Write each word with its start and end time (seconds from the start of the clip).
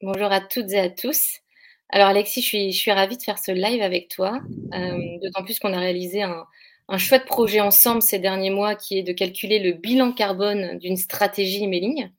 Bonjour 0.00 0.30
à 0.30 0.40
toutes 0.40 0.70
et 0.70 0.78
à 0.78 0.88
tous. 0.90 1.40
Alors 1.88 2.06
Alexis, 2.06 2.40
je 2.40 2.46
suis, 2.46 2.72
je 2.72 2.78
suis 2.78 2.92
ravie 2.92 3.16
de 3.16 3.22
faire 3.22 3.38
ce 3.40 3.50
live 3.50 3.82
avec 3.82 4.08
toi, 4.08 4.40
euh, 4.72 5.18
d'autant 5.20 5.42
plus 5.42 5.58
qu'on 5.58 5.72
a 5.72 5.80
réalisé 5.80 6.22
un, 6.22 6.44
un, 6.86 6.98
chouette 6.98 7.24
projet 7.24 7.58
ensemble 7.58 8.00
ces 8.00 8.20
derniers 8.20 8.50
mois 8.50 8.76
qui 8.76 8.96
est 8.96 9.02
de 9.02 9.12
calculer 9.12 9.58
le 9.58 9.72
bilan 9.72 10.12
carbone 10.12 10.78
d'une 10.78 10.96
stratégie 10.96 11.64
emailing, 11.64 12.10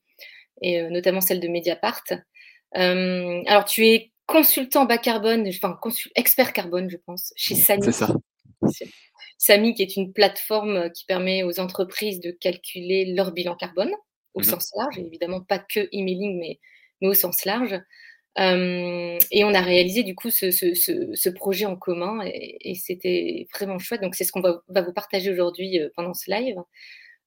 et 0.62 0.82
euh, 0.82 0.90
notamment 0.90 1.22
celle 1.22 1.40
de 1.40 1.48
Mediapart. 1.48 2.04
Euh, 2.76 3.44
alors 3.48 3.64
tu 3.64 3.88
es 3.88 4.12
consultant 4.26 4.84
bas 4.84 4.98
carbone, 4.98 5.48
enfin 5.48 5.80
expert 6.16 6.52
carbone 6.52 6.90
je 6.90 6.98
pense, 6.98 7.32
chez 7.38 7.56
Samy. 7.56 7.84
C'est 7.84 7.94
ça. 7.94 8.14
Samy 9.38 9.74
qui 9.74 9.84
est 9.84 9.96
une 9.96 10.12
plateforme 10.12 10.92
qui 10.92 11.06
permet 11.06 11.44
aux 11.44 11.62
entreprises 11.62 12.20
de 12.20 12.32
calculer 12.32 13.14
leur 13.14 13.32
bilan 13.32 13.56
carbone 13.56 13.94
au 14.34 14.42
mmh 14.42 14.44
sens 14.44 14.72
large, 14.76 15.00
évidemment 15.00 15.42
pas 15.42 15.60
que 15.60 15.88
emailing, 15.94 16.38
mais, 16.40 16.60
mais 17.02 17.08
au 17.08 17.14
sens 17.14 17.46
large. 17.46 17.80
Euh, 18.38 19.18
et 19.32 19.44
on 19.44 19.54
a 19.54 19.62
réalisé 19.62 20.04
du 20.04 20.16
coup 20.16 20.30
ce, 20.30 20.52
ce, 20.52 20.74
ce, 20.74 21.14
ce 21.14 21.30
projet 21.30 21.66
en 21.66 21.76
commun 21.76 22.22
et, 22.26 22.72
et 22.72 22.76
c'était 22.76 23.48
vraiment 23.54 23.80
chouette. 23.80 24.02
Donc 24.02 24.16
c'est 24.16 24.24
ce 24.24 24.32
qu'on 24.32 24.42
va, 24.42 24.62
va, 24.70 24.82
vous 24.82 24.94
partager 24.94 25.32
aujourd'hui 25.32 25.80
euh, 25.80 25.90
pendant 25.96 26.14
ce 26.14 26.30
live. 26.32 26.56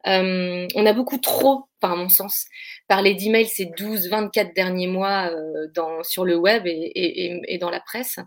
Euh, 0.06 0.67
on 0.75 0.87
a 0.87 0.93
beaucoup 0.93 1.19
trop, 1.19 1.69
par 1.81 1.97
mon 1.97 2.09
sens, 2.09 2.47
parlé 2.89 3.15
d'email 3.15 3.47
ces 3.47 3.67
12-24 3.67 4.55
derniers 4.55 4.89
mois 4.89 5.31
euh, 5.31 5.69
dans, 5.75 6.03
sur 6.03 6.25
le 6.25 6.37
web 6.37 6.67
et, 6.67 6.70
et, 6.73 7.41
et, 7.47 7.59
dans 7.59 7.70
la 7.70 7.81
presse. 7.81 8.19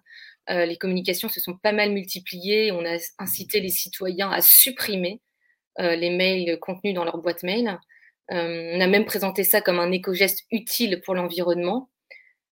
Euh, 0.49 0.65
les 0.65 0.77
communications 0.77 1.27
se 1.27 1.41
sont 1.41 1.57
pas 1.57 1.71
mal 1.73 1.91
multipliées. 1.91 2.71
On 2.71 2.85
a 2.85 2.97
incité 3.19 3.59
les 3.59 3.69
citoyens 3.69 4.31
à 4.31 4.41
supprimer 4.41 5.21
les 5.77 6.09
mails 6.09 6.57
contenus 6.61 6.93
dans 6.93 7.03
leur 7.03 7.17
boîte 7.17 7.43
mail. 7.43 7.77
Euh, 8.31 8.73
on 8.75 8.81
a 8.81 8.87
même 8.87 9.05
présenté 9.05 9.43
ça 9.43 9.61
comme 9.61 9.79
un 9.79 9.91
éco-geste 9.91 10.45
utile 10.51 11.01
pour 11.03 11.15
l'environnement. 11.15 11.89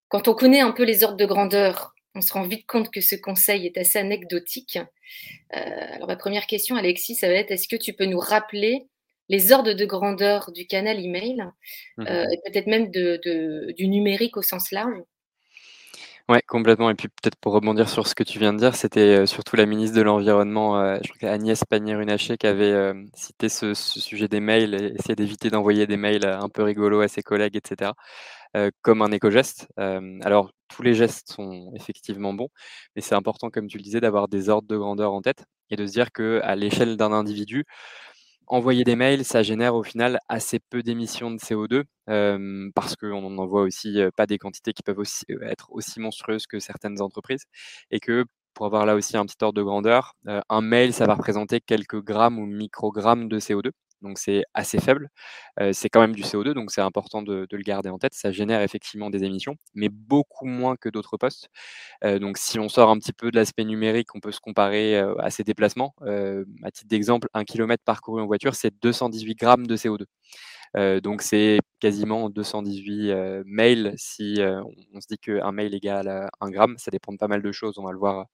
Quand 0.08 0.28
on 0.28 0.34
connaît 0.34 0.60
un 0.60 0.72
peu 0.72 0.84
les 0.84 1.02
ordres 1.02 1.16
de 1.16 1.26
grandeur, 1.26 1.94
on 2.14 2.20
se 2.20 2.32
rend 2.32 2.44
vite 2.44 2.66
compte 2.66 2.90
que 2.92 3.00
ce 3.00 3.16
conseil 3.16 3.66
est 3.66 3.76
assez 3.76 3.98
anecdotique. 3.98 4.78
Euh, 5.56 5.94
alors 5.94 6.06
ma 6.06 6.16
première 6.16 6.46
question, 6.46 6.76
Alexis, 6.76 7.16
ça 7.16 7.28
va 7.28 7.34
être 7.34 7.50
est-ce 7.50 7.68
que 7.68 7.76
tu 7.76 7.92
peux 7.92 8.04
nous 8.04 8.20
rappeler 8.20 8.86
les 9.28 9.52
ordres 9.52 9.72
de 9.72 9.84
grandeur 9.84 10.52
du 10.52 10.66
canal 10.66 11.00
email 11.00 11.42
mmh 11.96 12.06
euh, 12.06 12.26
et 12.30 12.38
peut-être 12.44 12.66
même 12.66 12.90
de, 12.90 13.20
de, 13.24 13.72
du 13.72 13.88
numérique 13.88 14.36
au 14.36 14.42
sens 14.42 14.70
large? 14.70 15.02
Ouais, 16.30 16.40
complètement. 16.48 16.88
Et 16.88 16.94
puis 16.94 17.08
peut-être 17.08 17.36
pour 17.36 17.52
rebondir 17.52 17.86
sur 17.90 18.06
ce 18.06 18.14
que 18.14 18.22
tu 18.22 18.38
viens 18.38 18.54
de 18.54 18.58
dire, 18.58 18.74
c'était 18.74 19.26
surtout 19.26 19.56
la 19.56 19.66
ministre 19.66 19.94
de 19.94 20.00
l'Environnement, 20.00 20.78
euh, 20.80 20.96
je 21.04 21.12
crois 21.12 21.28
Agnès 21.28 21.62
Pannier-Runacher, 21.68 22.38
qui 22.38 22.46
avait 22.46 22.72
euh, 22.72 22.94
cité 23.14 23.50
ce, 23.50 23.74
sujet 23.74 24.26
des 24.26 24.40
mails 24.40 24.74
et 24.74 24.94
essayer 24.98 25.14
d'éviter 25.16 25.50
d'envoyer 25.50 25.86
des 25.86 25.98
mails 25.98 26.24
un 26.24 26.48
peu 26.48 26.62
rigolos 26.62 27.02
à 27.02 27.08
ses 27.08 27.20
collègues, 27.22 27.56
etc., 27.56 27.92
euh, 28.56 28.70
comme 28.80 29.02
un 29.02 29.10
éco-geste. 29.12 29.68
alors, 29.76 30.50
tous 30.68 30.82
les 30.82 30.94
gestes 30.94 31.30
sont 31.32 31.70
effectivement 31.76 32.32
bons, 32.32 32.48
mais 32.96 33.02
c'est 33.02 33.14
important, 33.14 33.50
comme 33.50 33.66
tu 33.66 33.76
le 33.76 33.82
disais, 33.82 34.00
d'avoir 34.00 34.28
des 34.28 34.48
ordres 34.48 34.68
de 34.68 34.76
grandeur 34.78 35.12
en 35.12 35.20
tête 35.20 35.44
et 35.70 35.76
de 35.76 35.86
se 35.86 35.92
dire 35.92 36.10
qu'à 36.12 36.56
l'échelle 36.56 36.96
d'un 36.96 37.12
individu, 37.12 37.64
envoyer 38.46 38.84
des 38.84 38.96
mails, 38.96 39.24
ça 39.24 39.42
génère 39.42 39.74
au 39.74 39.82
final 39.82 40.18
assez 40.28 40.58
peu 40.58 40.82
d'émissions 40.82 41.30
de 41.30 41.38
CO2 41.38 41.84
euh, 42.10 42.70
parce 42.74 42.96
qu'on 42.96 43.22
n'en 43.22 43.42
envoie 43.42 43.62
aussi 43.62 43.98
pas 44.16 44.26
des 44.26 44.38
quantités 44.38 44.72
qui 44.72 44.82
peuvent 44.82 45.02
être 45.42 45.68
aussi 45.72 46.00
monstrueuses 46.00 46.46
que 46.46 46.58
certaines 46.58 47.00
entreprises 47.00 47.44
et 47.90 48.00
que 48.00 48.24
pour 48.54 48.66
avoir 48.66 48.86
là 48.86 48.94
aussi 48.94 49.16
un 49.16 49.26
petit 49.26 49.42
ordre 49.42 49.58
de 49.58 49.62
grandeur, 49.62 50.14
un 50.26 50.60
mail, 50.60 50.92
ça 50.92 51.06
va 51.06 51.14
représenter 51.14 51.60
quelques 51.60 52.00
grammes 52.00 52.38
ou 52.38 52.46
microgrammes 52.46 53.28
de 53.28 53.40
CO2 53.40 53.72
donc 54.04 54.18
c'est 54.18 54.44
assez 54.54 54.78
faible. 54.78 55.08
C'est 55.72 55.88
quand 55.88 56.00
même 56.00 56.14
du 56.14 56.22
CO2, 56.22 56.52
donc 56.54 56.70
c'est 56.70 56.80
important 56.80 57.22
de, 57.22 57.46
le 57.50 57.62
garder 57.62 57.88
en 57.90 57.98
tête. 57.98 58.14
Ça 58.14 58.32
génère 58.32 58.60
effectivement 58.62 59.10
des 59.10 59.24
émissions, 59.24 59.56
mais 59.74 59.88
beaucoup 59.88 60.46
moins 60.46 60.76
que 60.76 60.88
d'autres 60.88 61.16
postes. 61.16 61.48
Donc 62.02 62.38
si 62.38 62.58
on 62.58 62.68
sort 62.68 62.90
un 62.90 62.98
petit 62.98 63.12
peu 63.12 63.30
de 63.30 63.36
l'aspect 63.36 63.64
numérique, 63.64 64.14
on 64.14 64.20
peut 64.20 64.32
se 64.32 64.40
comparer 64.40 64.98
à 65.18 65.30
ces 65.30 65.44
déplacements. 65.44 65.94
à 66.02 66.70
titre 66.70 66.88
d'exemple, 66.88 67.28
un 67.34 67.44
kilomètre 67.44 67.84
parcouru 67.84 68.22
en 68.22 68.26
voiture, 68.26 68.54
c'est 68.54 68.74
218 68.82 69.34
grammes 69.36 69.66
de 69.66 69.76
CO2. 69.76 70.04
Euh, 70.76 71.00
donc 71.00 71.22
c'est 71.22 71.58
quasiment 71.80 72.30
218 72.30 73.10
euh, 73.10 73.42
mails 73.46 73.94
si 73.96 74.40
euh, 74.40 74.62
on, 74.92 75.00
se 75.00 75.06
dit 75.08 75.18
qu'un 75.18 75.52
mail 75.52 75.74
égale 75.74 76.28
un 76.40 76.50
gramme. 76.50 76.76
Ça 76.78 76.90
dépend 76.90 77.12
de 77.12 77.18
pas 77.18 77.28
mal 77.28 77.42
de 77.42 77.52
choses, 77.52 77.78
on 77.78 77.84
va 77.84 77.92
le 77.92 77.98
voir 77.98 78.26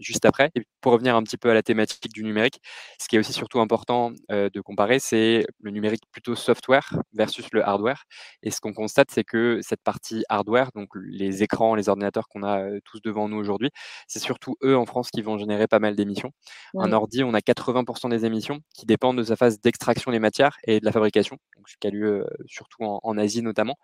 juste 0.00 0.24
après. 0.26 0.50
Et 0.54 0.66
pour 0.80 0.92
revenir 0.92 1.16
un 1.16 1.22
petit 1.22 1.36
peu 1.36 1.50
à 1.50 1.54
la 1.54 1.62
thématique 1.62 2.12
du 2.12 2.24
numérique, 2.24 2.60
ce 3.00 3.08
qui 3.08 3.16
est 3.16 3.18
aussi 3.18 3.32
surtout 3.32 3.60
important 3.60 4.12
de 4.30 4.60
comparer, 4.60 4.98
c'est 4.98 5.44
le 5.60 5.70
numérique 5.70 6.02
plutôt 6.10 6.34
software 6.34 6.94
versus 7.14 7.46
le 7.52 7.66
hardware. 7.66 8.04
Et 8.42 8.50
ce 8.50 8.60
qu'on 8.60 8.72
constate, 8.72 9.10
c'est 9.10 9.24
que 9.24 9.60
cette 9.62 9.82
partie 9.82 10.24
hardware, 10.28 10.70
donc 10.74 10.88
les 10.94 11.42
écrans, 11.42 11.74
les 11.74 11.88
ordinateurs 11.88 12.28
qu'on 12.28 12.42
a 12.42 12.80
tous 12.84 13.00
devant 13.02 13.28
nous 13.28 13.38
aujourd'hui, 13.38 13.70
c'est 14.06 14.20
surtout 14.20 14.56
eux 14.62 14.76
en 14.76 14.86
France 14.86 15.10
qui 15.10 15.22
vont 15.22 15.38
générer 15.38 15.66
pas 15.66 15.78
mal 15.78 15.96
d'émissions. 15.96 16.32
Ouais. 16.74 16.84
Un 16.84 16.92
ordi, 16.92 17.24
on 17.24 17.34
a 17.34 17.40
80% 17.40 18.10
des 18.10 18.24
émissions 18.24 18.60
qui 18.74 18.86
dépendent 18.86 19.18
de 19.18 19.24
sa 19.24 19.36
phase 19.36 19.60
d'extraction 19.60 20.10
des 20.10 20.18
matières 20.18 20.56
et 20.64 20.80
de 20.80 20.84
la 20.84 20.92
fabrication 20.92 21.38
donc 21.62 21.84
a 21.84 21.90
lieu 21.90 22.26
surtout 22.46 22.84
en, 22.84 23.18
Asie 23.18 23.42
notamment. 23.42 23.78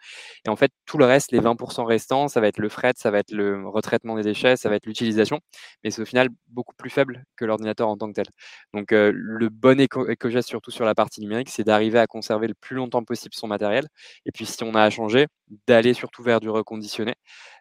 Et 0.47 0.49
en 0.49 0.56
fait, 0.56 0.72
tout 0.87 0.99
le 0.99 1.05
reste, 1.05 1.33
les 1.33 1.41
20% 1.41 1.84
restants, 1.84 2.28
ça 2.28 2.41
va 2.41 2.49
être 2.49 2.59
le 2.59 2.69
fret, 2.69 2.93
ça 2.97 3.11
va 3.11 3.19
être 3.19 3.31
le 3.31 3.69
retraitement 3.69 4.16
des 4.16 4.22
déchets, 4.22 4.56
ça 4.56 4.69
va 4.69 4.77
être 4.77 4.87
l'utilisation, 4.87 5.41
mais 5.84 5.91
c'est 5.91 6.03
au 6.03 6.05
final 6.05 6.28
beaucoup 6.49 6.75
plus 6.77 6.91
faible 6.91 7.25
que 7.37 7.44
l'ordinateur 7.44 7.88
en 7.88 7.97
tant 7.97 8.09
que 8.09 8.15
tel. 8.15 8.27
Donc 8.75 8.93
euh, 8.93 9.12
le 9.15 9.49
bon 9.49 9.81
éco-geste, 9.81 10.49
surtout 10.49 10.71
sur 10.71 10.84
la 10.84 10.94
partie 10.94 11.21
numérique, 11.21 11.50
c'est 11.50 11.65
d'arriver 11.65 11.99
à 11.99 12.06
conserver 12.06 12.49
le 12.49 12.55
plus 12.55 12.77
longtemps 12.77 13.05
possible 13.05 13.34
son 13.34 13.47
matériel. 13.47 13.87
Et 14.27 14.33
puis 14.33 14.47
si 14.47 14.62
on 14.62 14.75
a 14.75 14.83
à 14.83 14.91
changer, 14.91 15.27
d'aller 15.67 15.94
surtout 15.94 16.22
vers 16.22 16.41
du 16.41 16.50
reconditionné 16.50 17.15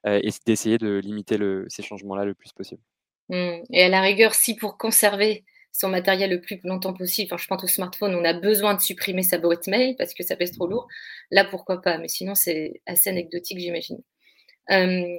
euh, 0.06 0.20
et 0.24 0.30
d'essayer 0.46 0.78
de 0.78 0.98
limiter 0.98 1.38
ces 1.68 1.84
changements-là 1.84 2.26
le 2.26 2.34
plus 2.34 2.52
possible. 2.54 2.82
Mmh. 3.30 3.64
Et 3.72 3.84
à 3.84 3.90
la 3.90 4.02
rigueur, 4.02 4.34
si 4.34 4.56
pour 4.56 4.78
conserver 4.78 5.44
son 5.72 5.90
matériel 5.90 6.32
le 6.32 6.42
plus 6.42 6.60
longtemps 6.64 6.94
possible. 6.94 7.28
Enfin, 7.32 7.42
je 7.42 7.48
pense 7.48 7.64
au 7.64 7.68
smartphone, 7.68 8.16
on 8.16 8.24
a 8.26 8.34
besoin 8.34 8.74
de 8.74 8.82
supprimer 8.82 9.24
sa 9.24 9.38
boîte 9.38 9.68
mail 9.68 9.96
parce 9.98 10.14
que 10.14 10.24
ça 10.24 10.36
pèse 10.36 10.52
trop 10.52 10.68
lourd. 10.68 10.88
Là, 11.32 11.46
pourquoi 11.46 11.82
pas 11.82 11.98
Mais 11.98 12.08
sinon, 12.08 12.36
c'est 12.36 12.82
assez 12.86 13.10
anecdotique, 13.10 13.60
j'imagine. 13.60 14.02
Euh, 14.72 15.18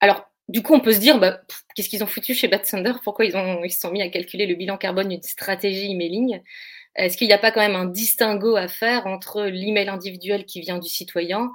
alors, 0.00 0.26
du 0.48 0.62
coup, 0.62 0.74
on 0.74 0.80
peut 0.80 0.92
se 0.92 1.00
dire, 1.00 1.18
bah, 1.18 1.40
qu'est-ce 1.74 1.88
qu'ils 1.88 2.02
ont 2.04 2.08
foutu 2.08 2.34
chez 2.34 2.48
Bad 2.48 2.64
Thunder 2.64 2.94
Pourquoi 3.04 3.24
ils, 3.24 3.34
ils 3.64 3.70
se 3.70 3.80
sont 3.80 3.90
mis 3.92 4.02
à 4.02 4.08
calculer 4.08 4.46
le 4.46 4.54
bilan 4.56 4.76
carbone 4.78 5.08
d'une 5.08 5.22
stratégie 5.22 5.92
emailing? 5.92 6.40
Est-ce 6.96 7.16
qu'il 7.16 7.28
n'y 7.28 7.32
a 7.34 7.38
pas 7.38 7.52
quand 7.52 7.60
même 7.60 7.76
un 7.76 7.86
distinguo 7.86 8.56
à 8.56 8.68
faire 8.68 9.06
entre 9.06 9.42
l'email 9.44 9.88
individuel 9.88 10.44
qui 10.44 10.60
vient 10.60 10.78
du 10.78 10.88
citoyen 10.88 11.50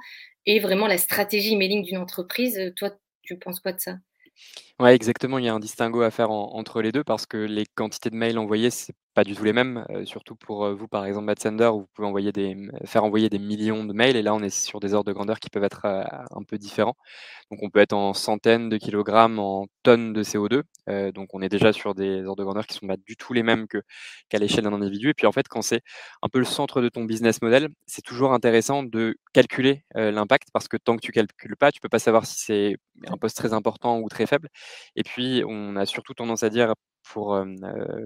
et 0.46 0.60
vraiment 0.60 0.86
la 0.86 0.98
stratégie 0.98 1.54
emailing 1.54 1.84
d'une 1.84 1.98
entreprise? 1.98 2.72
Toi, 2.76 2.92
tu 3.22 3.38
penses 3.38 3.60
quoi 3.60 3.72
de 3.72 3.80
ça? 3.80 3.96
Ouais, 4.80 4.94
exactement. 4.94 5.38
Il 5.38 5.44
y 5.44 5.48
a 5.48 5.54
un 5.54 5.60
distinguo 5.60 6.02
à 6.02 6.10
faire 6.10 6.30
en, 6.30 6.54
entre 6.54 6.82
les 6.82 6.92
deux 6.92 7.04
parce 7.04 7.26
que 7.26 7.36
les 7.36 7.66
quantités 7.66 8.10
de 8.10 8.16
mails 8.16 8.38
envoyés, 8.38 8.70
c'est 8.70 8.94
pas 9.16 9.24
du 9.24 9.34
tout 9.34 9.44
les 9.44 9.54
mêmes, 9.54 9.82
surtout 10.04 10.36
pour 10.36 10.74
vous, 10.74 10.88
par 10.88 11.06
exemple, 11.06 11.32
Sender, 11.40 11.68
où 11.68 11.80
vous 11.80 11.86
pouvez 11.94 12.06
envoyer 12.06 12.32
des, 12.32 12.54
faire 12.84 13.02
envoyer 13.02 13.30
des 13.30 13.38
millions 13.38 13.82
de 13.82 13.94
mails. 13.94 14.14
Et 14.14 14.20
là, 14.22 14.34
on 14.34 14.42
est 14.42 14.50
sur 14.50 14.78
des 14.78 14.92
ordres 14.92 15.08
de 15.08 15.14
grandeur 15.14 15.40
qui 15.40 15.48
peuvent 15.48 15.64
être 15.64 15.86
un 15.86 16.42
peu 16.46 16.58
différents. 16.58 16.96
Donc, 17.50 17.60
on 17.62 17.70
peut 17.70 17.80
être 17.80 17.94
en 17.94 18.12
centaines 18.12 18.68
de 18.68 18.76
kilogrammes, 18.76 19.38
en 19.38 19.66
tonnes 19.82 20.12
de 20.12 20.22
CO2. 20.22 20.64
donc, 21.12 21.28
on 21.32 21.40
est 21.40 21.48
déjà 21.48 21.72
sur 21.72 21.94
des 21.94 22.24
ordres 22.26 22.36
de 22.36 22.44
grandeur 22.44 22.66
qui 22.66 22.74
sont 22.76 22.86
pas 22.86 22.98
du 22.98 23.16
tout 23.16 23.32
les 23.32 23.42
mêmes 23.42 23.66
qu'à 24.28 24.38
l'échelle 24.38 24.64
d'un 24.64 24.74
individu. 24.74 25.08
Et 25.10 25.14
puis, 25.14 25.26
en 25.26 25.32
fait, 25.32 25.48
quand 25.48 25.62
c'est 25.62 25.80
un 26.22 26.28
peu 26.28 26.38
le 26.38 26.44
centre 26.44 26.82
de 26.82 26.90
ton 26.90 27.04
business 27.04 27.40
model, 27.40 27.68
c'est 27.86 28.02
toujours 28.02 28.34
intéressant 28.34 28.82
de 28.82 29.16
calculer 29.32 29.82
l'impact 29.94 30.48
parce 30.52 30.68
que 30.68 30.76
tant 30.76 30.94
que 30.96 31.00
tu 31.00 31.12
calcules 31.12 31.56
pas, 31.56 31.72
tu 31.72 31.80
peux 31.80 31.88
pas 31.88 31.98
savoir 31.98 32.26
si 32.26 32.38
c'est 32.38 32.76
un 33.06 33.16
poste 33.16 33.38
très 33.38 33.54
important 33.54 33.98
ou 34.00 34.08
très 34.10 34.26
faible. 34.26 34.48
Et 34.94 35.02
puis, 35.02 35.42
on 35.48 35.74
a 35.76 35.86
surtout 35.86 36.12
tendance 36.12 36.42
à 36.42 36.50
dire 36.50 36.74
pour, 37.12 37.38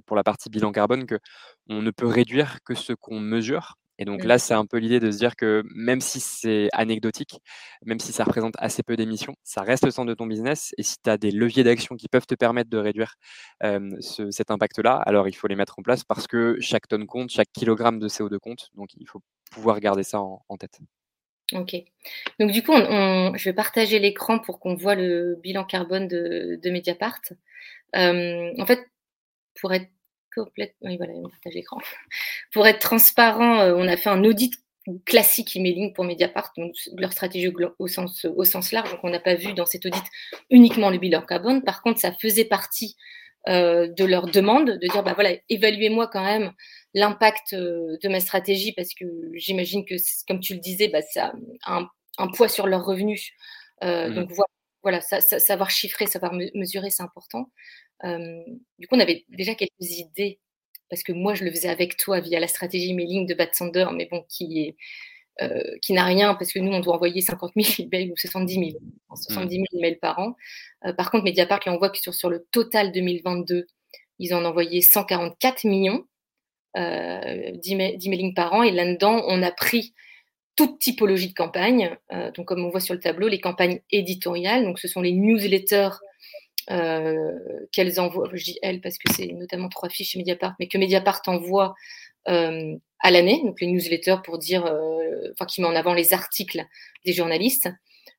pour 0.06 0.16
la 0.16 0.22
partie 0.22 0.50
bilan 0.50 0.72
carbone 0.72 1.06
qu'on 1.06 1.82
ne 1.82 1.90
peut 1.90 2.06
réduire 2.06 2.58
que 2.64 2.74
ce 2.74 2.92
qu'on 2.92 3.20
mesure. 3.20 3.76
Et 4.00 4.06
donc 4.06 4.24
là, 4.24 4.38
c'est 4.38 4.54
un 4.54 4.64
peu 4.64 4.78
l'idée 4.78 4.98
de 4.98 5.10
se 5.10 5.18
dire 5.18 5.36
que 5.36 5.62
même 5.74 6.00
si 6.00 6.20
c'est 6.20 6.70
anecdotique, 6.72 7.38
même 7.84 8.00
si 8.00 8.12
ça 8.12 8.24
représente 8.24 8.54
assez 8.56 8.82
peu 8.82 8.96
d'émissions, 8.96 9.34
ça 9.44 9.60
reste 9.60 9.84
le 9.84 9.90
centre 9.90 10.08
de 10.08 10.14
ton 10.14 10.26
business. 10.26 10.74
Et 10.78 10.82
si 10.82 10.96
tu 11.04 11.10
as 11.10 11.18
des 11.18 11.30
leviers 11.30 11.64
d'action 11.64 11.96
qui 11.96 12.08
peuvent 12.08 12.26
te 12.26 12.34
permettre 12.34 12.70
de 12.70 12.78
réduire 12.78 13.16
cet 14.00 14.50
impact-là, 14.50 14.94
alors 14.94 15.28
il 15.28 15.34
faut 15.34 15.48
les 15.48 15.54
mettre 15.54 15.78
en 15.78 15.82
place 15.82 16.02
parce 16.02 16.26
que 16.26 16.56
chaque 16.60 16.88
tonne 16.88 17.06
compte, 17.06 17.28
chaque 17.28 17.52
kilogramme 17.52 17.98
de 17.98 18.08
CO2 18.08 18.38
compte. 18.38 18.70
Donc 18.74 18.88
il 18.96 19.06
faut 19.06 19.20
pouvoir 19.50 19.78
garder 19.80 20.02
ça 20.02 20.18
en, 20.18 20.56
tête. 20.58 20.78
Ok. 21.52 21.76
Donc 22.38 22.52
du 22.52 22.62
coup, 22.62 22.72
je 22.72 23.44
vais 23.44 23.52
partager 23.52 23.98
l'écran 23.98 24.38
pour 24.38 24.60
qu'on 24.60 24.76
voit 24.76 24.94
le 24.94 25.38
bilan 25.42 25.64
carbone 25.64 26.08
de, 26.08 26.58
de 26.62 26.70
Mediapart. 26.70 27.20
en 27.92 28.66
fait, 28.66 28.89
pour 29.60 29.72
être 29.72 29.88
complètement, 30.34 30.96
voilà, 30.96 31.12
l'écran. 31.46 31.78
Pour 32.52 32.66
être 32.66 32.78
transparent, 32.78 33.60
euh, 33.60 33.74
on 33.76 33.86
a 33.88 33.96
fait 33.96 34.10
un 34.10 34.24
audit 34.24 34.54
classique 35.04 35.56
emailing 35.56 35.92
pour 35.92 36.04
Mediapart, 36.04 36.52
donc 36.56 36.74
leur 36.96 37.12
stratégie 37.12 37.52
au 37.78 37.86
sens, 37.86 38.24
au 38.24 38.44
sens 38.44 38.72
large. 38.72 38.90
Donc, 38.90 39.00
on 39.02 39.10
n'a 39.10 39.20
pas 39.20 39.34
vu 39.34 39.52
dans 39.52 39.66
cet 39.66 39.86
audit 39.86 40.02
uniquement 40.50 40.90
le 40.90 40.98
bilan 40.98 41.22
carbone. 41.22 41.62
Par 41.62 41.82
contre, 41.82 42.00
ça 42.00 42.12
faisait 42.12 42.46
partie 42.46 42.96
euh, 43.48 43.88
de 43.88 44.04
leur 44.04 44.26
demande 44.26 44.70
de 44.70 44.86
dire, 44.88 45.02
bah 45.02 45.12
voilà, 45.14 45.32
évaluez-moi 45.48 46.08
quand 46.08 46.24
même 46.24 46.52
l'impact 46.94 47.52
euh, 47.52 47.98
de 48.02 48.08
ma 48.08 48.20
stratégie 48.20 48.72
parce 48.72 48.94
que 48.94 49.04
j'imagine 49.34 49.84
que, 49.84 49.94
comme 50.26 50.40
tu 50.40 50.54
le 50.54 50.60
disais, 50.60 50.88
bah, 50.88 51.02
ça 51.02 51.32
a 51.64 51.86
un, 52.18 52.28
poids 52.28 52.48
sur 52.48 52.66
leurs 52.66 52.84
revenus. 52.84 53.32
Mmh 53.82 54.14
donc 54.14 54.30
voilà, 54.82 55.00
savoir 55.00 55.70
chiffrer, 55.70 56.06
savoir 56.06 56.32
mesurer, 56.54 56.90
c'est 56.90 57.02
important 57.02 57.50
du 58.04 58.86
coup, 58.86 58.96
on 58.96 59.00
avait 59.00 59.24
déjà 59.28 59.54
quelques 59.54 59.72
idées, 59.80 60.38
parce 60.88 61.02
que 61.02 61.12
moi, 61.12 61.34
je 61.34 61.44
le 61.44 61.50
faisais 61.50 61.68
avec 61.68 61.96
toi 61.96 62.20
via 62.20 62.40
la 62.40 62.48
stratégie 62.48 62.94
mailing 62.94 63.26
de 63.26 63.34
Bad 63.34 63.54
Sander, 63.54 63.86
mais 63.94 64.08
bon, 64.10 64.24
qui 64.28 64.60
est 64.60 64.76
qui 65.80 65.94
n'a 65.94 66.04
rien, 66.04 66.34
parce 66.34 66.52
que 66.52 66.58
nous, 66.58 66.70
on 66.70 66.80
doit 66.80 66.96
envoyer 66.96 67.22
50 67.22 67.52
000 67.56 67.66
emails 67.90 68.12
ou 68.12 68.16
70 68.16 68.54
000, 68.54 68.66
70 69.14 69.54
000 69.54 69.64
emails 69.72 69.96
par 69.96 70.18
an. 70.18 70.34
par 70.98 71.10
contre, 71.10 71.24
Mediapart, 71.24 71.60
on 71.66 71.78
voit 71.78 71.88
que 71.88 71.98
sur, 71.98 72.12
sur 72.12 72.28
le 72.28 72.46
total 72.50 72.92
2022, 72.92 73.66
ils 74.20 74.34
en 74.34 74.44
ont 74.44 74.48
envoyé 74.48 74.82
144 74.82 75.64
millions 75.64 76.04
euh, 76.76 77.52
par 78.36 78.52
an. 78.52 78.62
Et 78.62 78.70
là-dedans, 78.70 79.24
on 79.26 79.42
a 79.42 79.50
pris 79.50 79.94
toute 80.56 80.78
typologie 80.78 81.28
de 81.28 81.34
campagne. 81.34 81.96
donc, 82.36 82.46
comme 82.46 82.64
on 82.64 82.68
voit 82.68 82.80
sur 82.80 82.94
le 82.94 83.00
tableau, 83.00 83.28
les 83.28 83.40
campagnes 83.40 83.80
éditoriales. 83.90 84.64
Donc, 84.64 84.78
ce 84.78 84.88
sont 84.88 85.00
les 85.00 85.12
newsletters 85.12 85.96
euh, 86.70 87.38
qu'elles 87.72 87.98
envoient, 87.98 88.28
je 88.32 88.44
dis 88.44 88.58
elles 88.62 88.80
parce 88.80 88.98
que 88.98 89.12
c'est 89.12 89.28
notamment 89.28 89.68
trois 89.68 89.88
fiches 89.88 90.10
chez 90.10 90.18
Mediapart, 90.18 90.54
mais 90.58 90.68
que 90.68 90.78
Mediapart 90.78 91.22
envoie 91.26 91.74
euh, 92.28 92.76
à 93.00 93.10
l'année, 93.10 93.40
donc 93.44 93.60
les 93.60 93.66
newsletters 93.66 94.18
pour 94.24 94.38
dire, 94.38 94.66
euh, 94.66 95.30
enfin 95.32 95.46
qui 95.46 95.62
met 95.62 95.66
en 95.66 95.74
avant 95.74 95.94
les 95.94 96.12
articles 96.12 96.64
des 97.04 97.12
journalistes. 97.12 97.68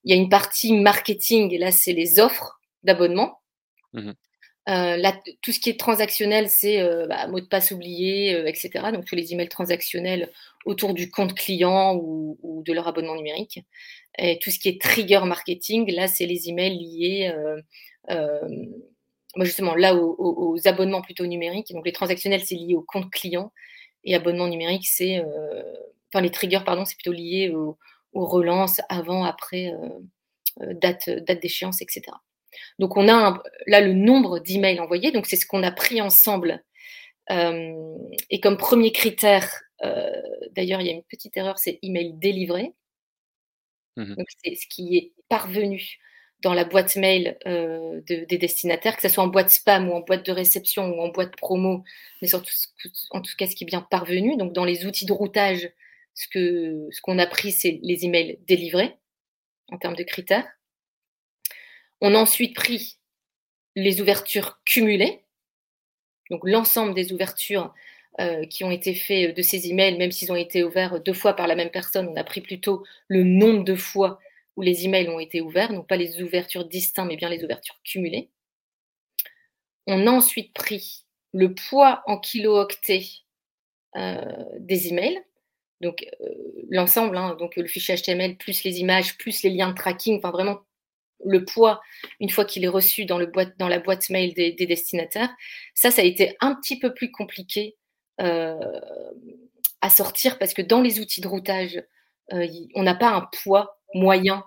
Il 0.03 0.13
y 0.13 0.17
a 0.17 0.19
une 0.19 0.29
partie 0.29 0.73
marketing, 0.73 1.53
et 1.53 1.59
là 1.59 1.71
c'est 1.71 1.93
les 1.93 2.19
offres 2.19 2.59
d'abonnement. 2.83 3.39
Mmh 3.93 4.11
là, 4.67 5.19
tout 5.41 5.51
ce 5.51 5.59
qui 5.59 5.69
est 5.69 5.77
transactionnel, 5.77 6.47
c'est 6.47 6.81
bah, 7.09 7.27
mot 7.27 7.41
de 7.41 7.45
passe 7.45 7.71
oublié, 7.71 8.47
etc. 8.47 8.91
Donc 8.93 9.03
tous 9.03 9.15
les 9.15 9.33
emails 9.33 9.49
transactionnels 9.49 10.29
autour 10.63 10.93
du 10.93 11.11
compte 11.11 11.33
client 11.33 11.95
ou, 11.95 12.37
ou, 12.41 12.63
de 12.63 12.71
leur 12.71 12.87
abonnement 12.87 13.15
numérique. 13.15 13.59
Et 14.17 14.39
tout 14.39 14.49
ce 14.49 14.59
qui 14.59 14.69
est 14.69 14.79
trigger 14.79 15.21
marketing, 15.25 15.91
là, 15.91 16.07
c'est 16.07 16.25
les 16.25 16.47
emails 16.47 16.77
liés 16.77 17.33
justement 19.39 19.75
là 19.75 19.95
aux, 19.95 20.57
abonnements 20.65 21.01
plutôt 21.01 21.25
numériques. 21.25 21.71
Donc 21.73 21.85
les 21.85 21.91
transactionnels, 21.91 22.43
c'est 22.43 22.55
lié 22.55 22.75
au 22.75 22.81
compte 22.81 23.09
client 23.11 23.51
et 24.03 24.15
abonnement 24.15 24.47
numérique, 24.47 24.87
c'est 24.87 25.19
euh, 25.19 25.63
enfin 26.11 26.21
les 26.21 26.31
triggers, 26.31 26.63
pardon, 26.65 26.85
c'est 26.85 26.95
plutôt 26.95 27.11
lié 27.11 27.53
aux, 27.53 27.77
relances 28.13 28.81
avant, 28.89 29.23
après, 29.23 29.71
euh, 30.61 30.73
date, 30.73 31.09
date 31.09 31.41
d'échéance, 31.41 31.81
etc. 31.81 32.03
Donc 32.79 32.97
on 32.97 33.07
a 33.07 33.41
là 33.67 33.79
le 33.79 33.93
nombre 33.93 34.39
d'emails 34.39 34.79
envoyés, 34.79 35.11
donc 35.11 35.25
c'est 35.27 35.37
ce 35.37 35.45
qu'on 35.45 35.63
a 35.63 35.71
pris 35.71 36.01
ensemble. 36.01 36.63
et 37.29 38.39
comme 38.41 38.57
premier 38.57 38.91
critère, 38.91 39.47
d'ailleurs 40.51 40.81
il 40.81 40.87
y 40.87 40.89
a 40.89 40.93
une 40.93 41.03
petite 41.03 41.37
erreur, 41.37 41.57
c'est 41.59 41.79
email 41.81 42.13
délivré. 42.13 42.73
Mmh 43.97 44.15
donc 44.15 44.27
c'est 44.43 44.55
ce 44.55 44.67
qui 44.67 44.97
est 44.97 45.13
parvenu 45.27 45.99
dans 46.41 46.53
la 46.53 46.63
boîte 46.65 46.95
mail 46.95 47.37
euh, 47.45 48.01
des 48.07 48.37
destinataires, 48.37 48.95
que 48.95 49.01
ce 49.01 49.09
soit 49.09 49.23
en 49.23 49.27
boîte 49.27 49.49
spam 49.49 49.89
ou 49.89 49.93
en 49.93 49.99
boîte 50.01 50.25
de 50.25 50.31
réception 50.31 50.89
ou 50.89 51.01
en 51.01 51.09
boîte 51.09 51.35
promo, 51.35 51.83
mais 52.21 52.27
surtout 52.27 52.51
en 53.11 53.21
tout 53.21 53.31
cas 53.37 53.47
ce 53.47 53.55
qui 53.55 53.63
est 53.63 53.67
bien 53.67 53.81
parvenu. 53.81 54.37
Donc 54.37 54.53
dans 54.53 54.65
les 54.65 54.85
outils 54.85 55.05
de 55.05 55.13
routage, 55.13 55.69
ce 56.13 57.01
qu'on 57.01 57.19
a 57.19 57.27
pris, 57.27 57.51
c'est 57.51 57.79
les 57.83 58.05
emails 58.05 58.39
délivrés 58.47 58.95
en 59.71 59.77
termes 59.77 59.95
de 59.95 60.03
critères. 60.03 60.47
On 62.01 62.15
a 62.15 62.17
ensuite 62.17 62.55
pris 62.55 62.97
les 63.75 64.01
ouvertures 64.01 64.59
cumulées, 64.65 65.21
donc 66.29 66.41
l'ensemble 66.43 66.93
des 66.93 67.13
ouvertures 67.13 67.73
euh, 68.19 68.45
qui 68.47 68.63
ont 68.63 68.71
été 68.71 68.93
faites 68.93 69.37
de 69.37 69.41
ces 69.41 69.69
emails, 69.69 69.97
même 69.97 70.11
s'ils 70.11 70.31
ont 70.31 70.35
été 70.35 70.63
ouverts 70.63 70.99
deux 70.99 71.13
fois 71.13 71.33
par 71.33 71.47
la 71.47 71.55
même 71.55 71.69
personne, 71.69 72.07
on 72.07 72.15
a 72.15 72.23
pris 72.23 72.41
plutôt 72.41 72.83
le 73.07 73.23
nombre 73.23 73.63
de 73.63 73.75
fois 73.75 74.19
où 74.55 74.61
les 74.61 74.85
emails 74.85 75.09
ont 75.09 75.19
été 75.19 75.41
ouverts, 75.41 75.73
donc 75.73 75.87
pas 75.87 75.97
les 75.97 76.21
ouvertures 76.21 76.65
distinctes, 76.65 77.07
mais 77.07 77.15
bien 77.15 77.29
les 77.29 77.43
ouvertures 77.43 77.79
cumulées. 77.83 78.29
On 79.87 80.07
a 80.07 80.11
ensuite 80.11 80.53
pris 80.53 81.05
le 81.33 81.53
poids 81.53 82.03
en 82.05 82.17
kilo-octets 82.17 83.05
euh, 83.95 84.45
des 84.59 84.89
emails, 84.89 85.21
donc 85.79 86.05
euh, 86.21 86.27
l'ensemble, 86.69 87.17
hein, 87.17 87.35
donc 87.39 87.55
le 87.55 87.67
fichier 87.67 87.95
HTML 87.95 88.37
plus 88.37 88.63
les 88.63 88.79
images, 88.79 89.17
plus 89.17 89.43
les 89.43 89.49
liens 89.49 89.69
de 89.69 89.75
tracking, 89.75 90.17
enfin 90.17 90.31
vraiment 90.31 90.61
le 91.23 91.45
poids 91.45 91.81
une 92.19 92.29
fois 92.29 92.45
qu'il 92.45 92.63
est 92.63 92.69
reçu 92.69 93.05
dans, 93.05 93.19
la 93.19 93.79
boîte 93.79 94.09
mail 94.09 94.33
des, 94.33 94.53
destinataires. 94.53 95.29
Ça, 95.75 95.91
ça 95.91 96.01
a 96.01 96.05
été 96.05 96.35
un 96.41 96.55
petit 96.55 96.79
peu 96.79 96.93
plus 96.93 97.11
compliqué 97.11 97.77
euh, 98.19 98.59
à 99.81 99.89
sortir 99.89 100.39
parce 100.39 100.53
que 100.53 100.61
dans 100.61 100.81
les 100.81 100.99
outils 100.99 101.21
de 101.21 101.27
routage, 101.27 101.83
on 102.75 102.83
n'a 102.83 102.95
pas 102.95 103.09
un 103.09 103.27
poids 103.43 103.80
moyen 103.93 104.43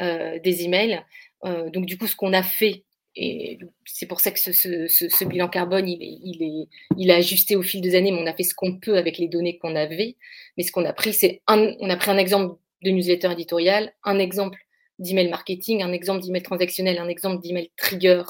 euh, 0.00 0.38
des 0.40 0.62
emails. 0.64 1.02
Euh, 1.44 1.70
donc 1.70 1.86
du 1.86 1.98
coup, 1.98 2.06
ce 2.06 2.16
qu'on 2.16 2.32
a 2.32 2.42
fait, 2.42 2.84
et 3.14 3.58
c'est 3.84 4.06
pour 4.06 4.20
ça 4.20 4.30
que 4.30 4.38
ce, 4.38 5.24
bilan 5.24 5.48
carbone, 5.48 5.86
il 5.88 6.02
est, 6.42 6.68
il, 6.96 7.10
a 7.10 7.16
ajusté 7.16 7.56
au 7.56 7.62
fil 7.62 7.82
des 7.82 7.94
années, 7.94 8.10
mais 8.10 8.22
on 8.22 8.26
a 8.26 8.32
fait 8.32 8.42
ce 8.42 8.54
qu'on 8.54 8.78
peut 8.78 8.96
avec 8.96 9.18
les 9.18 9.28
données 9.28 9.58
qu'on 9.58 9.76
avait. 9.76 10.16
Mais 10.56 10.62
ce 10.62 10.72
qu'on 10.72 10.84
a 10.86 10.92
pris, 10.94 11.12
c'est 11.12 11.42
un, 11.46 11.74
on 11.80 11.90
a 11.90 11.96
pris 11.96 12.10
un 12.10 12.16
exemple 12.16 12.56
de 12.82 12.90
newsletter 12.90 13.32
éditorial, 13.32 13.92
un 14.02 14.18
exemple 14.18 14.58
d'email 14.98 15.28
marketing, 15.28 15.82
un 15.82 15.92
exemple 15.92 16.24
d'email 16.24 16.42
transactionnel, 16.42 16.98
un 16.98 17.08
exemple 17.08 17.42
d'email 17.42 17.70
trigger. 17.76 18.22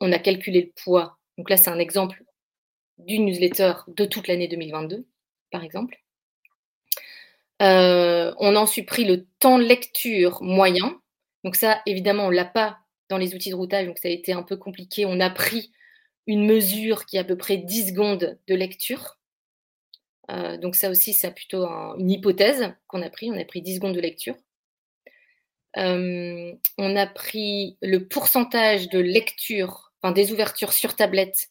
On 0.00 0.12
a 0.12 0.18
calculé 0.18 0.60
le 0.62 0.72
poids. 0.84 1.18
Donc 1.38 1.48
là, 1.48 1.56
c'est 1.56 1.70
un 1.70 1.78
exemple 1.78 2.22
d'une 2.98 3.24
newsletter 3.24 3.72
de 3.88 4.04
toute 4.04 4.28
l'année 4.28 4.48
2022, 4.48 5.06
par 5.50 5.64
exemple. 5.64 5.98
Euh, 7.62 8.34
on 8.38 8.54
a 8.54 8.58
ensuite 8.58 8.86
pris 8.86 9.04
le 9.04 9.26
temps 9.38 9.58
de 9.58 9.64
lecture 9.64 10.42
moyen. 10.42 11.00
Donc 11.44 11.56
ça, 11.56 11.80
évidemment, 11.86 12.26
on 12.26 12.30
l'a 12.30 12.44
pas 12.44 12.78
dans 13.08 13.18
les 13.18 13.34
outils 13.34 13.50
de 13.50 13.54
routage, 13.54 13.86
donc 13.86 13.98
ça 13.98 14.08
a 14.08 14.10
été 14.10 14.32
un 14.32 14.42
peu 14.42 14.56
compliqué. 14.56 15.06
On 15.06 15.20
a 15.20 15.30
pris 15.30 15.72
une 16.26 16.44
mesure 16.44 17.06
qui 17.06 17.16
est 17.16 17.20
à 17.20 17.24
peu 17.24 17.36
près 17.36 17.56
10 17.56 17.88
secondes 17.88 18.38
de 18.46 18.54
lecture. 18.54 19.18
Euh, 20.30 20.56
donc 20.56 20.74
ça 20.74 20.90
aussi, 20.90 21.12
c'est 21.12 21.32
plutôt 21.32 21.66
une 21.98 22.10
hypothèse 22.10 22.74
qu'on 22.88 23.02
a 23.02 23.10
pris. 23.10 23.30
On 23.30 23.38
a 23.38 23.44
pris 23.44 23.62
10 23.62 23.76
secondes 23.76 23.94
de 23.94 24.00
lecture. 24.00 24.36
Euh, 25.76 26.52
on 26.78 26.96
a 26.96 27.06
pris 27.06 27.76
le 27.82 28.08
pourcentage 28.08 28.88
de 28.88 28.98
lecture, 28.98 29.92
enfin 30.00 30.12
des 30.12 30.32
ouvertures 30.32 30.72
sur 30.72 30.96
tablette, 30.96 31.50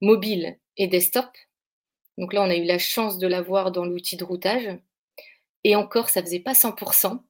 mobile 0.00 0.58
et 0.76 0.88
desktop. 0.88 1.28
Donc 2.18 2.32
là, 2.32 2.42
on 2.42 2.50
a 2.50 2.56
eu 2.56 2.64
la 2.64 2.78
chance 2.78 3.18
de 3.18 3.26
l'avoir 3.26 3.70
dans 3.70 3.84
l'outil 3.84 4.16
de 4.16 4.24
routage. 4.24 4.78
Et 5.64 5.76
encore, 5.76 6.08
ça 6.08 6.22
faisait 6.22 6.40
pas 6.40 6.52
100%. 6.52 7.20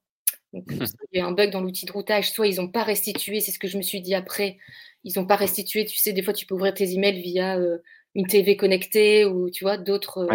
Donc, 0.52 0.64
il 1.12 1.18
y 1.18 1.20
a 1.20 1.26
un 1.26 1.32
bug 1.32 1.50
dans 1.50 1.60
l'outil 1.60 1.86
de 1.86 1.92
routage. 1.92 2.30
Soit 2.30 2.48
ils 2.48 2.56
n'ont 2.56 2.68
pas 2.68 2.82
restitué, 2.82 3.40
c'est 3.40 3.52
ce 3.52 3.58
que 3.58 3.68
je 3.68 3.76
me 3.76 3.82
suis 3.82 4.00
dit 4.00 4.14
après, 4.14 4.58
ils 5.04 5.12
n'ont 5.16 5.26
pas 5.26 5.36
restitué. 5.36 5.84
Tu 5.84 5.96
sais, 5.96 6.12
des 6.12 6.22
fois, 6.22 6.32
tu 6.32 6.46
peux 6.46 6.54
ouvrir 6.54 6.74
tes 6.74 6.92
emails 6.92 7.20
via 7.20 7.58
euh, 7.58 7.78
une 8.14 8.26
TV 8.26 8.56
connectée 8.56 9.24
ou 9.24 9.50
tu 9.50 9.64
vois 9.64 9.78
d'autres. 9.78 10.26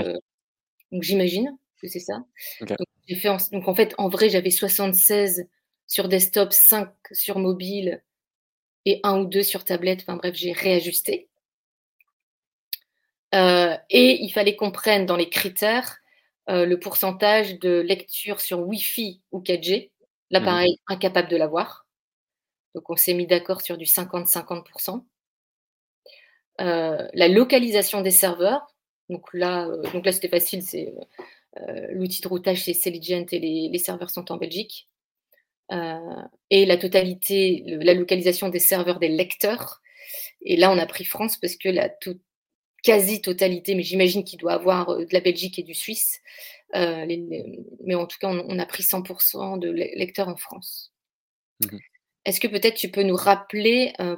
donc 0.92 1.04
j'imagine 1.04 1.58
que 1.82 1.88
c'est 1.88 2.00
ça. 2.00 2.24
Donc, 2.62 2.78
fait 3.18 3.30
en, 3.30 3.38
donc 3.52 3.68
en 3.68 3.76
fait, 3.76 3.94
en 3.98 4.10
vrai, 4.10 4.30
j'avais 4.30 4.52
76 4.52 5.48
sur 5.88 6.08
desktop, 6.08 6.52
5 6.52 6.90
sur 7.12 7.38
mobile 7.38 8.02
et 8.86 9.00
un 9.04 9.20
ou 9.20 9.26
deux 9.26 9.44
sur 9.44 9.64
tablette. 9.64 10.02
Enfin 10.02 10.16
bref, 10.16 10.36
j'ai 10.36 10.52
réajusté. 10.52 11.30
et 13.34 14.18
il 14.22 14.30
fallait 14.30 14.56
qu'on 14.56 14.72
prenne 14.72 15.06
dans 15.06 15.18
les 15.18 15.30
critères 15.30 16.00
le 16.48 16.76
pourcentage 16.76 17.60
de 17.60 17.80
lecture 17.80 18.40
sur 18.40 18.60
Wi-Fi 18.60 19.22
ou 19.32 19.42
4G. 19.42 19.92
L'appareil 20.32 20.74
mmh 20.74 20.94
incapable 20.94 21.30
de 21.30 21.38
l'avoir. 21.38 21.88
Donc 22.74 22.90
on 22.90 22.96
s'est 22.96 23.14
mis 23.14 23.28
d'accord 23.28 23.62
sur 23.62 23.78
du 23.78 23.86
50-50%. 23.86 25.04
la 26.60 27.28
localisation 27.28 28.02
des 28.02 28.12
serveurs. 28.12 28.68
Donc 29.10 29.34
là, 29.34 29.68
donc 29.94 30.06
là 30.06 30.12
c'était 30.12 30.30
facile, 30.30 30.62
c'est 30.64 30.94
l'outil 31.92 32.22
de 32.22 32.28
routage 32.28 32.64
c'est 32.64 32.74
Selligent 32.74 33.26
et 33.32 33.40
les, 33.70 33.80
serveurs 33.80 34.10
sont 34.10 34.32
en 34.32 34.38
Belgique. 34.38 34.90
et 35.72 36.66
la 36.66 36.78
totalité, 36.78 37.64
la 37.66 37.94
localisation 37.94 38.50
des 38.50 38.60
serveurs 38.60 39.00
des 39.00 39.10
lecteurs. 39.10 39.82
Et 40.42 40.58
là, 40.58 40.72
on 40.72 40.78
a 40.78 40.86
pris 40.86 41.06
France 41.06 41.38
parce 41.38 41.56
que 41.56 41.70
la 41.70 41.90
quasi-totalité, 42.84 43.76
mais 43.76 43.84
j'imagine 43.84 44.24
qu'il 44.24 44.40
doit 44.40 44.54
avoir 44.54 44.98
de 44.98 45.08
la 45.12 45.20
Belgique 45.20 45.58
et 45.60 45.64
du 45.64 45.74
Suisse, 45.74 46.22
euh, 46.76 47.06
mais 47.86 47.96
en 47.96 48.06
tout 48.06 48.18
cas, 48.20 48.30
on, 48.30 48.60
a 48.60 48.66
pris 48.66 48.84
100% 48.84 49.60
de 49.60 49.70
lecteurs 49.70 50.28
en 50.28 50.36
France. 50.36 50.92
Mmh 51.64 51.78
Est-ce 52.26 52.40
que 52.40 52.48
peut-être 52.48 52.76
tu 52.76 52.90
peux 52.90 53.04
nous 53.04 53.16
rappeler 53.16 53.94
euh, 54.00 54.18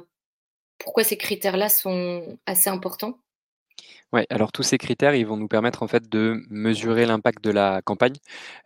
pourquoi 0.78 1.04
ces 1.04 1.16
critères-là 1.16 1.68
sont 1.68 2.38
assez 2.46 2.68
importants? 2.68 3.18
Oui, 4.14 4.22
alors 4.30 4.52
tous 4.52 4.62
ces 4.62 4.78
critères, 4.78 5.14
ils 5.14 5.26
vont 5.26 5.36
nous 5.36 5.48
permettre 5.48 5.82
en 5.82 5.86
fait 5.86 6.08
de 6.08 6.42
mesurer 6.48 7.04
l'impact 7.04 7.44
de 7.44 7.50
la 7.50 7.82
campagne 7.82 8.16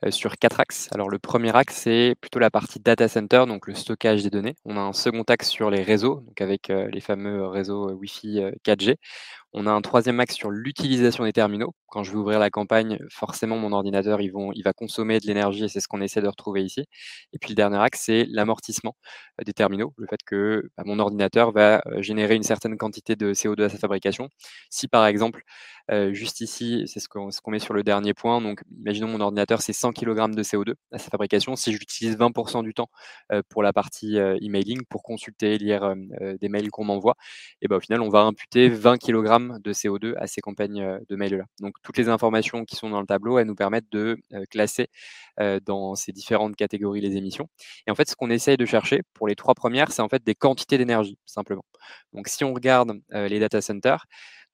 euh, 0.05 0.13
sur 0.13 0.37
quatre 0.39 0.61
axes. 0.61 0.89
Alors 0.93 1.11
le 1.11 1.19
premier 1.19 1.55
axe, 1.55 1.75
c'est 1.83 2.15
plutôt 2.21 2.39
la 2.39 2.51
partie 2.51 2.79
data 2.79 3.09
center, 3.09 3.45
donc 3.49 3.67
le 3.67 3.75
stockage 3.75 4.23
des 4.23 4.31
données. 4.31 4.55
On 4.65 4.77
a 4.77 4.81
un 4.81 4.93
second 4.93 5.25
axe 5.25 5.51
sur 5.51 5.69
les 5.69 5.83
réseaux, 5.83 6.21
donc 6.21 6.41
avec 6.41 6.69
les 6.69 7.01
fameux 7.01 7.47
réseaux 7.49 7.91
Wi-Fi 7.91 8.53
4G. 8.65 8.97
On 9.55 9.67
a 9.67 9.71
un 9.71 9.83
troisième 9.83 10.19
axe 10.19 10.35
sur 10.35 10.51
l'utilisation 10.51 11.25
des 11.25 11.33
terminaux. 11.33 11.75
Quand 11.89 12.03
je 12.03 12.13
vais 12.13 12.17
ouvrir 12.17 12.39
la 12.39 12.49
campagne, 12.49 12.99
forcément, 13.11 13.59
mon 13.59 13.73
ordinateur, 13.73 14.19
va 14.65 14.73
consommer 14.73 15.21
de 15.21 15.27
l'énergie 15.27 15.65
et 15.65 15.69
c'est 15.69 15.81
ce 15.81 15.89
qu'on 15.89 16.01
essaie 16.01 16.23
de 16.23 16.29
retrouver 16.29 16.65
ici. 16.65 16.87
Et 17.35 17.39
puis 17.39 17.51
le 17.51 17.55
dernier 17.55 17.77
axe, 17.77 18.01
c'est 18.07 18.25
l'amortissement 18.31 18.97
euh, 19.41 19.45
des 19.45 19.53
terminaux, 19.53 19.93
le 19.99 20.07
fait 20.07 20.21
que 20.25 20.71
bah, 20.79 20.85
mon 20.87 20.99
ordinateur 20.99 21.53
va 21.53 21.83
euh, 21.87 22.01
générer 22.01 22.35
une 22.35 22.43
certaine 22.43 22.79
quantité 22.79 23.15
de 23.15 23.35
CO2 23.35 23.65
à 23.65 23.69
sa 23.69 23.77
fabrication. 23.77 24.31
Si 24.71 24.89
par 24.89 25.05
exemple, 25.05 25.43
euh, 25.91 26.15
juste 26.15 26.41
ici, 26.41 26.85
c'est 26.87 27.01
ce 27.01 27.09
qu'on 27.09 27.51
met 27.51 27.59
sur 27.59 27.75
le 27.75 27.83
dernier 27.83 28.15
point. 28.15 28.41
Donc, 28.41 28.63
imaginons 28.81 29.09
mon 29.09 29.21
ordinateur, 29.21 29.61
c'est 29.61 29.75
100 29.75 29.93
kg 29.93 30.35
de 30.35 30.43
CO2 30.43 30.75
à 30.93 30.99
sa 30.99 31.11
fabrication. 31.11 31.57
Si 31.57 31.73
j'utilise 31.73 32.17
20% 32.17 32.63
du 32.63 32.73
temps 32.73 32.89
pour 33.49 33.63
la 33.63 33.73
partie 33.73 34.17
emailing, 34.17 34.83
pour 34.89 35.03
consulter, 35.03 35.59
lire 35.59 35.95
des 36.41 36.49
mails 36.49 36.71
qu'on 36.71 36.85
m'envoie, 36.85 37.17
et 37.61 37.69
ben, 37.69 37.77
au 37.77 37.81
final, 37.81 38.01
on 38.01 38.11
va 38.11 38.21
imputer 38.21 38.69
20 38.69 38.99
kg 38.99 39.42
de 39.43 39.73
CO2 39.73 40.15
à 40.17 40.27
ces 40.27 40.41
campagnes 40.41 40.83
euh, 40.83 40.99
de 41.09 41.17
mail-là. 41.17 41.45
Donc 41.61 41.75
toutes 41.83 41.97
les 41.97 42.09
informations 42.09 42.65
qui 42.65 42.77
sont 42.77 42.91
dans 42.91 43.01
le 43.01 43.07
tableau, 43.07 43.39
elles 43.39 43.47
nous 43.47 43.55
permettent 43.55 43.91
de 43.91 44.19
euh, 44.33 44.45
classer 44.51 44.89
euh, 45.41 45.61
dans 45.65 45.95
ces 45.95 46.13
différentes 46.13 46.57
catégories 46.57 47.01
les 47.01 47.17
émissions. 47.17 47.49
Et 47.87 47.91
en 47.91 47.95
fait, 47.95 48.09
ce 48.09 48.17
qu'on 48.17 48.31
essaye 48.31 48.57
de 48.57 48.67
chercher 48.67 49.03
pour 49.15 49.29
les 49.29 49.35
trois 49.35 49.55
premières, 49.55 49.93
c'est 49.93 50.03
en 50.03 50.09
fait 50.09 50.25
des 50.25 50.35
quantités 50.35 50.79
d'énergie, 50.79 51.19
simplement. 51.27 51.65
Donc 52.13 52.29
si 52.29 52.45
on 52.45 52.55
regarde 52.55 52.93
les 53.11 53.41
data 53.41 53.61
centers, 53.61 54.07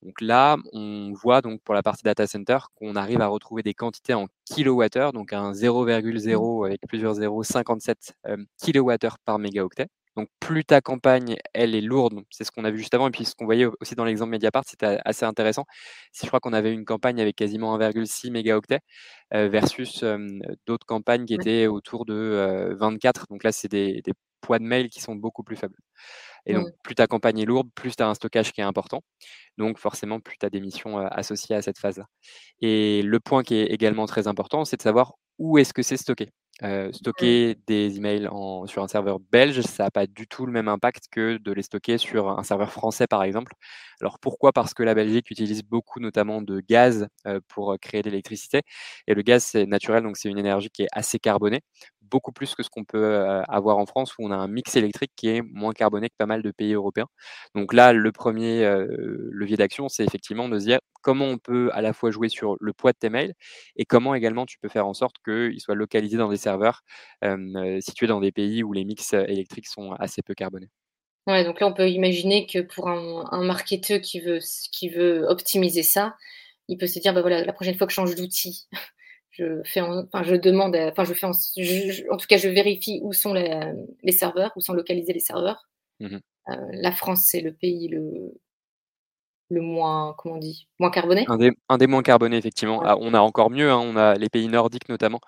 donc 0.02 0.21
là, 0.21 0.57
on 0.73 1.12
voit 1.12 1.40
donc 1.40 1.61
pour 1.62 1.75
la 1.75 1.83
partie 1.83 2.04
data 2.04 2.26
center 2.26 2.59
qu'on 2.76 2.95
arrive 2.95 3.21
à 3.21 3.26
retrouver 3.26 3.62
des 3.62 3.75
quantités 3.75 4.14
en 4.14 4.28
kilowattheure, 4.45 5.12
donc 5.12 5.33
un 5.33 5.52
0,0 5.52 6.62
mmh. 6.62 6.64
avec 6.64 6.80
plusieurs 6.87 7.14
0,57 7.14 8.14
kWh 8.62 9.16
par 9.25 9.38
mégaoctet. 9.40 9.88
Donc 10.18 10.28
plus 10.40 10.64
ta 10.64 10.80
campagne, 10.80 11.37
elle 11.54 11.76
est 11.76 11.80
lourde, 11.80 12.25
c'est 12.28 12.42
ce 12.42 12.50
qu'on 12.50 12.64
a 12.64 12.72
vu 12.72 12.78
juste 12.78 12.92
avant, 12.92 13.06
et 13.06 13.12
puis 13.12 13.25
ce 13.25 13.37
qu'on 13.37 13.44
voyait 13.44 13.66
aussi 13.80 13.94
dans 13.94 14.04
l'exemple 14.04 14.32
Mediapart, 14.32 14.64
c'était 14.66 14.98
assez 15.04 15.25
intéressant. 15.25 15.64
Si 16.10 16.26
je 16.26 16.26
crois 16.26 16.40
qu'on 16.40 16.52
avait 16.52 16.72
une 16.72 16.84
campagne 16.84 17.20
avec 17.20 17.37
quasiment 17.37 17.78
1,6 17.78 18.32
mégaoctets 18.32 18.80
versus 19.30 20.02
d'autres 20.66 20.87
campagnes 20.87 21.25
qui 21.25 21.34
étaient 21.34 21.68
autour 21.68 22.04
de 22.04 22.75
24. 22.80 23.26
Donc 23.30 23.44
là, 23.44 23.52
c'est 23.52 23.68
des, 23.68 24.02
poids 24.40 24.58
de 24.58 24.64
mail 24.64 24.88
qui 24.88 25.00
sont 25.00 25.14
beaucoup 25.14 25.44
plus 25.44 25.54
faibles. 25.54 25.76
Et 26.46 26.54
donc, 26.54 26.66
plus 26.82 26.96
ta 26.96 27.06
campagne 27.06 27.38
est 27.38 27.44
lourde, 27.44 27.68
plus 27.76 27.94
tu 27.94 28.02
as 28.02 28.08
un 28.08 28.14
stockage 28.14 28.52
qui 28.52 28.60
est 28.60 28.64
important. 28.64 29.02
Donc, 29.56 29.78
forcément, 29.78 30.18
plus 30.18 30.37
tu 30.37 30.46
as 30.46 30.50
des 30.50 30.60
missions 30.60 30.98
associées 30.98 31.54
à 31.54 31.62
cette 31.62 31.78
phase-là. 31.78 32.06
Et 32.60 33.02
le 33.02 33.20
point 33.20 33.44
qui 33.44 33.54
est 33.54 33.66
également 33.66 34.06
très 34.06 34.26
important, 34.26 34.64
c'est 34.64 34.78
de 34.78 34.82
savoir 34.82 35.14
où 35.38 35.58
est-ce 35.58 35.72
que 35.72 35.82
c'est 35.82 35.96
stocké. 35.96 36.30
Euh, 36.64 36.90
stocker 36.92 37.56
des 37.68 37.98
emails 37.98 38.26
en, 38.28 38.66
sur 38.66 38.82
un 38.82 38.88
serveur 38.88 39.20
belge, 39.20 39.60
ça 39.60 39.84
n'a 39.84 39.90
pas 39.92 40.08
du 40.08 40.26
tout 40.26 40.44
le 40.44 40.50
même 40.50 40.66
impact 40.66 41.04
que 41.08 41.36
de 41.38 41.52
les 41.52 41.62
stocker 41.62 41.98
sur 41.98 42.30
un 42.30 42.42
serveur 42.42 42.72
français, 42.72 43.06
par 43.06 43.22
exemple. 43.22 43.52
Alors 44.00 44.18
pourquoi? 44.18 44.52
Parce 44.52 44.74
que 44.74 44.82
la 44.82 44.94
Belgique 44.94 45.30
utilise 45.30 45.62
beaucoup 45.62 46.00
notamment 46.00 46.42
de 46.42 46.60
gaz 46.60 47.06
euh, 47.26 47.40
pour 47.46 47.76
créer 47.80 48.02
de 48.02 48.10
l'électricité. 48.10 48.62
Et 49.06 49.14
le 49.14 49.22
gaz, 49.22 49.44
c'est 49.44 49.66
naturel, 49.66 50.02
donc 50.02 50.16
c'est 50.16 50.28
une 50.28 50.38
énergie 50.38 50.70
qui 50.70 50.82
est 50.82 50.88
assez 50.92 51.20
carbonée 51.20 51.60
beaucoup 52.10 52.32
plus 52.32 52.54
que 52.54 52.62
ce 52.62 52.70
qu'on 52.70 52.84
peut 52.84 53.16
avoir 53.48 53.78
en 53.78 53.86
France 53.86 54.14
où 54.18 54.26
on 54.26 54.30
a 54.30 54.36
un 54.36 54.48
mix 54.48 54.76
électrique 54.76 55.12
qui 55.16 55.28
est 55.28 55.42
moins 55.42 55.72
carboné 55.72 56.08
que 56.08 56.14
pas 56.16 56.26
mal 56.26 56.42
de 56.42 56.50
pays 56.50 56.74
européens. 56.74 57.06
Donc 57.54 57.72
là, 57.72 57.92
le 57.92 58.12
premier 58.12 58.62
levier 58.88 59.56
d'action, 59.56 59.88
c'est 59.88 60.04
effectivement 60.04 60.48
de 60.48 60.58
se 60.58 60.64
dire 60.64 60.78
comment 61.02 61.26
on 61.26 61.38
peut 61.38 61.70
à 61.72 61.82
la 61.82 61.92
fois 61.92 62.10
jouer 62.10 62.28
sur 62.28 62.56
le 62.60 62.72
poids 62.72 62.92
de 62.92 62.98
tes 62.98 63.10
mails 63.10 63.34
et 63.76 63.84
comment 63.84 64.14
également 64.14 64.46
tu 64.46 64.58
peux 64.58 64.68
faire 64.68 64.86
en 64.86 64.94
sorte 64.94 65.16
qu'ils 65.24 65.60
soient 65.60 65.74
localisés 65.74 66.18
dans 66.18 66.30
des 66.30 66.36
serveurs 66.36 66.82
situés 67.80 68.06
dans 68.06 68.20
des 68.20 68.32
pays 68.32 68.62
où 68.62 68.72
les 68.72 68.84
mix 68.84 69.12
électriques 69.12 69.68
sont 69.68 69.92
assez 69.92 70.22
peu 70.22 70.34
carbonés. 70.34 70.70
Ouais, 71.28 71.44
donc 71.44 71.60
là, 71.60 71.66
on 71.66 71.74
peut 71.74 71.90
imaginer 71.90 72.46
que 72.46 72.60
pour 72.60 72.88
un, 72.88 73.42
marketeur 73.42 74.00
qui 74.00 74.18
veut, 74.18 74.38
qui 74.72 74.88
veut 74.88 75.26
optimiser 75.28 75.82
ça, 75.82 76.16
il 76.68 76.78
peut 76.78 76.86
se 76.86 76.98
dire, 77.00 77.12
bah 77.12 77.20
voilà, 77.20 77.44
la 77.44 77.52
prochaine 77.52 77.76
fois 77.76 77.86
que 77.86 77.92
je 77.92 77.96
change 77.96 78.14
d'outil, 78.14 78.66
je 79.38 79.62
fais, 79.64 79.80
enfin, 79.80 80.23
je 80.25 80.35
demande, 80.35 80.76
enfin, 80.76 81.04
je 81.04 81.14
fais, 81.14 81.26
en, 81.26 82.16
tout 82.16 82.26
cas, 82.28 82.38
je 82.38 82.49
vérifie 82.49 83.00
où 83.02 83.12
sont 83.12 83.33
les, 83.33 84.12
serveurs, 84.12 84.52
où 84.57 84.61
sont 84.61 84.73
localisés 84.73 85.12
les 85.12 85.21
serveurs. 85.21 85.68
Mmh 86.00 86.18
euh, 86.49 86.54
la 86.73 86.92
France, 86.92 87.26
c'est 87.26 87.42
le 87.42 87.52
pays 87.52 87.88
le, 87.88 88.33
le 89.50 89.61
moins, 89.61 90.14
comment 90.16 90.37
on 90.37 90.38
dit, 90.38 90.66
moins 90.78 90.90
carboné. 90.90 91.26
Un 91.28 91.37
des, 91.37 91.50
un 91.68 91.76
des 91.76 91.87
moins 91.87 92.02
carbonés, 92.02 92.38
effectivement. 92.38 92.83
Ah, 92.83 92.97
on 92.99 93.12
a 93.12 93.21
encore 93.21 93.50
mieux, 93.50 93.71
hein, 93.71 93.78
on 93.78 93.97
a 93.97 94.14
les 94.14 94.30
pays 94.30 94.49
nordiques 94.49 94.88
notamment, 94.88 95.21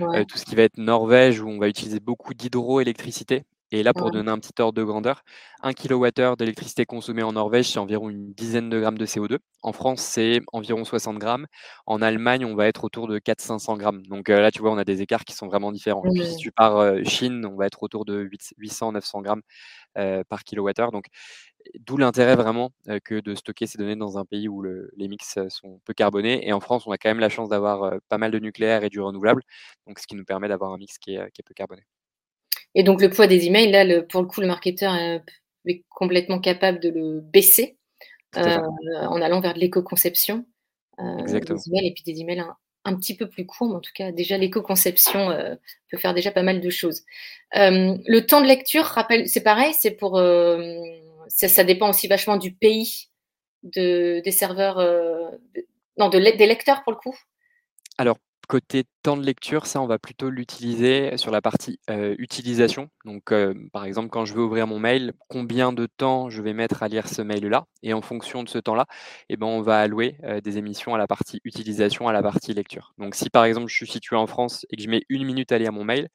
euh, 0.00 0.24
tout 0.24 0.36
ce 0.36 0.44
qui 0.44 0.56
va 0.56 0.62
être 0.62 0.76
Norvège, 0.76 1.40
où 1.40 1.48
on 1.48 1.58
va 1.58 1.68
utiliser 1.68 2.00
beaucoup 2.00 2.34
d'hydroélectricité. 2.34 3.44
Et 3.74 3.82
là, 3.82 3.92
pour 3.92 4.12
donner 4.12 4.30
un 4.30 4.38
petit 4.38 4.52
ordre 4.60 4.78
de 4.78 4.84
grandeur, 4.84 5.24
1 5.64 5.72
kWh 5.72 6.36
d'électricité 6.38 6.86
consommée 6.86 7.24
en 7.24 7.32
Norvège, 7.32 7.72
c'est 7.72 7.80
environ 7.80 8.08
une 8.08 8.32
dizaine 8.32 8.70
de 8.70 8.78
grammes 8.78 8.98
de 8.98 9.04
CO2. 9.04 9.38
En 9.62 9.72
France, 9.72 10.00
c'est 10.00 10.42
environ 10.52 10.84
60 10.84 11.18
grammes. 11.18 11.48
En 11.84 12.00
Allemagne, 12.00 12.44
on 12.44 12.54
va 12.54 12.68
être 12.68 12.84
autour 12.84 13.08
de 13.08 13.18
400-500 13.18 13.76
grammes. 13.76 14.06
Donc 14.06 14.30
euh, 14.30 14.40
là, 14.40 14.52
tu 14.52 14.60
vois, 14.60 14.70
on 14.70 14.78
a 14.78 14.84
des 14.84 15.02
écarts 15.02 15.24
qui 15.24 15.34
sont 15.34 15.48
vraiment 15.48 15.72
différents. 15.72 16.04
si 16.08 16.36
tu 16.36 16.52
pars 16.52 16.76
euh, 16.76 17.02
Chine, 17.02 17.44
on 17.46 17.56
va 17.56 17.66
être 17.66 17.82
autour 17.82 18.04
de 18.04 18.28
800-900 18.60 19.22
grammes 19.22 19.42
euh, 19.98 20.22
par 20.28 20.44
kilowattheure. 20.44 20.92
Donc, 20.92 21.06
d'où 21.80 21.96
l'intérêt 21.96 22.36
vraiment 22.36 22.70
que 23.02 23.18
de 23.18 23.34
stocker 23.34 23.66
ces 23.66 23.76
données 23.76 23.96
dans 23.96 24.18
un 24.18 24.24
pays 24.24 24.48
où 24.48 24.62
les 24.62 25.08
mix 25.08 25.36
sont 25.48 25.80
peu 25.84 25.94
carbonés. 25.94 26.46
Et 26.46 26.52
en 26.52 26.60
France, 26.60 26.86
on 26.86 26.92
a 26.92 26.96
quand 26.96 27.10
même 27.10 27.18
la 27.18 27.28
chance 27.28 27.48
d'avoir 27.48 27.94
pas 28.08 28.18
mal 28.18 28.30
de 28.30 28.38
nucléaire 28.38 28.84
et 28.84 28.88
du 28.88 29.00
renouvelable, 29.00 29.42
donc 29.88 29.98
ce 29.98 30.06
qui 30.06 30.14
nous 30.14 30.24
permet 30.24 30.46
d'avoir 30.46 30.72
un 30.72 30.78
mix 30.78 30.96
qui 30.98 31.14
est 31.16 31.42
peu 31.44 31.54
carboné. 31.54 31.82
Et 32.74 32.82
donc, 32.82 33.00
le 33.00 33.10
poids 33.10 33.26
des 33.26 33.46
emails, 33.46 33.70
là, 33.70 34.02
pour 34.02 34.20
le 34.20 34.26
coup, 34.26 34.40
le 34.40 34.46
marketeur 34.46 34.94
est 34.94 35.84
complètement 35.88 36.40
capable 36.40 36.80
de 36.80 36.90
le 36.90 37.20
baisser 37.20 37.78
euh, 38.36 38.58
en 38.92 39.20
allant 39.20 39.40
vers 39.40 39.54
de 39.54 39.60
l'éco-conception. 39.60 40.44
Euh, 41.00 41.18
Exactement. 41.18 41.58
et 41.82 41.92
puis 41.92 42.04
des 42.04 42.20
emails 42.20 42.44
un, 42.84 42.96
petit 42.96 43.16
peu 43.16 43.28
plus 43.28 43.46
courts, 43.46 43.68
mais 43.68 43.76
en 43.76 43.80
tout 43.80 43.92
cas, 43.94 44.12
déjà, 44.12 44.38
l'éco-conception 44.38 45.30
euh, 45.30 45.54
peut 45.90 45.98
faire 45.98 46.14
déjà 46.14 46.30
pas 46.30 46.42
mal 46.42 46.60
de 46.60 46.70
choses. 46.70 47.04
le 47.52 48.20
temps 48.20 48.40
de 48.40 48.46
lecture, 48.46 48.84
rappelle, 48.84 49.28
c'est 49.28 49.42
pareil, 49.42 49.72
c'est 49.78 49.92
pour. 49.92 50.20
Ça, 51.28 51.64
dépend 51.64 51.88
aussi 51.88 52.06
vachement 52.06 52.36
du 52.36 52.52
pays 52.52 53.08
de, 53.62 54.20
des 54.24 54.30
serveurs. 54.30 54.76
non, 55.98 56.08
de, 56.08 56.18
des 56.18 56.46
lecteurs 56.46 56.82
pour 56.82 56.92
le 56.92 56.98
coup 56.98 57.16
Alors, 57.98 58.18
côté 58.48 58.84
temps 59.04 59.18
de 59.18 59.24
lecture, 59.24 59.66
ça, 59.66 59.82
on 59.82 59.86
va 59.86 59.98
plutôt 59.98 60.30
l'utiliser 60.30 61.16
sur 61.18 61.30
la 61.30 61.42
partie 61.42 61.78
utilisation. 61.88 62.88
Donc, 63.04 63.34
par 63.72 63.84
exemple, 63.84 64.08
quand 64.08 64.24
je 64.24 64.32
veux 64.32 64.42
ouvrir 64.42 64.66
mon 64.66 64.78
mail, 64.78 65.12
combien 65.28 65.74
de 65.74 65.86
temps 65.86 66.30
je 66.30 66.40
vais 66.40 66.54
mettre 66.54 66.82
à 66.82 66.88
lire 66.88 67.06
ce 67.06 67.20
mail-là? 67.20 67.66
Et 67.82 67.92
en 67.92 68.00
fonction 68.00 68.42
de 68.42 68.48
ce 68.48 68.56
temps-là, 68.58 68.86
eh 69.28 69.36
ben, 69.36 69.46
on 69.46 69.60
va 69.60 69.78
allouer 69.78 70.16
des 70.42 70.56
émissions 70.56 70.94
à 70.94 70.98
la 70.98 71.06
partie 71.06 71.42
utilisation, 71.44 72.08
à 72.08 72.12
la 72.12 72.22
partie 72.22 72.54
lecture. 72.54 72.94
Donc, 72.96 73.14
si 73.14 73.28
par 73.28 73.44
exemple, 73.44 73.68
je 73.68 73.74
suis 73.74 73.86
situé 73.86 74.16
en 74.16 74.26
France 74.26 74.64
et 74.70 74.76
que 74.76 74.82
je 74.82 74.88
mets 74.88 75.02
une 75.10 75.24
minute 75.24 75.52
à 75.52 75.58
lire 75.58 75.72
mon 75.72 75.84
mail, 75.84 76.08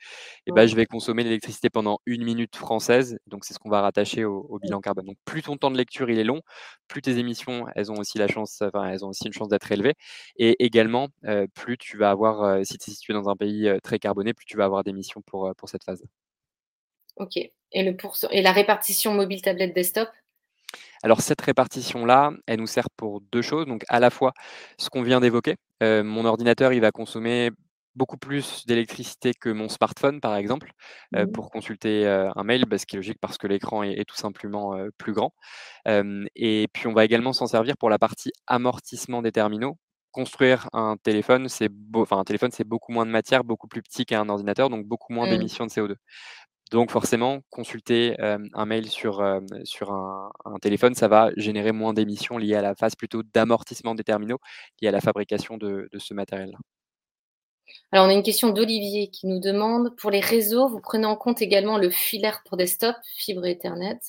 eh 0.48 0.51
ben, 0.51 0.65
je 0.65 0.75
vais 0.75 0.88
consommer 0.88 1.24
l'électricité 1.24 1.69
pendant 1.69 2.00
une 2.08 2.24
minute 2.24 2.55
française. 2.55 3.19
Donc, 3.27 3.46
c'est 3.46 3.53
ce 3.53 3.60
qu'on 3.60 3.69
va 3.69 3.81
rattacher 3.81 4.25
au, 4.25 4.58
bilan 4.60 4.81
carbone. 4.81 5.05
Donc, 5.05 5.17
plus 5.25 5.43
ton 5.43 5.58
temps 5.58 5.69
de 5.69 5.77
lecture 5.77 6.10
il 6.10 6.17
est 6.17 6.24
long, 6.24 6.41
plus 6.88 7.03
tes 7.03 7.19
émissions, 7.19 7.67
elles 7.75 7.91
ont 7.91 8.00
aussi 8.00 8.17
la 8.17 8.27
chance, 8.27 8.63
enfin, 8.63 8.89
elles 8.89 9.05
ont 9.05 9.10
aussi 9.10 9.27
une 9.27 9.34
chance 9.34 9.48
d'être 9.48 9.72
élevées. 9.72 9.93
Et 10.38 10.65
également, 10.65 11.10
plus 11.53 11.77
tu 11.77 11.98
vas 11.98 12.10
avoir, 12.10 12.65
si 12.65 12.78
tu 12.79 12.91
es 12.91 12.93
situé 12.93 13.13
dans 13.13 13.29
un 13.29 13.36
pays 13.36 13.71
très 13.83 14.00
carboné, 14.00 14.33
plus 14.33 14.45
tu 14.45 14.57
vas 14.57 14.65
avoir 14.65 14.83
d'émissions 14.83 15.21
pour, 15.21 15.53
pour 15.55 15.69
cette 15.69 15.83
phase. 15.83 16.03
Ok. 17.17 17.38
Et, 17.71 17.83
le 17.83 17.95
et 18.31 18.41
la 18.41 18.51
répartition 18.51 19.13
mobile, 19.13 19.41
tablette, 19.41 19.75
desktop? 19.75 20.09
Alors 21.03 21.21
cette 21.21 21.41
répartition-là, 21.41 22.31
elle 22.48 22.59
nous 22.59 22.67
sert 22.67 22.89
pour 22.89 23.21
deux 23.21 23.41
choses. 23.41 23.65
Donc 23.65 23.83
à 23.89 24.00
la 24.00 24.09
fois 24.09 24.33
ce 24.77 24.89
qu'on 24.89 25.03
vient 25.03 25.19
d'évoquer, 25.19 25.55
mon 25.81 26.25
ordinateur, 26.25 26.74
il 26.74 26.81
va 26.81 26.91
consommer 26.91 27.51
beaucoup 27.95 28.17
plus 28.17 28.65
d'électricité 28.65 29.33
que 29.33 29.50
mon 29.50 29.67
smartphone, 29.67 30.21
par 30.21 30.36
exemple, 30.36 30.71
mmh 31.12 31.27
pour 31.33 31.51
consulter 31.51 32.07
un 32.07 32.43
mail, 32.43 32.65
bah, 32.65 32.77
ce 32.77 32.86
qui 32.86 32.95
est 32.95 33.00
logique 33.00 33.19
parce 33.19 33.38
que 33.38 33.48
l'écran 33.48 33.83
est, 33.83 34.05
tout 34.05 34.15
simplement 34.15 34.77
plus 34.98 35.13
grand. 35.13 35.33
et 35.86 36.67
puis 36.74 36.88
on 36.88 36.93
va 36.93 37.05
également 37.05 37.33
s'en 37.33 37.48
servir 37.48 37.77
pour 37.77 37.89
la 37.89 38.00
partie 38.00 38.31
amortissement 38.48 39.21
des 39.21 39.31
terminaux 39.31 39.77
construire 40.11 40.67
un 40.73 40.97
téléphone, 40.97 41.49
c'est 41.49 41.69
enfin, 41.93 42.17
un 42.17 42.23
téléphone, 42.23 42.51
c'est 42.51 42.63
beaucoup 42.63 42.91
moins 42.91 43.05
de 43.05 43.11
matière, 43.11 43.43
beaucoup 43.43 43.67
plus 43.67 43.81
petit 43.81 44.05
qu'un 44.05 44.29
ordinateur, 44.29 44.69
donc 44.69 44.85
beaucoup 44.85 45.13
moins 45.13 45.27
mmh. 45.27 45.29
d'émissions 45.29 45.65
de 45.65 45.71
CO2. 45.71 45.95
Donc 46.71 46.91
forcément, 46.91 47.39
consulter 47.49 48.15
un 48.19 48.65
mail 48.65 48.89
sur, 48.89 49.23
sur 49.63 49.91
un, 49.91 50.31
téléphone, 50.61 50.93
ça 50.93 51.07
va 51.07 51.31
générer 51.35 51.71
moins 51.71 51.93
d'émissions 51.93 52.37
liées 52.37 52.53
à 52.53 52.61
la 52.61 52.75
phase 52.75 52.95
plutôt 52.95 53.23
d'amortissement 53.23 53.95
des 53.95 54.03
terminaux, 54.03 54.37
liées 54.79 54.89
à 54.89 54.91
la 54.91 55.01
fabrication 55.01 55.57
de, 55.57 55.89
de 55.91 55.99
ce 55.99 56.13
matériel-là. 56.13 56.59
Alors, 57.91 58.05
on 58.05 58.09
a 58.09 58.13
une 58.13 58.23
question 58.23 58.49
d'Olivier 58.49 59.09
qui 59.09 59.27
nous 59.27 59.39
demande 59.39 59.95
pour 59.97 60.11
les 60.11 60.19
réseaux, 60.19 60.67
vous 60.69 60.79
prenez 60.79 61.05
en 61.05 61.15
compte 61.15 61.41
également 61.41 61.77
le 61.77 61.89
filaire 61.89 62.43
pour 62.45 62.57
desktop, 62.57 62.95
fibre 63.17 63.45
Ethernet, 63.45 63.99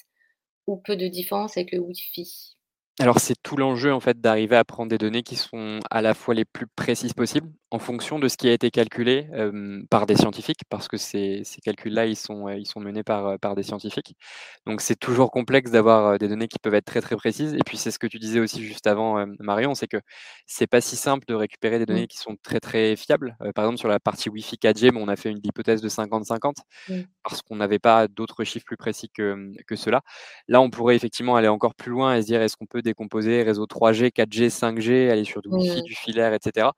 ou 0.66 0.76
peu 0.76 0.96
de 0.96 1.08
différence 1.08 1.56
avec 1.56 1.72
le 1.72 1.78
Wi-Fi? 1.80 2.56
Alors, 3.00 3.18
c'est 3.18 3.34
tout 3.42 3.56
l'enjeu 3.56 3.94
en 3.94 4.00
fait 4.00 4.20
d'arriver 4.20 4.56
à 4.56 4.64
prendre 4.64 4.90
des 4.90 4.98
données 4.98 5.22
qui 5.22 5.36
sont 5.36 5.80
à 5.90 6.02
la 6.02 6.12
fois 6.12 6.34
les 6.34 6.44
plus 6.44 6.66
précises 6.66 7.14
possibles 7.14 7.48
en 7.70 7.78
fonction 7.78 8.18
de 8.18 8.28
ce 8.28 8.36
qui 8.36 8.48
a 8.48 8.52
été 8.52 8.70
calculé 8.70 9.26
par 9.90 10.04
des 10.06 10.16
scientifiques, 10.16 10.62
parce 10.68 10.88
que 10.88 10.96
ces, 10.96 11.42
ces 11.44 11.60
calculs-là, 11.60 12.06
ils 12.06 12.16
sont, 12.16 12.48
ils 12.48 12.66
sont 12.66 12.80
menés 12.80 13.04
par, 13.04 13.38
par 13.38 13.54
des 13.54 13.62
scientifiques. 13.62 14.16
Donc, 14.66 14.80
c'est 14.80 14.96
toujours 14.96 15.30
complexe 15.30 15.70
d'avoir 15.70 16.18
des 16.18 16.28
données 16.28 16.48
qui 16.48 16.58
peuvent 16.58 16.74
être 16.74 16.84
très 16.84 17.00
très 17.00 17.16
précises. 17.16 17.54
Et 17.54 17.60
puis, 17.64 17.76
c'est 17.78 17.90
ce 17.90 17.98
que 17.98 18.08
tu 18.08 18.18
disais 18.18 18.40
aussi 18.40 18.64
juste 18.64 18.86
avant, 18.86 19.24
Marion, 19.38 19.74
c'est 19.74 19.86
que 19.86 19.98
c'est 20.46 20.66
pas 20.66 20.80
si 20.80 20.96
simple 20.96 21.24
de 21.28 21.34
récupérer 21.34 21.78
des 21.78 21.84
mmh. 21.84 21.86
données 21.86 22.06
qui 22.08 22.18
sont 22.18 22.36
très 22.42 22.60
très 22.60 22.96
fiables. 22.96 23.36
par 23.54 23.64
exemple, 23.64 23.78
sur 23.78 23.88
la 23.88 24.00
partie 24.00 24.28
Wi-Fi 24.28 24.56
4G, 24.56 24.90
on 24.96 25.08
a 25.08 25.16
fait 25.16 25.30
une 25.30 25.40
hypothèse 25.44 25.80
de 25.80 25.88
50-50 25.88 26.54
mmh. 26.88 26.94
parce 27.22 27.40
qu'on 27.40 27.56
n'avait 27.56 27.78
pas 27.78 28.08
d'autres 28.08 28.44
chiffres 28.44 28.66
plus 28.66 28.76
précis 28.76 29.10
que, 29.14 29.52
que 29.66 29.76
ceux-là. 29.76 30.02
Là, 30.48 30.60
on 30.60 30.70
pourrait 30.70 30.96
effectivement 30.96 31.36
aller 31.36 31.48
encore 31.48 31.76
plus 31.76 31.92
loin 31.92 32.16
et 32.16 32.22
se 32.22 32.26
dire 32.26 32.42
est-ce 32.42 32.56
qu'on 32.56 32.66
peut 32.66 32.82
décomposer 32.90 33.42
réseau 33.42 33.66
3G, 33.66 34.10
4G, 34.10 34.48
5G, 34.48 35.10
aller 35.10 35.24
sur 35.24 35.42
du 35.42 35.48
Wi-Fi, 35.48 35.82
du 35.82 35.94
filaire, 35.94 36.32
etc. 36.34 36.68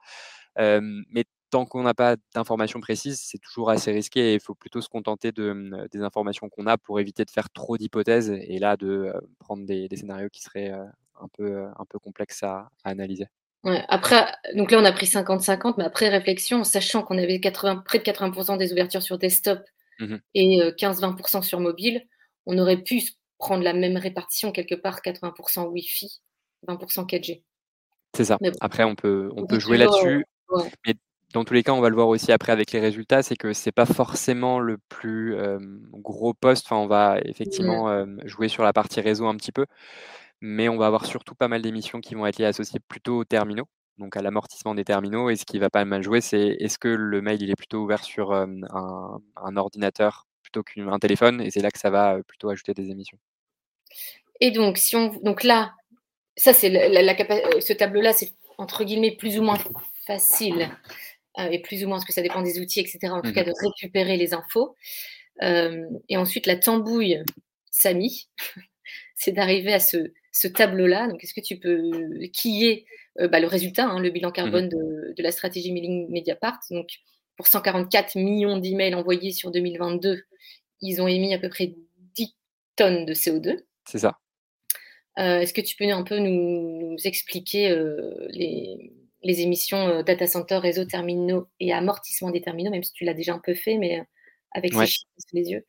mais 0.57 1.25
tant 1.53 1.67
qu'on 1.67 1.83
n'a 1.83 1.93
pas 1.95 2.17
d'informations 2.35 2.81
précises, 2.81 3.21
c'est 3.23 3.39
toujours 3.39 3.69
assez 3.69 3.93
risqué 3.93 4.31
et 4.31 4.35
il 4.35 4.41
faut 4.41 4.55
plutôt 4.55 4.81
se 4.81 4.89
contenter 4.89 5.33
de, 5.33 5.53
mmh, 5.53 5.89
des 5.93 6.01
informations 6.01 6.49
qu'on 6.49 6.67
a 6.67 6.79
pour 6.79 6.99
éviter 6.99 7.27
de 7.27 7.31
faire 7.31 7.51
trop 7.51 7.77
d'hypothèses 7.77 8.31
et 8.31 8.59
là 8.59 8.79
de 8.79 9.13
prendre 9.39 9.67
des, 9.67 9.87
scénarios 9.95 10.31
qui 10.31 10.41
seraient 10.41 10.71
un, 10.71 11.29
peu, 11.37 11.67
un 11.67 11.85
peu 11.89 11.99
complexes 11.99 12.43
à, 12.43 12.71
analyser. 12.85 13.27
Ouais, 13.65 13.85
après, 13.89 14.27
donc 14.57 14.71
là 14.71 14.79
on 14.81 14.85
a 14.85 14.93
pris 14.93 15.07
50-50, 15.07 15.75
mais 15.77 15.85
après 15.85 16.09
réflexion, 16.09 16.65
sachant 16.65 17.03
qu'on 17.03 17.19
avait 17.19 17.39
80, 17.39 17.83
près 17.85 17.99
de 17.99 18.05
80% 18.05 18.57
des 18.57 18.73
ouvertures 18.73 19.03
sur 19.03 19.19
desktop 19.19 19.61
mmh 20.01 20.17
et 20.35 20.59
15-20% 20.79 21.43
sur 21.43 21.61
mobile, 21.61 22.03
on 22.47 22.57
aurait 22.57 22.83
pu 22.83 23.03
prendre 23.43 23.65
la 23.65 23.73
même 23.73 23.97
répartition 23.97 24.53
quelque 24.53 24.77
part, 24.77 25.01
80% 25.01 25.67
Wi-Fi, 25.67 26.23
20% 26.69 27.07
4G. 27.07 27.43
C'est 28.17 28.25
ça. 28.25 28.39
Après, 28.61 28.85
on 28.85 28.95
peut, 28.95 29.31
on 29.37 29.47
peut 29.47 29.59
jouer 29.59 29.79
là-dessus. 29.79 30.25
Mais 30.87 30.95
dans 31.35 31.45
tous 31.45 31.53
les 31.53 31.65
cas, 31.65 31.73
on 31.73 31.81
va 31.81 31.89
le 31.89 31.97
voir 31.97 32.07
aussi 32.07 32.31
après 32.31 32.53
avec 32.53 32.71
les 32.71 32.79
résultats, 32.79 33.23
c'est 33.23 33.35
que 33.35 33.53
c'est 33.53 33.73
pas 33.73 33.87
forcément 33.87 34.61
le 34.61 34.79
plus 34.89 35.37
gros 35.91 36.35
poste. 36.35 36.67
Enfin, 36.67 36.77
on 36.77 36.87
va 36.87 37.19
effectivement 37.25 38.07
jouer 38.25 38.49
sur 38.49 38.63
la 38.63 38.73
partie 38.73 39.01
réseau 39.01 39.27
un 39.27 39.37
petit 39.37 39.51
peu, 39.51 39.67
mais 40.41 40.69
on 40.69 40.77
va 40.77 40.87
avoir 40.87 41.07
surtout 41.07 41.35
pas 41.35 41.49
mal 41.49 41.63
d'émissions 41.63 42.01
qui 42.01 42.15
vont 42.15 42.27
être 42.27 42.41
associées 42.43 42.81
plutôt 42.87 43.19
aux 43.19 43.25
terminaux, 43.25 43.67
donc 43.99 44.17
à 44.17 44.23
l'amortissement 44.23 44.77
des 44.77 44.85
terminaux. 44.85 45.31
Et 45.31 45.37
ce 45.37 45.45
qui 45.45 45.59
va 45.59 45.69
pas 45.69 45.85
mal 45.85 46.05
jouer, 46.05 46.21
c'est 46.21 46.57
est-ce 46.61 46.79
que 46.79 46.89
le 46.89 47.23
mail 47.23 47.43
il 47.43 47.51
est 47.51 47.57
plutôt 47.57 47.83
ouvert 47.83 48.05
sur 48.05 48.33
un, 48.33 48.61
un, 49.37 49.57
ordinateur 49.57 50.27
plutôt 50.43 50.63
qu'un 50.63 50.99
téléphone, 51.01 51.41
et 51.41 51.51
c'est 51.51 51.61
là 51.61 51.73
que 51.73 51.79
ça 51.79 51.91
va 51.91 52.23
plutôt 52.23 52.51
ajouter 52.51 52.73
des 52.73 52.91
émissions. 52.91 53.19
Et 54.41 54.51
donc, 54.51 54.79
si 54.79 54.97
on, 54.97 55.09
donc 55.23 55.45
là, 55.45 55.73
ça 56.37 56.53
c'est 56.53 56.69
la, 56.69 57.15
ce 57.61 57.73
tableau-là, 57.73 58.13
c'est 58.13 58.33
entre 58.59 58.85
guillemets 58.85 59.17
plus 59.17 59.39
ou 59.39 59.43
moins 59.43 59.59
facile 60.07 60.69
euh, 61.39 61.49
et 61.51 61.61
plus 61.61 61.85
ou 61.85 61.89
moins 61.89 61.97
parce 61.97 62.05
que 62.05 62.13
ça 62.13 62.23
dépend 62.23 62.43
des 62.43 62.61
outils, 62.61 62.81
etc. 62.81 62.99
En 63.11 63.23
tout 63.23 63.33
cas, 63.33 63.43
mhm. 63.43 63.49
de 63.49 63.53
récupérer 63.61 64.17
les 64.17 64.35
infos. 64.35 64.77
Euh, 65.43 65.87
et 66.09 66.17
ensuite, 66.17 66.47
la 66.47 66.57
tambouille 66.57 67.23
Samy, 67.71 68.29
c'est 69.15 69.33
d'arriver 69.33 69.73
à 69.73 69.81
ce, 69.81 70.13
ce 70.33 70.49
tableau-là. 70.49 71.09
Donc, 71.09 71.23
est-ce 71.25 71.35
que 71.35 71.41
tu 71.41 71.59
peux 71.59 71.91
qui 72.33 72.67
est 72.67 72.85
euh, 73.21 73.29
bah, 73.29 73.41
le 73.41 73.47
résultat, 73.47 73.87
hein, 73.87 74.01
le 74.01 74.11
bilan 74.11 74.29
mhm. 74.29 74.35
carbone 74.35 74.69
de, 74.69 75.15
de, 75.17 75.23
la 75.23 75.33
stratégie 75.33 75.73
mailing 75.73 76.11
Mediapart 76.11 76.61
Donc, 76.71 76.89
pour 77.37 77.47
144 77.47 78.17
millions 78.17 78.59
d'emails 78.59 78.95
envoyés 78.95 79.33
sur 79.33 79.51
2022, 79.51 80.23
ils 80.81 81.01
ont 81.01 81.09
émis 81.09 81.33
à 81.33 81.39
peu 81.39 81.49
près 81.49 81.75
10 82.15 82.35
tonnes 82.77 83.07
de 83.07 83.15
CO2. 83.15 83.61
C'est 83.87 83.99
ça. 83.99 84.19
Est-ce 85.17 85.53
que 85.53 85.61
tu 85.61 85.77
peux 85.77 85.91
un 85.91 86.05
peu 86.05 86.19
nous, 86.19 86.97
expliquer 87.05 87.69
les, 88.31 88.93
les 89.23 89.41
émissions 89.41 89.89
euh, 89.89 90.03
data 90.03 90.27
center, 90.27 90.57
réseau 90.57 90.85
terminaux 90.85 91.49
et 91.61 91.73
amortissement 91.73 92.31
des 92.31 92.41
terminaux, 92.41 92.71
même 92.71 92.83
si 92.83 92.93
tu 92.93 93.05
l'as 93.05 93.15
déjà 93.15 93.35
un 93.35 93.41
peu 93.43 93.55
fait, 93.55 93.79
mais 93.79 94.01
euh, 94.01 94.05
avec 94.53 94.75
ces 94.75 94.87
chiffres 94.87 95.11
sous 95.19 95.37
les 95.37 95.51
yeux? 95.51 95.65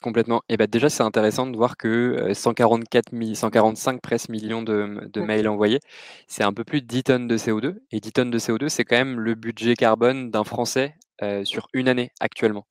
Complètement. 0.00 0.42
Et 0.48 0.56
ben 0.56 0.68
déjà, 0.68 0.88
c'est 0.88 1.02
intéressant 1.02 1.48
de 1.48 1.56
voir 1.56 1.76
que 1.76 2.32
144 2.32 3.12
euh, 3.12 3.34
145 3.34 4.00
presque 4.00 4.28
millions 4.28 4.62
de, 4.62 5.20
mails 5.20 5.48
envoyés, 5.48 5.80
c'est 6.28 6.44
un 6.44 6.52
peu 6.52 6.62
plus 6.62 6.82
de 6.82 6.86
10 6.86 7.02
tonnes 7.02 7.26
de 7.26 7.36
CO2. 7.36 7.78
Et 7.90 7.98
10 7.98 8.12
tonnes 8.12 8.30
de 8.30 8.38
CO2, 8.38 8.68
c'est 8.68 8.84
quand 8.84 8.96
même 8.96 9.18
le 9.18 9.34
budget 9.34 9.74
carbone 9.74 10.30
d'un 10.30 10.44
Français 10.44 10.94
sur 11.42 11.66
une 11.72 11.88
année 11.88 12.12
actuellement. 12.20 12.64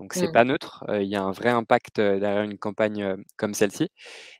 Donc 0.00 0.14
c'est 0.14 0.28
mmh. 0.28 0.32
pas 0.32 0.44
neutre, 0.44 0.84
il 1.00 1.08
y 1.08 1.16
a 1.16 1.22
un 1.22 1.32
vrai 1.32 1.50
impact 1.50 2.00
derrière 2.00 2.42
une 2.42 2.56
campagne 2.58 3.16
comme 3.36 3.52
celle-ci. 3.54 3.88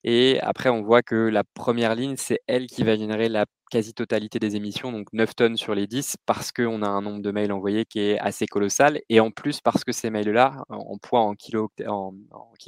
Et 0.05 0.39
après, 0.41 0.69
on 0.69 0.83
voit 0.83 1.03
que 1.03 1.17
la 1.17 1.43
première 1.43 1.95
ligne, 1.97 2.15
c'est 2.17 2.41
elle 2.47 2.67
qui 2.69 2.85
va 2.85 2.97
générer 2.97 3.29
la 3.29 3.47
quasi-totalité 3.71 4.39
des 4.39 4.57
émissions, 4.57 4.93
donc 4.93 5.13
9 5.13 5.35
tonnes 5.35 5.57
sur 5.57 5.75
les 5.75 5.87
10, 5.87 6.17
parce 6.27 6.53
qu'on 6.53 6.83
a 6.83 6.89
un 6.89 7.03
nombre 7.03 7.21
de 7.21 7.31
mails 7.31 7.53
envoyés 7.53 7.85
qui 7.85 8.01
est 8.01 8.19
assez 8.19 8.47
colossal, 8.47 9.01
et 9.09 9.21
en 9.21 9.31
plus 9.31 9.61
parce 9.61 9.85
que 9.85 9.93
ces 9.93 10.11
mails-là, 10.11 10.65
en, 10.69 10.99
poids 10.99 11.21
en 11.21 11.35
kilo, 11.35 11.71
en, 11.87 12.15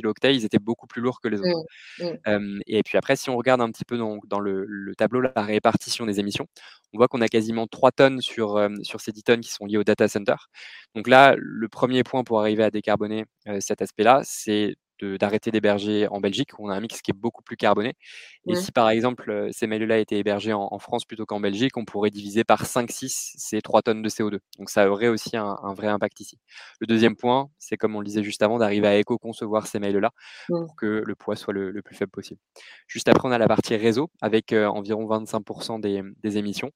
octets, 0.05 0.35
ils 0.35 0.45
étaient 0.45 0.59
beaucoup 0.59 0.87
plus 0.87 1.03
lourds 1.03 1.21
que 1.21 1.29
les 1.29 1.41
autres. 1.41 1.67
Mmh, 1.99 2.37
mmh. 2.37 2.61
et 2.67 2.83
puis 2.83 2.99
après, 2.99 3.17
si 3.17 3.31
on 3.31 3.37
regarde 3.37 3.61
un 3.61 3.71
petit 3.71 3.85
peu 3.85 3.97
dans, 3.99 4.19
dans 4.27 4.41
le, 4.41 4.67
tableau 4.97 5.21
la 5.21 5.43
répartition 5.43 6.07
des 6.07 6.21
émissions, 6.21 6.47
on 6.93 6.99
voit 6.99 7.09
qu'on 7.09 7.21
a 7.21 7.29
quasiment 7.29 7.67
3 7.67 7.93
tonnes 7.93 8.21
sur, 8.21 8.61
sur 8.83 9.01
ces 9.01 9.13
10 9.13 9.23
tonnes 9.23 9.41
qui 9.41 9.51
sont 9.51 9.67
liées 9.67 9.79
au 9.79 9.85
data 9.85 10.09
center. 10.09 10.37
Donc 10.95 11.09
là, 11.09 11.35
le 11.37 11.69
premier 11.69 12.03
point 12.03 12.25
pour 12.25 12.41
arriver 12.41 12.65
à 12.65 12.71
décarboner 12.71 13.25
cet 13.61 13.83
aspect-là, 13.83 14.23
c'est 14.25 14.77
d'arrêter 15.05 15.51
d'héberger 15.51 16.09
en 16.09 16.21
Belgique, 16.21 16.51
où 16.59 16.67
on 16.67 16.71
a 16.71 16.75
un 16.75 16.81
mix 16.81 17.01
qui 17.03 17.11
est 17.11 17.15
beaucoup 17.15 17.43
plus 17.43 17.57
carboné. 17.57 17.95
Et 18.47 18.55
si 18.55 18.73
par 18.73 18.89
exemple 18.89 19.49
ces 19.53 19.67
mails-là 19.67 19.99
étaient 19.99 20.19
hébergés 20.19 20.53
en, 20.53 20.79
France 20.79 21.05
plutôt 21.05 21.27
qu'en 21.27 21.41
Belgique, 21.41 21.77
on 21.77 21.85
pourrait 21.85 22.11
diviser 22.11 22.43
par 22.43 22.65
5-6 22.65 23.35
ces 23.37 23.61
3 23.61 23.83
tonnes 23.83 24.03
de 24.03 24.09
CO2. 24.09 24.39
Donc 24.59 24.71
ça 24.71 24.91
aurait 24.91 25.09
aussi 25.09 25.37
un, 25.37 25.75
vrai 25.75 25.89
impact 25.89 26.21
ici. 26.21 26.39
Le 26.81 26.87
deuxième 26.87 27.17
point, 27.17 27.51
c'est 27.59 27.77
comme 27.77 27.95
on 27.97 28.01
le 28.01 28.07
disait 28.07 28.23
juste 28.23 28.43
avant, 28.43 28.59
d'arriver 28.59 28.89
à 28.89 28.97
éco-concevoir 28.97 29.67
ces 29.67 29.79
mails-là 29.79 30.11
pour 30.49 30.75
que 30.77 31.03
le 31.05 31.15
poids 31.15 31.37
soit 31.37 31.53
le, 31.53 31.81
plus 31.83 31.95
faible 31.95 32.11
possible. 32.11 32.41
Juste 32.87 33.09
après, 33.09 33.29
on 33.29 33.33
a 33.33 33.39
la 33.39 33.49
partie 33.49 33.77
réseau 33.77 34.11
avec 34.21 34.53
environ 34.53 35.07
25% 35.07 35.81
des, 35.81 36.03
des, 36.23 36.39
émissions. 36.39 36.71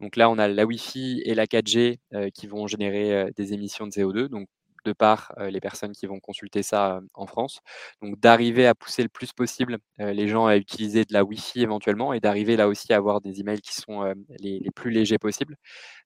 Donc 0.00 0.16
là, 0.16 0.30
on 0.30 0.38
a 0.38 0.48
la 0.48 0.66
Wi-Fi 0.66 1.22
et 1.24 1.34
la 1.34 1.46
4G 1.46 1.98
qui 2.32 2.46
vont 2.46 2.66
générer 2.66 3.30
des 3.36 3.52
émissions 3.54 3.86
de 3.86 3.92
CO2. 3.92 4.28
Donc 4.28 4.48
de 4.88 4.92
par 4.92 5.32
les 5.38 5.60
personnes 5.60 5.92
qui 5.92 6.06
vont 6.06 6.20
consulter 6.20 6.62
ça 6.62 7.00
en 7.14 7.26
France. 7.26 7.60
Donc 8.02 8.18
d'arriver 8.20 8.66
à 8.66 8.74
pousser 8.74 9.02
le 9.02 9.08
plus 9.08 9.32
possible 9.32 9.78
les 9.98 10.28
gens 10.28 10.46
à 10.46 10.56
utiliser 10.56 11.04
de 11.04 11.12
la 11.12 11.24
Wi-Fi 11.24 11.62
éventuellement 11.62 12.12
et 12.12 12.20
d'arriver 12.20 12.56
là 12.56 12.68
aussi 12.68 12.92
à 12.92 12.96
avoir 12.96 13.20
des 13.20 13.40
emails 13.40 13.60
qui 13.60 13.74
sont 13.74 14.12
les, 14.40 14.60
plus 14.74 14.90
légers 14.90 15.18
possibles. 15.18 15.56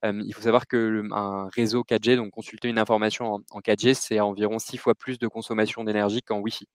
il 0.04 0.32
faut 0.34 0.42
savoir 0.42 0.66
que 0.66 1.02
un 1.12 1.48
réseau 1.54 1.82
4G, 1.82 2.16
donc 2.16 2.30
consulter 2.30 2.68
une 2.68 2.78
information 2.78 3.40
en 3.50 3.60
4G, 3.60 3.94
c'est 3.94 4.20
environ 4.20 4.58
six 4.58 4.78
fois 4.78 4.94
plus 4.94 5.18
de 5.18 5.28
consommation 5.28 5.84
d'énergie 5.84 6.22
qu'en 6.22 6.38
Wi-Fi. 6.40 6.66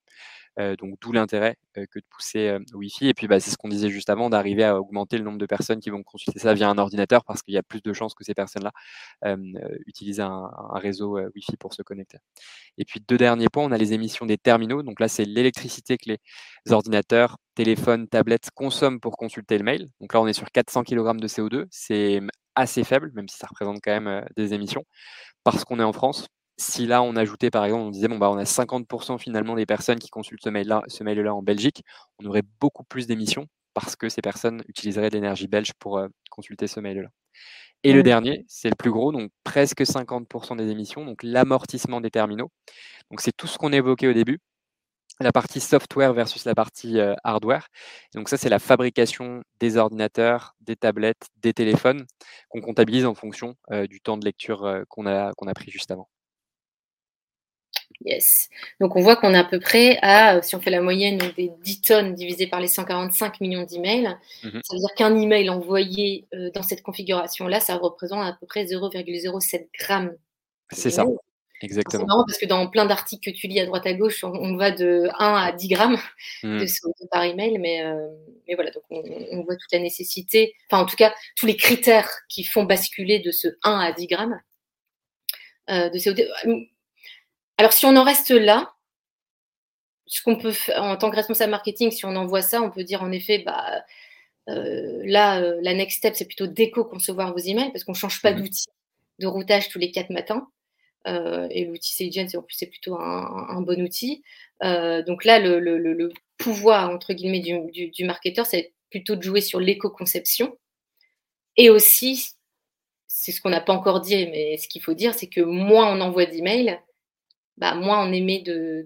Euh, 0.59 0.75
donc 0.75 0.95
d'où 1.01 1.11
l'intérêt 1.11 1.55
euh, 1.77 1.85
que 1.91 1.99
de 1.99 2.05
pousser 2.09 2.47
euh, 2.47 2.59
Wi-Fi. 2.73 3.09
Et 3.09 3.13
puis 3.13 3.27
bah, 3.27 3.39
c'est 3.39 3.51
ce 3.51 3.57
qu'on 3.57 3.69
disait 3.69 3.89
juste 3.89 4.09
avant, 4.09 4.29
d'arriver 4.29 4.63
à 4.63 4.79
augmenter 4.79 5.17
le 5.17 5.23
nombre 5.23 5.37
de 5.37 5.45
personnes 5.45 5.79
qui 5.79 5.91
vont 5.91 6.01
consulter 6.01 6.39
ça 6.39 6.53
via 6.55 6.67
un 6.69 6.77
ordinateur 6.77 7.23
parce 7.25 7.43
qu'il 7.43 7.53
y 7.53 7.57
a 7.57 7.63
plus 7.63 7.81
de 7.81 7.93
chances 7.93 8.15
que 8.15 8.23
ces 8.23 8.33
personnes-là 8.33 8.71
utilisent 9.85 10.19
un, 10.19 10.49
réseau 10.73 11.19
Wi-Fi 11.19 11.57
pour 11.57 11.73
se 11.73 11.81
connecter. 11.81 12.17
Et 12.77 12.85
puis 12.85 12.99
deux 13.07 13.17
derniers 13.17 13.49
points, 13.49 13.65
on 13.65 13.71
a 13.71 13.77
les 13.77 13.93
émissions 13.93 14.25
des 14.25 14.37
terminaux. 14.37 14.83
Donc 14.83 14.99
là, 14.99 15.07
c'est 15.07 15.25
l'électricité 15.25 15.97
que 15.97 16.09
les 16.09 16.71
ordinateurs, 16.71 17.37
téléphones, 17.55 18.07
tablettes 18.07 18.49
consomment 18.53 18.99
pour 18.99 19.17
consulter 19.17 19.57
le 19.57 19.63
mail. 19.63 19.87
Donc 20.01 20.13
là, 20.13 20.21
on 20.21 20.27
est 20.27 20.33
sur 20.33 20.49
400 20.51 20.83
kg 20.83 21.17
de 21.17 21.27
CO2. 21.27 21.65
C'est 21.69 22.21
assez 22.55 22.83
faible, 22.83 23.11
même 23.13 23.27
si 23.27 23.37
ça 23.37 23.47
représente 23.47 23.79
quand 23.83 23.99
même 23.99 24.25
des 24.35 24.53
émissions, 24.53 24.85
parce 25.43 25.63
qu'on 25.63 25.79
est 25.79 25.83
en 25.83 25.93
France, 25.93 26.27
si 26.57 26.87
là 26.87 27.01
on 27.03 27.15
ajoutait 27.15 27.51
par 27.51 27.65
exemple, 27.65 27.83
on 27.83 27.91
disait 27.91 28.07
bon 28.07 28.17
bah 28.17 28.29
on 28.31 28.37
a 28.37 28.45
50% 28.45 29.19
finalement 29.19 29.55
des 29.55 29.65
personnes 29.65 29.99
qui 29.99 30.09
consultent 30.09 30.43
ce 30.43 30.49
mail-là, 30.49 30.83
ce 30.87 31.03
mail-là 31.03 31.33
en 31.33 31.43
Belgique, 31.43 31.83
on 32.19 32.25
aurait 32.25 32.43
beaucoup 32.59 32.83
plus 32.83 33.07
d'émissions 33.07 33.47
parce 33.73 33.95
que 33.95 34.09
ces 34.09 34.21
personnes 34.21 34.63
utiliseraient 34.67 35.09
de 35.09 35.15
l'énergie 35.15 35.47
belge 35.47 35.73
pour 35.79 35.99
euh, 35.99 36.07
consulter 36.31 36.67
ce 36.67 36.79
mail-là. 36.79 37.09
Et 37.83 37.93
le 37.93 37.99
mmh. 37.99 38.03
dernier, 38.03 38.45
c'est 38.47 38.69
le 38.69 38.75
plus 38.75 38.91
gros, 38.91 39.11
donc 39.11 39.31
presque 39.43 39.81
50% 39.81 40.57
des 40.57 40.71
émissions, 40.71 41.05
donc 41.05 41.21
l'amortissement 41.23 42.01
des 42.01 42.09
terminaux. 42.09 42.51
Donc 43.11 43.21
c'est 43.21 43.33
tout 43.37 43.47
ce 43.47 43.59
qu'on 43.59 43.71
évoquait 43.71 44.07
au 44.07 44.13
début, 44.13 44.39
la 45.19 45.31
partie 45.31 45.59
software 45.59 46.13
versus 46.13 46.45
la 46.45 46.55
partie 46.55 46.99
euh, 46.99 47.13
hardware. 47.23 47.67
Donc 48.15 48.29
ça, 48.29 48.37
c'est 48.37 48.49
la 48.49 48.59
fabrication 48.59 49.43
des 49.59 49.77
ordinateurs, 49.77 50.55
des 50.61 50.75
tablettes, 50.75 51.27
des 51.37 51.53
téléphones 51.53 52.05
qu'on 52.49 52.61
comptabilise 52.61 53.05
en 53.05 53.15
fonction 53.15 53.55
euh, 53.71 53.87
du 53.87 54.01
temps 54.01 54.17
de 54.17 54.25
lecture 54.25 54.83
qu'on 54.89 55.05
a, 55.05 55.33
qu'on 55.33 55.47
a 55.47 55.53
pris 55.53 55.71
juste 55.71 55.91
avant. 55.91 56.09
Yes. 58.05 58.49
Donc 58.79 58.95
on 58.95 59.01
voit 59.01 59.15
qu'on 59.15 59.33
est 59.33 59.37
à 59.37 59.43
peu 59.43 59.59
près 59.59 59.97
à, 60.01 60.41
si 60.41 60.55
on 60.55 60.61
fait 60.61 60.69
la 60.69 60.81
moyenne 60.81 61.19
des 61.35 61.51
10 61.63 61.81
tonnes 61.81 62.13
divisées 62.13 62.47
par 62.47 62.59
les 62.59 62.67
145 62.67 63.41
millions 63.41 63.63
d'emails, 63.63 64.15
mmh 64.43 64.59
ça 64.63 64.75
veut 64.75 64.79
dire 64.79 64.93
qu'un 64.95 65.17
email 65.17 65.49
envoyé 65.49 66.27
euh, 66.33 66.51
dans 66.53 66.61
cette 66.61 66.83
configuration-là, 66.83 67.59
ça 67.59 67.75
représente 67.75 68.23
à 68.23 68.37
peu 68.39 68.45
près 68.45 68.65
0,07 68.65 69.67
grammes. 69.79 70.15
C'est 70.71 70.91
ça, 70.91 71.05
exactement. 71.61 72.03
C'est 72.03 72.07
marrant 72.07 72.23
parce 72.27 72.37
que 72.37 72.45
dans 72.45 72.67
plein 72.67 72.85
d'articles 72.85 73.31
que 73.31 73.35
tu 73.35 73.47
lis 73.47 73.59
à 73.59 73.65
droite 73.65 73.87
à 73.87 73.93
gauche, 73.93 74.23
on, 74.23 74.55
va 74.57 74.69
de 74.69 75.09
1 75.17 75.33
à 75.33 75.51
10 75.51 75.67
grammes 75.69 75.97
de 76.43 76.49
mmh. 76.49 76.63
CO2 76.63 77.07
par 77.09 77.23
email, 77.23 77.57
mais, 77.57 77.83
euh, 77.83 78.07
mais 78.47 78.53
voilà, 78.53 78.69
donc 78.71 78.83
on, 78.91 79.43
voit 79.43 79.55
toute 79.55 79.71
la 79.71 79.79
nécessité, 79.79 80.53
enfin 80.69 80.83
en 80.83 80.85
tout 80.85 80.97
cas 80.97 81.13
tous 81.35 81.47
les 81.47 81.55
critères 81.55 82.09
qui 82.29 82.43
font 82.43 82.65
basculer 82.65 83.19
de 83.19 83.31
ce 83.31 83.47
1 83.63 83.79
à 83.79 83.91
10 83.91 84.07
grammes 84.07 84.39
euh, 85.71 85.89
de 85.89 85.97
CO2 85.97 86.27
alors, 87.57 87.73
si 87.73 87.85
on 87.85 87.95
en 87.95 88.03
reste 88.03 88.29
là, 88.29 88.73
ce 90.05 90.21
qu'on 90.21 90.37
peut 90.37 90.51
faire 90.51 90.83
en 90.83 90.97
tant 90.97 91.09
que 91.09 91.15
responsable 91.15 91.51
marketing, 91.51 91.91
si 91.91 92.05
on 92.05 92.15
envoie 92.15 92.41
ça, 92.41 92.61
on 92.61 92.71
peut 92.71 92.83
dire 92.83 93.03
en 93.03 93.11
effet, 93.11 93.39
bah, 93.39 93.83
euh, 94.49 95.01
là, 95.05 95.41
euh, 95.41 95.59
la 95.61 95.73
next 95.73 95.97
step, 95.97 96.15
c'est 96.15 96.25
plutôt 96.25 96.47
d'éco-concevoir 96.47 97.33
vos 97.33 97.39
emails 97.39 97.71
parce 97.71 97.83
qu'on 97.83 97.91
ne 97.91 97.97
change 97.97 98.21
pas 98.21 98.31
mmh 98.31 98.41
d'outil 98.41 98.65
de 99.19 99.27
routage 99.27 99.69
tous 99.69 99.79
les 99.79 99.91
quatre 99.91 100.11
matins. 100.11 100.47
Euh, 101.07 101.47
et 101.51 101.65
l'outil 101.65 101.93
Sagent, 101.93 102.37
en 102.37 102.43
plus, 102.43 102.55
c'est 102.55 102.67
plutôt 102.67 102.95
un, 102.95 103.61
bon 103.61 103.81
outil. 103.81 104.23
donc 104.61 105.25
là, 105.25 105.39
le, 105.39 106.09
pouvoir, 106.37 106.89
entre 106.91 107.13
guillemets, 107.13 107.39
du, 107.39 107.89
du 107.89 108.05
marketeur, 108.05 108.45
c'est 108.45 108.73
plutôt 108.91 109.15
de 109.15 109.23
jouer 109.23 109.41
sur 109.41 109.59
l'éco-conception. 109.59 110.55
Et 111.55 111.69
aussi, 111.69 112.29
c'est 113.07 113.31
ce 113.31 113.41
qu'on 113.41 113.49
n'a 113.49 113.61
pas 113.61 113.73
encore 113.73 114.01
dit, 114.01 114.27
mais 114.27 114.57
ce 114.57 114.67
qu'il 114.67 114.81
faut 114.81 114.93
dire, 114.93 115.13
c'est 115.13 115.27
que 115.27 115.41
moins 115.41 115.91
on 115.91 116.01
envoie 116.01 116.25
d'emails, 116.27 116.79
bah, 117.57 117.73
moins 117.73 118.07
on 118.07 118.13
émet 118.13 118.39
de, 118.39 118.85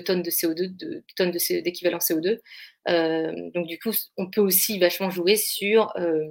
tonnes 0.00 0.22
de 0.22 0.30
CO2, 0.30 0.74
de, 0.74 1.04
tonnes 1.16 1.30
d'équivalent 1.30 1.98
CO2. 1.98 2.40
Euh, 2.88 3.50
donc 3.50 3.66
du 3.66 3.78
coup, 3.78 3.92
on 4.16 4.30
peut 4.30 4.40
aussi 4.40 4.78
vachement 4.78 5.10
jouer 5.10 5.36
sur 5.36 5.94
euh, 5.96 6.26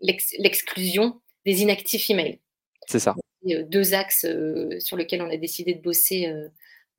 l'exclusion 0.00 1.20
des 1.46 1.62
inactifs 1.62 2.10
emails. 2.10 2.40
C'est 2.88 2.98
ça. 2.98 3.14
Euh, 3.48 3.62
deux 3.62 3.94
axes 3.94 4.26
sur 4.80 4.96
lesquels 4.96 5.22
on 5.22 5.30
a 5.30 5.36
décidé 5.36 5.74
de 5.74 5.80
bosser 5.80 6.32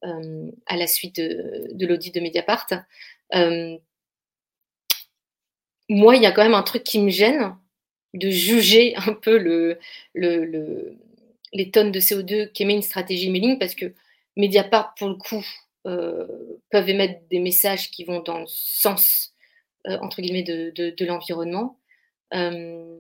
à 0.02 0.78
la 0.78 0.88
suite 0.88 1.18
de, 1.18 1.86
l'audit 1.86 2.16
de 2.16 2.22
Mediapart. 2.22 2.68
moi, 5.90 6.16
il 6.16 6.24
y 6.24 6.26
a 6.26 6.32
quand 6.32 6.44
même 6.44 6.54
un 6.54 6.64
truc 6.64 6.84
qui 6.84 7.00
me 7.02 7.10
gêne 7.10 7.58
de 8.14 8.30
juger 8.30 8.96
un 8.96 9.14
peu 9.14 9.38
le, 9.38 9.80
le 10.14 10.96
les 11.54 11.72
tonnes 11.72 11.92
de 11.92 12.00
CO2 12.00 12.52
qu'émet 12.52 12.74
une 12.74 12.82
stratégie 12.82 13.30
mailing 13.30 13.58
parce 13.60 13.76
que 13.76 13.94
Mediapart, 14.36 14.96
pour 14.96 15.10
le 15.10 15.16
coup, 15.16 15.46
euh, 15.86 16.28
peuvent 16.72 16.90
émettre 16.90 17.22
des 17.30 17.40
messages 17.40 17.92
qui 17.92 18.04
vont 18.04 18.22
dans 18.22 18.40
le 18.40 18.48
sens, 18.48 19.34
euh, 19.88 19.98
entre 20.02 20.22
guillemets, 20.22 20.44
de, 20.44 21.06
l'environnement. 21.06 21.78
Euh, 22.34 22.98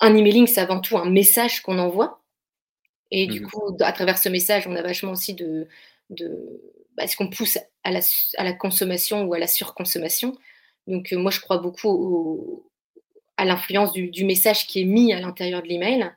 un 0.00 0.14
emailing, 0.14 0.46
c'est 0.46 0.60
avant 0.60 0.80
tout 0.80 0.96
un 0.96 1.10
message 1.10 1.62
qu'on 1.62 1.78
envoie. 1.78 2.20
Et 3.10 3.26
du 3.26 3.40
mmh 3.40 3.46
coup, 3.46 3.76
à 3.80 3.92
travers 3.92 4.18
ce 4.18 4.28
message, 4.28 4.66
on 4.66 4.76
a 4.76 4.82
vachement 4.82 5.12
aussi 5.12 5.34
de. 5.34 5.68
de 6.10 6.60
bah, 6.96 7.06
ce 7.06 7.16
qu'on 7.16 7.28
pousse 7.28 7.58
à 7.84 7.90
la, 7.90 8.00
à 8.36 8.44
la, 8.44 8.52
consommation 8.52 9.24
ou 9.24 9.32
à 9.32 9.38
la 9.38 9.46
surconsommation 9.46 10.36
Donc, 10.86 11.12
moi, 11.12 11.30
je 11.30 11.40
crois 11.40 11.58
beaucoup 11.58 12.64
à 13.38 13.46
l'influence 13.46 13.92
du, 13.92 14.10
du, 14.10 14.24
message 14.24 14.66
qui 14.66 14.82
est 14.82 14.84
mis 14.84 15.12
à 15.12 15.20
l'intérieur 15.20 15.62
de 15.62 15.68
l'email. 15.68 16.12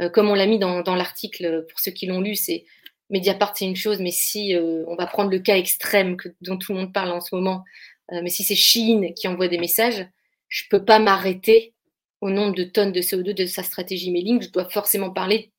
Euh, 0.00 0.10
comme 0.10 0.28
on 0.28 0.34
l'a 0.34 0.46
mis 0.46 0.58
dans, 0.58 0.82
l'article, 0.94 1.66
pour 1.70 1.80
ceux 1.80 1.90
qui 1.90 2.06
l'ont 2.06 2.20
lu, 2.20 2.34
c'est 2.34 2.64
Mediapart, 3.10 3.56
c'est 3.56 3.64
une 3.64 3.76
chose, 3.76 4.00
mais 4.00 4.10
si 4.10 4.54
euh, 4.54 4.84
on 4.88 4.96
va 4.96 5.06
prendre 5.06 5.30
le 5.30 5.38
cas 5.38 5.56
extrême 5.56 6.16
dont 6.40 6.58
tout 6.58 6.72
le 6.72 6.80
monde 6.80 6.92
parle 6.92 7.12
en 7.12 7.20
ce 7.20 7.34
moment, 7.34 7.64
euh, 8.12 8.20
mais 8.22 8.30
si 8.30 8.42
c'est 8.42 8.56
Chine 8.56 9.14
qui 9.14 9.28
envoie 9.28 9.48
des 9.48 9.58
messages, 9.58 10.06
je 10.48 10.64
ne 10.64 10.68
peux 10.70 10.84
pas 10.84 10.98
m'arrêter 10.98 11.74
au 12.20 12.30
nombre 12.30 12.54
de 12.54 12.64
tonnes 12.64 12.92
de 12.92 13.00
CO2 13.00 13.34
de 13.34 13.46
sa 13.46 13.62
stratégie 13.62 14.10
mailing. 14.10 14.42
Je 14.42 14.50
dois 14.50 14.68
forcément 14.68 15.10
parler 15.10 15.52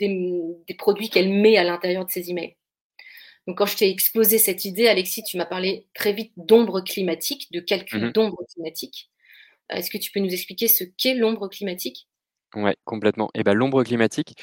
des, 0.00 0.74
produits 0.78 1.08
qu'elle 1.08 1.28
met 1.28 1.56
à 1.56 1.64
l'intérieur 1.64 2.04
de 2.04 2.10
ses 2.10 2.30
emails. 2.30 2.56
Donc, 3.46 3.58
quand 3.58 3.66
je 3.66 3.76
t'ai 3.76 3.90
exposé 3.90 4.38
cette 4.38 4.64
idée, 4.64 4.88
Alexis, 4.88 5.22
tu 5.22 5.36
m'as 5.36 5.46
parlé 5.46 5.86
très 5.94 6.12
vite 6.12 6.32
d'ombre 6.36 6.80
climatique, 6.80 7.50
de 7.52 7.60
calcul 7.60 8.06
mmh 8.06 8.12
d'ombre 8.12 8.44
climatique. 8.52 9.10
Est-ce 9.70 9.90
que 9.90 9.98
tu 9.98 10.10
peux 10.10 10.20
nous 10.20 10.32
expliquer 10.32 10.68
ce 10.68 10.84
qu'est 10.84 11.14
l'ombre 11.14 11.48
climatique? 11.48 12.08
Oui, 12.54 12.70
complètement. 12.84 13.28
Et 13.34 13.42
ben, 13.42 13.54
l'ombre 13.54 13.82
climatique, 13.84 14.34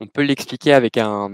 on 0.00 0.06
peut 0.06 0.22
l'expliquer 0.22 0.72
avec 0.72 0.96
un, 0.96 1.30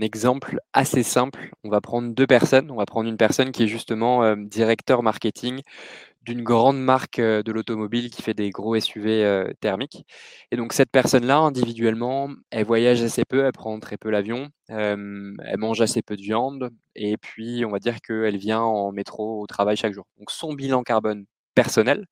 exemple 0.00 0.58
assez 0.72 1.02
simple. 1.02 1.50
On 1.64 1.70
va 1.70 1.80
prendre 1.80 2.12
deux 2.14 2.26
personnes. 2.26 2.70
On 2.70 2.76
va 2.76 2.86
prendre 2.86 3.08
une 3.08 3.16
personne 3.16 3.52
qui 3.52 3.62
est 3.64 3.66
justement 3.68 4.22
euh, 4.24 4.36
directeur 4.36 5.02
marketing 5.02 5.62
d'une 6.22 6.42
grande 6.42 6.78
marque 6.78 7.20
euh, 7.20 7.42
de 7.42 7.52
l'automobile 7.52 8.10
qui 8.10 8.22
fait 8.22 8.34
des 8.34 8.50
gros 8.50 8.78
SUV 8.78 9.24
euh, 9.24 9.50
thermiques. 9.60 10.04
Et 10.50 10.56
donc 10.56 10.72
cette 10.72 10.90
personne-là, 10.90 11.38
individuellement, 11.38 12.28
elle 12.50 12.66
voyage 12.66 13.02
assez 13.02 13.24
peu, 13.24 13.44
elle 13.46 13.52
prend 13.52 13.78
très 13.80 13.96
peu 13.96 14.10
l'avion, 14.10 14.50
elle 14.68 15.56
mange 15.56 15.80
assez 15.80 16.02
peu 16.02 16.16
de 16.16 16.22
viande, 16.22 16.70
et 16.94 17.16
puis 17.16 17.64
on 17.64 17.70
va 17.70 17.78
dire 17.78 18.00
qu'elle 18.02 18.36
vient 18.36 18.60
en 18.60 18.92
métro 18.92 19.40
au 19.40 19.46
travail 19.46 19.76
chaque 19.76 19.94
jour. 19.94 20.04
Donc 20.18 20.30
son 20.30 20.52
bilan 20.52 20.82
carbone 20.82 21.24
personnel, 21.54 22.06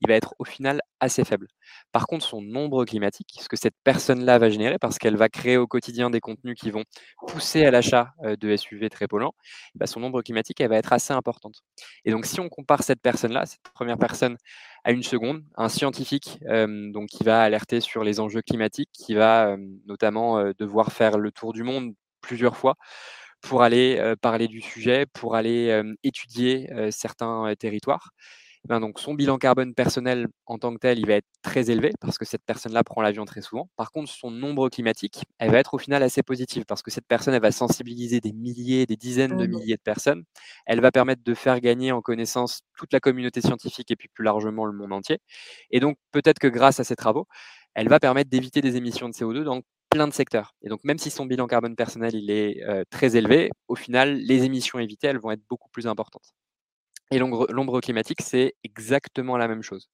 il 0.00 0.08
va 0.08 0.14
être 0.14 0.34
au 0.38 0.44
final 0.44 0.80
assez 1.00 1.24
faible. 1.24 1.46
Par 1.92 2.06
contre, 2.06 2.24
son 2.24 2.42
nombre 2.42 2.84
climatique, 2.84 3.38
ce 3.40 3.48
que 3.48 3.56
cette 3.56 3.76
personne-là 3.84 4.38
va 4.38 4.50
générer, 4.50 4.78
parce 4.78 4.98
qu'elle 4.98 5.16
va 5.16 5.28
créer 5.28 5.56
au 5.56 5.66
quotidien 5.66 6.10
des 6.10 6.20
contenus 6.20 6.56
qui 6.58 6.70
vont 6.70 6.84
pousser 7.26 7.64
à 7.64 7.70
l'achat 7.70 8.12
de 8.24 8.56
SUV 8.56 8.88
très 8.90 9.06
polluants, 9.06 9.34
bah, 9.74 9.86
son 9.86 10.00
nombre 10.00 10.22
climatique, 10.22 10.60
elle 10.60 10.70
va 10.70 10.76
être 10.76 10.92
assez 10.92 11.12
importante. 11.12 11.62
Et 12.04 12.10
donc, 12.10 12.26
si 12.26 12.40
on 12.40 12.48
compare 12.48 12.82
cette 12.82 13.00
personne-là, 13.00 13.46
cette 13.46 13.60
première 13.74 13.98
personne, 13.98 14.36
à 14.84 14.92
une 14.92 15.02
seconde, 15.02 15.42
un 15.56 15.68
scientifique 15.68 16.38
donc, 16.42 17.08
qui 17.08 17.24
va 17.24 17.42
alerter 17.42 17.80
sur 17.80 18.04
les 18.04 18.20
enjeux 18.20 18.42
climatiques, 18.42 18.90
qui 18.92 19.14
va 19.14 19.56
notamment 19.86 20.52
devoir 20.58 20.92
faire 20.92 21.18
le 21.18 21.30
tour 21.32 21.52
du 21.52 21.62
monde 21.62 21.94
plusieurs 22.20 22.56
fois 22.56 22.74
pour 23.40 23.62
aller 23.62 24.14
parler 24.20 24.48
du 24.48 24.60
sujet, 24.60 25.06
pour 25.06 25.36
aller 25.36 25.82
étudier 26.02 26.68
certains 26.90 27.54
territoires. 27.58 28.10
Ben, 28.64 28.80
donc 28.80 28.98
son 28.98 29.14
bilan 29.14 29.38
carbone 29.38 29.74
personnel 29.74 30.26
en 30.46 30.58
tant 30.58 30.72
que 30.74 30.78
tel, 30.78 30.98
il 30.98 31.06
va 31.06 31.14
être 31.14 31.26
très 31.42 31.70
élevé 31.70 31.92
parce 32.00 32.18
que 32.18 32.24
cette 32.24 32.42
personne-là 32.44 32.84
prend 32.84 33.00
l'avion 33.02 33.24
très 33.24 33.40
souvent. 33.40 33.68
Par 33.76 33.90
contre, 33.92 34.10
son 34.10 34.30
nombre 34.30 34.68
climatique, 34.68 35.22
elle 35.38 35.50
va 35.50 35.58
être 35.58 35.74
au 35.74 35.78
final 35.78 36.02
assez 36.02 36.22
positive 36.22 36.64
parce 36.66 36.82
que 36.82 36.90
cette 36.90 37.06
personne, 37.06 37.34
elle 37.34 37.42
va 37.42 37.52
sensibiliser 37.52 38.20
des 38.20 38.32
milliers, 38.32 38.84
des 38.86 38.96
dizaines 38.96 39.36
de 39.36 39.46
mmh 39.46 39.50
milliers 39.50 39.76
de 39.76 39.82
personnes. 39.82 40.24
Elle 40.66 40.80
va 40.80 40.90
permettre 40.92 41.22
de 41.24 41.34
faire 41.34 41.60
gagner 41.60 41.92
en 41.92 42.02
connaissance 42.02 42.62
toute 42.76 42.92
la 42.92 43.00
communauté 43.00 43.40
scientifique 43.40 43.90
et 43.90 43.96
puis 43.96 44.08
plus 44.08 44.24
largement 44.24 44.64
le 44.66 44.72
monde 44.72 44.92
entier. 44.92 45.18
Et 45.70 45.80
donc, 45.80 45.96
peut-être 46.12 46.38
que 46.38 46.48
grâce 46.48 46.80
à 46.80 46.84
ces 46.84 46.96
travaux, 46.96 47.26
elle 47.74 47.88
va 47.88 48.00
permettre 48.00 48.30
d'éviter 48.30 48.60
des 48.60 48.76
émissions 48.76 49.08
de 49.08 49.14
CO2 49.14 49.44
dans 49.44 49.62
plein 49.90 50.06
de 50.08 50.12
secteurs. 50.12 50.54
Et 50.62 50.68
donc, 50.68 50.80
même 50.84 50.98
si 50.98 51.10
son 51.10 51.24
bilan 51.26 51.46
carbone 51.46 51.76
personnel 51.76 52.14
il 52.14 52.30
est 52.30 52.62
très 52.90 53.16
élevé, 53.16 53.50
au 53.68 53.74
final, 53.76 54.16
les 54.18 54.44
émissions 54.44 54.78
évitées, 54.78 55.06
elles 55.06 55.18
vont 55.18 55.30
être 55.30 55.42
beaucoup 55.48 55.68
plus 55.70 55.86
importantes. 55.86 56.32
Et 57.10 57.18
l'ombre 57.18 57.80
climatique, 57.80 58.20
c'est 58.22 58.54
exactement 58.64 59.38
la 59.38 59.48
même 59.48 59.62
chose. 59.62 59.88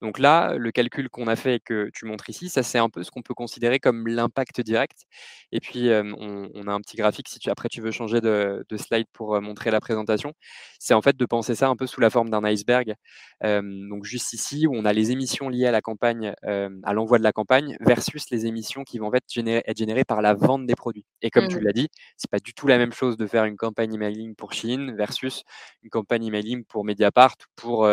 Donc 0.00 0.18
là, 0.18 0.54
le 0.56 0.70
calcul 0.72 1.08
qu'on 1.10 1.26
a 1.26 1.36
fait 1.36 1.56
et 1.56 1.60
que 1.60 1.90
tu 1.92 2.06
montres 2.06 2.30
ici, 2.30 2.48
ça 2.48 2.62
c'est 2.62 2.78
un 2.78 2.88
peu 2.88 3.02
ce 3.02 3.10
qu'on 3.10 3.22
peut 3.22 3.34
considérer 3.34 3.80
comme 3.80 4.08
l'impact 4.08 4.60
direct. 4.62 5.04
Et 5.52 5.60
puis, 5.60 5.90
on, 5.90 6.66
a 6.66 6.72
un 6.72 6.80
petit 6.80 6.96
graphique, 6.96 7.28
si 7.28 7.38
tu, 7.38 7.50
après 7.50 7.68
tu 7.68 7.80
veux 7.80 7.90
changer 7.90 8.20
de, 8.20 8.64
slide 8.76 9.06
pour 9.12 9.40
montrer 9.40 9.70
la 9.70 9.80
présentation, 9.80 10.32
c'est 10.78 10.94
en 10.94 11.02
fait 11.02 11.16
de 11.16 11.26
penser 11.26 11.54
ça 11.54 11.68
un 11.68 11.76
peu 11.76 11.86
sous 11.86 12.00
la 12.00 12.10
forme 12.10 12.30
d'un 12.30 12.44
iceberg. 12.44 12.94
donc 13.42 14.04
juste 14.04 14.32
ici, 14.32 14.66
où 14.66 14.74
on 14.74 14.84
a 14.84 14.92
les 14.92 15.10
émissions 15.10 15.48
liées 15.48 15.66
à 15.66 15.72
la 15.72 15.82
campagne, 15.82 16.34
à 16.42 16.92
l'envoi 16.92 17.18
de 17.18 17.24
la 17.24 17.32
campagne, 17.32 17.76
versus 17.80 18.30
les 18.30 18.46
émissions 18.46 18.84
qui 18.84 18.98
vont 18.98 19.12
être 19.12 19.30
générées, 19.30 19.62
être 19.66 19.78
générées 19.78 20.04
par 20.04 20.22
la 20.22 20.34
vente 20.34 20.66
des 20.66 20.74
produits. 20.74 21.04
Et 21.22 21.30
comme 21.30 21.48
tu 21.48 21.56
mmh. 21.56 21.64
l'as 21.64 21.72
dit, 21.72 21.88
c'est 22.16 22.30
pas 22.30 22.40
du 22.40 22.54
tout 22.54 22.66
la 22.66 22.78
même 22.78 22.92
chose 22.92 23.16
de 23.16 23.26
faire 23.26 23.44
une 23.44 23.56
campagne 23.56 23.94
emailing 23.94 24.34
pour 24.34 24.52
Chine 24.52 24.94
versus 24.96 25.44
une 25.82 25.90
campagne 25.90 26.26
emailing 26.26 26.53
pour 26.62 26.84
Mediapart, 26.84 27.36
pour 27.56 27.88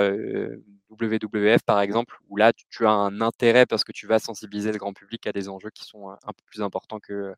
WWF 0.91 1.63
par 1.63 1.82
exemple, 1.82 2.17
où 2.30 2.38
là 2.38 2.52
tu, 2.54 2.86
as 2.86 2.91
un 2.91 3.21
intérêt 3.21 3.65
parce 3.65 3.84
que 3.84 3.91
tu 3.91 4.08
vas 4.08 4.19
sensibiliser 4.19 4.71
le 4.71 4.78
grand 4.78 4.93
public 4.93 5.26
à 5.26 5.32
des 5.32 5.50
enjeux 5.50 5.69
qui 5.69 5.86
sont 5.86 6.10
un 6.10 6.34
peu 6.34 6.43
plus 6.45 6.62
importants 6.62 7.00
que, 7.00 7.34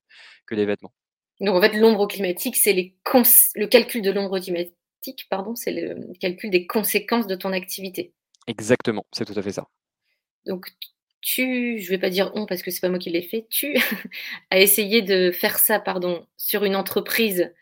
que 0.46 0.56
les 0.56 0.66
vêtements. 0.66 0.94
Donc 1.40 1.56
en 1.56 1.62
fait, 1.62 1.78
l'ombre 1.78 2.08
climatique, 2.08 2.56
c'est 2.56 2.74
le 2.74 3.66
calcul 3.68 4.02
de 4.02 4.12
l'ombre 4.12 4.40
climatique, 4.40 5.28
pardon, 5.30 5.56
c'est 5.56 5.72
le 5.72 6.14
calcul 6.20 6.50
des 6.50 6.68
conséquences 6.68 7.28
de 7.28 7.36
ton 7.36 7.54
activité. 7.54 8.14
Exactement, 8.48 9.06
c'est 9.12 9.26
tout 9.26 9.38
à 9.38 9.42
fait 9.42 9.54
ça. 9.54 9.68
Donc 10.46 10.68
tu, 11.22 11.80
je 11.80 11.90
vais 11.90 11.98
pas 11.98 12.10
dire 12.10 12.32
on 12.36 12.46
parce 12.46 12.62
que 12.62 12.70
c'est 12.70 12.82
pas 12.82 12.90
moi 12.90 13.00
qui 13.00 13.10
l'ai 13.10 13.22
fait, 13.22 13.48
tu 13.50 13.76
as 14.52 14.60
essayé 14.60 15.02
de 15.02 15.32
faire 15.32 15.58
ça, 15.60 15.80
pardon, 15.80 16.26
sur 16.38 16.66
une 16.66 16.76
entreprise, 16.76 17.54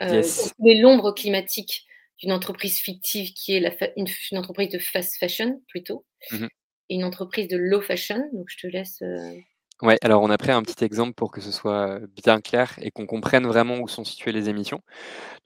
euh, 0.00 0.22
l'ombre 0.60 1.12
climatique 1.12 1.86
d'une 2.20 2.32
entreprise 2.32 2.78
fictive 2.78 3.32
qui 3.32 3.54
est 3.54 3.60
la 3.60 3.72
une, 3.96 4.38
entreprise 4.38 4.70
de 4.70 4.78
fast 4.78 5.16
fashion 5.18 5.60
plutôt, 5.68 6.06
mmh 6.32 6.46
et 6.92 6.94
une 6.96 7.04
entreprise 7.04 7.46
de 7.46 7.56
low 7.56 7.80
fashion. 7.80 8.20
Donc 8.32 8.48
je 8.48 8.58
te 8.58 8.66
laisse. 8.66 9.00
Euh, 9.02 9.36
Ouais, 9.82 9.96
alors 10.02 10.20
on 10.22 10.28
a 10.28 10.36
pris 10.36 10.50
un 10.52 10.62
petit 10.62 10.84
exemple 10.84 11.14
pour 11.14 11.30
que 11.30 11.40
ce 11.40 11.50
soit 11.50 12.00
bien 12.22 12.42
clair 12.42 12.74
et 12.82 12.90
qu'on 12.90 13.06
comprenne 13.06 13.46
vraiment 13.46 13.78
où 13.78 13.88
sont 13.88 14.04
situées 14.04 14.30
les 14.30 14.50
émissions. 14.50 14.82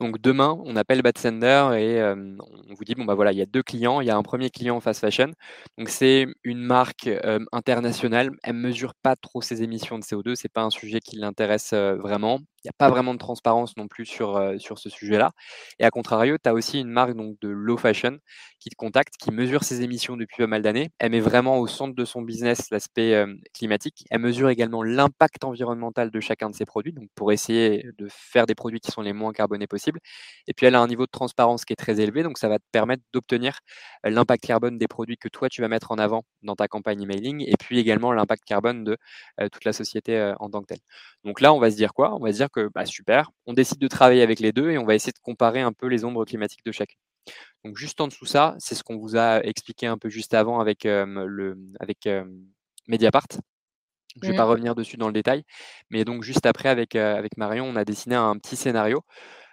Donc 0.00 0.20
demain, 0.20 0.58
on 0.64 0.74
appelle 0.74 1.02
Batsender 1.02 1.68
et 1.78 2.02
on 2.02 2.74
vous 2.74 2.84
dit 2.84 2.96
bon 2.96 3.04
bah 3.04 3.14
voilà, 3.14 3.30
il 3.30 3.38
y 3.38 3.42
a 3.42 3.46
deux 3.46 3.62
clients. 3.62 4.00
Il 4.00 4.08
y 4.08 4.10
a 4.10 4.16
un 4.16 4.24
premier 4.24 4.50
client 4.50 4.80
fast 4.80 5.02
fashion. 5.02 5.30
Donc 5.78 5.88
c'est 5.88 6.26
une 6.42 6.62
marque 6.62 7.08
internationale. 7.52 8.32
Elle 8.42 8.54
mesure 8.54 8.94
pas 8.96 9.14
trop 9.14 9.40
ses 9.40 9.62
émissions 9.62 10.00
de 10.00 10.04
CO2. 10.04 10.34
C'est 10.34 10.52
pas 10.52 10.62
un 10.62 10.70
sujet 10.70 10.98
qui 10.98 11.14
l'intéresse 11.14 11.72
vraiment. 11.72 12.40
Il 12.64 12.68
n'y 12.68 12.70
a 12.70 12.78
pas 12.78 12.88
vraiment 12.88 13.12
de 13.12 13.18
transparence 13.18 13.76
non 13.76 13.88
plus 13.88 14.06
sur, 14.06 14.54
sur 14.58 14.78
ce 14.78 14.88
sujet-là. 14.88 15.32
Et 15.78 15.84
à 15.84 15.90
contrario, 15.90 16.38
tu 16.42 16.48
as 16.48 16.54
aussi 16.54 16.80
une 16.80 16.88
marque 16.88 17.12
donc, 17.12 17.38
de 17.42 17.48
low 17.48 17.76
fashion 17.76 18.16
qui 18.58 18.70
te 18.70 18.76
contacte, 18.76 19.16
qui 19.18 19.30
mesure 19.30 19.64
ses 19.64 19.82
émissions 19.82 20.16
depuis 20.16 20.38
pas 20.38 20.46
mal 20.46 20.62
d'années. 20.62 20.90
Elle 20.98 21.10
met 21.10 21.20
vraiment 21.20 21.58
au 21.58 21.66
centre 21.66 21.94
de 21.94 22.04
son 22.06 22.22
business 22.22 22.70
l'aspect 22.70 23.22
climatique. 23.52 24.06
Elle 24.10 24.20
mesure 24.20 24.48
également 24.48 24.82
l'impact 24.82 25.44
environnemental 25.44 26.10
de 26.10 26.20
chacun 26.20 26.48
de 26.48 26.54
ses 26.54 26.64
produits, 26.64 26.94
donc 26.94 27.10
pour 27.14 27.32
essayer 27.32 27.86
de 27.98 28.08
faire 28.10 28.46
des 28.46 28.54
produits 28.54 28.80
qui 28.80 28.90
sont 28.90 29.02
les 29.02 29.12
moins 29.12 29.34
carbonés 29.34 29.66
possibles. 29.66 30.00
Et 30.46 30.54
puis 30.54 30.64
elle 30.64 30.74
a 30.74 30.80
un 30.80 30.86
niveau 30.86 31.04
de 31.04 31.10
transparence 31.10 31.66
qui 31.66 31.74
est 31.74 31.76
très 31.76 32.00
élevé, 32.00 32.22
donc 32.22 32.38
ça 32.38 32.48
va 32.48 32.58
te 32.58 32.64
permettre 32.72 33.02
d'obtenir 33.12 33.58
l'impact 34.04 34.42
carbone 34.42 34.78
des 34.78 34.88
produits 34.88 35.18
que 35.18 35.28
toi 35.28 35.50
tu 35.50 35.60
vas 35.60 35.68
mettre 35.68 35.92
en 35.92 35.98
avant 35.98 36.22
dans 36.40 36.56
ta 36.56 36.66
campagne 36.66 37.02
emailing, 37.02 37.44
et 37.46 37.56
puis 37.60 37.78
également 37.78 38.12
l'impact 38.12 38.44
carbone 38.44 38.84
de 38.84 38.96
toute 39.52 39.66
la 39.66 39.74
société 39.74 40.32
en 40.40 40.48
tant 40.48 40.62
que 40.62 40.68
telle. 40.68 40.80
Donc 41.24 41.42
là, 41.42 41.52
on 41.52 41.58
va 41.58 41.70
se 41.70 41.76
dire 41.76 41.92
quoi? 41.92 42.14
On 42.14 42.20
va 42.20 42.32
se 42.32 42.38
dire 42.38 42.48
que 42.54 42.70
bah, 42.74 42.86
super, 42.86 43.30
on 43.46 43.52
décide 43.52 43.78
de 43.78 43.88
travailler 43.88 44.22
avec 44.22 44.40
les 44.40 44.52
deux 44.52 44.70
et 44.70 44.78
on 44.78 44.84
va 44.84 44.94
essayer 44.94 45.12
de 45.12 45.18
comparer 45.18 45.60
un 45.60 45.72
peu 45.72 45.86
les 45.86 46.04
ombres 46.04 46.24
climatiques 46.24 46.64
de 46.64 46.72
chacun. 46.72 46.96
Donc 47.64 47.76
juste 47.76 48.00
en 48.00 48.08
dessous 48.08 48.26
ça, 48.26 48.54
c'est 48.58 48.74
ce 48.74 48.82
qu'on 48.82 48.98
vous 48.98 49.16
a 49.16 49.42
expliqué 49.42 49.86
un 49.86 49.98
peu 49.98 50.08
juste 50.08 50.34
avant 50.34 50.60
avec, 50.60 50.84
le, 50.84 51.56
avec 51.80 52.08
Mediapart. 52.86 53.26
Je 54.22 54.26
ne 54.26 54.32
vais 54.32 54.36
pas 54.36 54.46
mmh. 54.46 54.48
revenir 54.48 54.74
dessus 54.74 54.96
dans 54.96 55.08
le 55.08 55.12
détail, 55.12 55.42
mais 55.90 56.04
donc 56.04 56.22
juste 56.22 56.46
après 56.46 56.68
avec, 56.68 56.94
avec 56.94 57.36
Marion, 57.36 57.64
on 57.66 57.76
a 57.76 57.84
dessiné 57.84 58.14
un 58.14 58.36
petit 58.36 58.56
scénario 58.56 59.02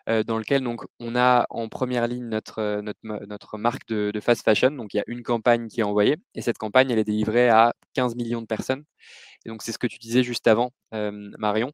dans 0.07 0.37
lequel 0.37 0.63
donc 0.63 0.83
on 0.99 1.15
a 1.15 1.45
en 1.49 1.69
première 1.69 2.07
ligne 2.07 2.27
notre, 2.27 2.81
notre, 2.81 2.99
notre 3.03 3.57
marque 3.57 3.87
de, 3.87 4.11
de, 4.13 4.19
fast 4.19 4.43
fashion. 4.43 4.71
Donc 4.71 4.93
il 4.93 4.97
y 4.97 4.99
a 4.99 5.03
une 5.07 5.23
campagne 5.23 5.67
qui 5.67 5.79
est 5.79 5.83
envoyée 5.83 6.17
et 6.35 6.41
cette 6.41 6.57
campagne 6.57 6.91
elle 6.91 6.99
est 6.99 7.05
délivrée 7.05 7.49
à 7.49 7.73
15 7.93 8.15
millions 8.15 8.41
de 8.41 8.47
personnes. 8.47 8.83
Et 9.45 9.49
donc, 9.49 9.63
c'est 9.63 9.71
ce 9.71 9.77
que 9.77 9.87
tu 9.87 9.97
disais 9.97 10.23
juste 10.23 10.47
avant, 10.47 10.71
Marion. 10.91 11.71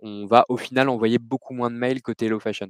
On 0.00 0.26
va 0.26 0.44
au 0.48 0.56
final 0.56 0.88
envoyer 0.88 1.18
beaucoup 1.18 1.54
moins 1.54 1.70
de 1.70 1.76
mails 1.76 2.02
côté 2.02 2.28
low 2.28 2.40
fashion. 2.40 2.68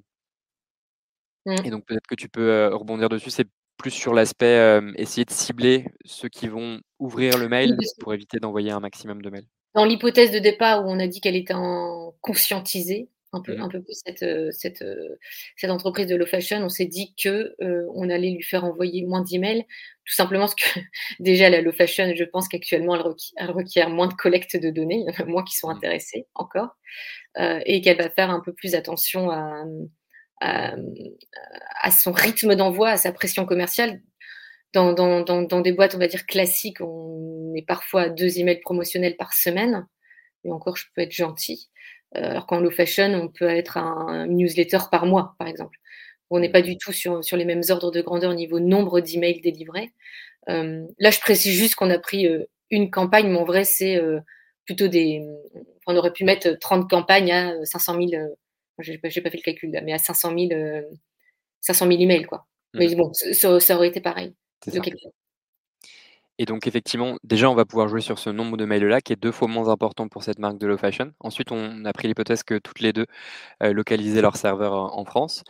Mmh. 1.45 1.57
Et 1.65 1.71
donc, 1.71 1.85
peut-être 1.87 2.07
que 2.07 2.15
tu 2.15 2.29
peux 2.29 2.71
rebondir 2.73 3.09
dessus. 3.09 3.31
C'est 3.31 3.49
plus 3.77 3.91
sur 3.91 4.15
l'aspect 4.15 4.81
essayer 4.97 5.25
de 5.25 5.31
cibler 5.31 5.87
ceux 6.05 6.29
qui 6.29 6.49
vont 6.49 6.81
ouvrir 6.99 7.37
le 7.39 7.49
mail 7.49 7.77
pour 8.01 8.15
éviter 8.15 8.39
d'envoyer 8.39 8.71
un 8.71 8.81
maximum 8.81 9.21
de 9.21 9.31
mails. 9.31 9.47
Dans 9.75 9.85
l'hypothèse 9.85 10.33
de 10.33 10.39
départ 10.39 10.87
où 10.87 10.89
on 10.89 10.99
a 10.99 11.07
dit 11.07 11.21
qu'elle 11.21 11.37
était 11.37 11.55
en 11.55 12.15
conscientisée, 12.23 13.11
un 13.37 13.41
peu, 13.41 13.57
mmh. 13.57 13.63
un 13.63 13.69
peu 13.69 13.83
plus 13.83 14.01
cette, 14.05 14.53
cette, 14.53 14.85
cette, 15.57 15.71
entreprise 15.71 16.07
de 16.07 16.17
low 16.17 16.27
fashion, 16.27 16.59
on 16.63 16.69
s'est 16.69 16.87
dit 16.87 17.15
que 17.23 17.55
on 17.61 18.11
allait 18.11 18.31
lui 18.31 18.43
faire 18.43 18.65
envoyer 18.65 19.05
moins 19.05 19.23
d'emails, 19.23 19.65
tout 20.05 20.15
simplement 20.15 20.45
parce 20.45 20.55
que 20.55 20.81
déjà 21.21 21.49
la 21.51 21.61
low 21.61 21.73
fashion, 21.73 22.13
je 22.15 22.25
pense 22.25 22.49
qu'actuellement 22.49 22.97
elle, 23.37 23.51
requiert, 23.51 23.91
moins 23.91 24.09
de 24.09 24.15
collecte 24.15 24.57
de 24.57 24.71
données, 24.71 25.05
il 25.07 25.13
y 25.13 25.17
en 25.17 25.25
a 25.25 25.27
moins 25.27 25.45
qui 25.45 25.57
sont 25.57 25.69
mmh. 25.69 25.77
intéressés 25.77 26.27
encore, 26.35 26.77
et 27.39 27.81
qu'elle 27.81 27.99
va 27.99 28.11
faire 28.11 28.31
un 28.31 28.41
peu 28.41 28.53
plus 28.53 28.75
attention 28.75 29.31
à, 29.31 29.65
à, 30.41 31.91
son 31.91 32.13
rythme 32.13 32.55
d'envoi, 32.55 32.91
à 32.91 32.97
sa 32.97 33.13
pression 33.13 33.47
commerciale. 33.47 34.01
Dans, 34.73 34.93
dans, 34.93 35.23
dans, 35.23 35.43
dans, 35.43 35.61
des 35.61 35.73
boîtes, 35.73 35.95
on 35.95 35.99
va 35.99 36.09
dire 36.09 36.27
classiques, 36.27 36.81
on 36.81 37.55
est 37.55 37.67
parfois 37.67 38.03
à 38.03 38.09
deux 38.09 38.39
emails 38.39 38.61
promotionnels 38.61 39.17
par 39.17 39.33
semaine. 39.33 39.87
Et 40.45 40.53
encore, 40.53 40.77
je 40.77 40.85
peux 40.95 41.03
être 41.03 41.13
gentil. 41.13 41.71
Euh, 42.17 42.31
alors 42.31 42.47
qu'en 42.47 42.61
low 42.61 42.71
fashion, 42.71 43.13
on 43.15 43.29
peut 43.29 43.49
être 43.49 43.77
un, 43.77 44.27
newsletter 44.27 44.79
par 44.91 45.07
mois, 45.07 45.35
par 45.39 45.49
exemple. 45.49 45.79
On 46.31 46.41
n'est 46.41 46.51
pas 46.51 46.63
du 46.63 46.77
tout 46.77 46.93
sur, 46.93 47.23
sur, 47.23 47.37
les 47.37 47.45
mêmes 47.45 47.63
ordres 47.69 47.91
de 47.91 48.01
grandeur 48.01 48.33
au 48.33 48.35
niveau 48.35 48.59
nombre 48.59 49.01
d'emails 49.01 49.41
délivrés. 49.41 49.93
Euh, 50.49 50.85
là, 50.99 51.11
je 51.11 51.21
précise 51.21 51.57
juste 51.57 51.75
qu'on 51.77 51.91
a 51.91 51.99
pris 51.99 52.27
euh, 52.27 52.45
une 52.71 52.91
campagne, 52.91 53.29
mais 53.29 53.39
en 53.39 53.45
vrai, 53.45 53.65
c'est 53.65 54.01
plutôt 54.65 54.89
des. 54.89 55.23
On 55.87 55.97
aurait 55.97 56.13
pu 56.13 56.25
mettre 56.25 56.51
30 56.59 56.91
campagnes 56.91 57.31
à 57.31 57.65
500 57.65 57.95
000. 58.09 58.23
je 58.81 58.93
n'ai 58.93 58.99
pas, 58.99 59.11
fait 59.11 59.21
le 59.21 59.43
calcul 59.43 59.71
là, 59.71 59.83
mais 59.83 59.93
à 59.93 59.99
500 59.99 60.37
000, 60.37 60.51
500 61.61 61.87
000 61.87 62.01
emails, 62.01 62.25
quoi. 62.25 62.47
Mmh. 62.75 62.79
Mais 62.79 62.95
bon, 62.97 63.13
ça, 63.13 63.77
aurait 63.77 63.89
été 63.89 64.01
pareil. 64.01 64.35
Et 66.39 66.45
donc, 66.45 66.67
effectivement, 66.67 67.17
déjà, 67.25 67.49
on 67.51 67.55
va 67.55 67.65
pouvoir 67.65 67.89
jouer 67.89 68.03
sur 68.03 68.19
ce 68.19 68.29
nombre 68.29 68.59
de 68.59 68.67
mails-là, 68.67 69.01
qui 69.01 69.15
est 69.15 69.17
deux 69.17 69.33
fois 69.33 69.49
moins 69.49 69.71
important 69.71 70.07
pour 70.09 70.23
cette 70.23 70.39
marque 70.39 70.59
de 70.59 70.67
low 70.67 70.77
fashion. 70.77 71.13
Ensuite, 71.21 71.51
on 71.51 71.85
a 71.87 71.93
pris 71.95 72.09
l'hypothèse 72.09 72.43
que 72.43 72.59
toutes 72.59 72.81
les 72.81 72.93
deux 72.93 73.07
euh, 73.63 73.73
localisaient 73.73 74.21
leur 74.21 74.37
serveur 74.37 74.75
en 74.75 75.05
France. 75.07 75.45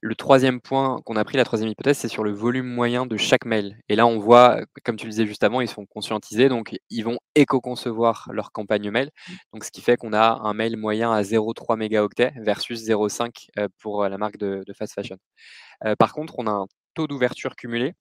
Le 0.00 0.16
troisième 0.16 0.60
point 0.60 1.00
qu'on 1.04 1.14
a 1.14 1.24
pris, 1.24 1.36
la 1.36 1.44
troisième 1.44 1.70
hypothèse, 1.70 1.98
c'est 1.98 2.08
sur 2.08 2.24
le 2.24 2.32
volume 2.32 2.66
moyen 2.66 3.06
de 3.06 3.16
chaque 3.16 3.44
mail. 3.44 3.78
Et 3.88 3.94
là, 3.94 4.04
on 4.06 4.18
voit, 4.18 4.60
comme 4.84 4.96
tu 4.96 5.06
le 5.06 5.10
disais 5.10 5.26
juste 5.26 5.44
avant, 5.44 5.60
ils 5.60 5.68
sont 5.68 5.86
conscientisés, 5.86 6.48
donc 6.48 6.76
ils 6.90 7.02
vont 7.02 7.18
éco-concevoir 7.36 8.28
leur 8.32 8.50
campagne 8.50 8.90
mail. 8.90 9.10
Donc, 9.52 9.62
ce 9.62 9.70
qui 9.70 9.80
fait 9.80 9.96
qu'on 9.96 10.12
a 10.12 10.40
un 10.42 10.54
mail 10.54 10.76
moyen 10.76 11.12
à 11.12 11.22
0,3 11.22 11.76
mégaoctets 11.76 12.32
versus 12.38 12.80
0,5 12.82 13.48
euh, 13.58 13.68
pour 13.78 14.08
la 14.08 14.18
marque 14.18 14.38
de, 14.38 14.64
fast 14.76 14.94
fashion. 14.94 15.18
Euh, 15.84 15.94
par 15.96 16.12
contre, 16.12 16.34
on 16.38 16.46
a 16.48 16.50
un 16.50 16.66
taux 16.94 17.06
d'ouverture 17.06 17.54
cumulé 17.54 17.94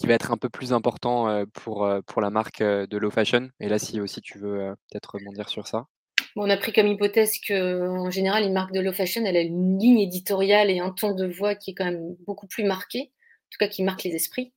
qui 0.00 0.06
va 0.06 0.14
être 0.14 0.32
un 0.32 0.38
peu 0.38 0.48
plus 0.48 0.72
important 0.72 1.44
pour, 1.52 1.86
pour 2.06 2.22
la 2.22 2.30
marque 2.30 2.62
de 2.62 2.96
low 2.96 3.10
fashion. 3.10 3.50
Et 3.60 3.68
là, 3.68 3.78
si 3.78 4.00
aussi 4.00 4.22
tu 4.22 4.38
veux 4.38 4.74
peut-être 4.90 5.16
rebondir 5.16 5.50
sur 5.50 5.68
ça. 5.68 5.88
on 6.36 6.48
a 6.48 6.56
pris 6.56 6.72
comme 6.72 6.86
hypothèse 6.86 7.38
qu'en 7.46 8.10
général, 8.10 8.44
une 8.44 8.54
marque 8.54 8.72
de 8.72 8.80
low 8.80 8.94
fashion, 8.94 9.26
elle 9.26 9.36
a 9.36 9.42
une 9.42 9.78
ligne 9.78 10.00
éditoriale 10.00 10.70
et 10.70 10.78
un 10.78 10.90
ton 10.90 11.14
de 11.14 11.26
voix 11.26 11.54
qui 11.54 11.72
est 11.72 11.74
quand 11.74 11.84
même 11.84 12.16
beaucoup 12.26 12.46
plus 12.46 12.64
marqué, 12.64 13.10
en 13.10 13.50
tout 13.50 13.58
cas 13.58 13.68
qui 13.68 13.82
marque 13.82 14.02
les 14.04 14.14
esprits. 14.14 14.54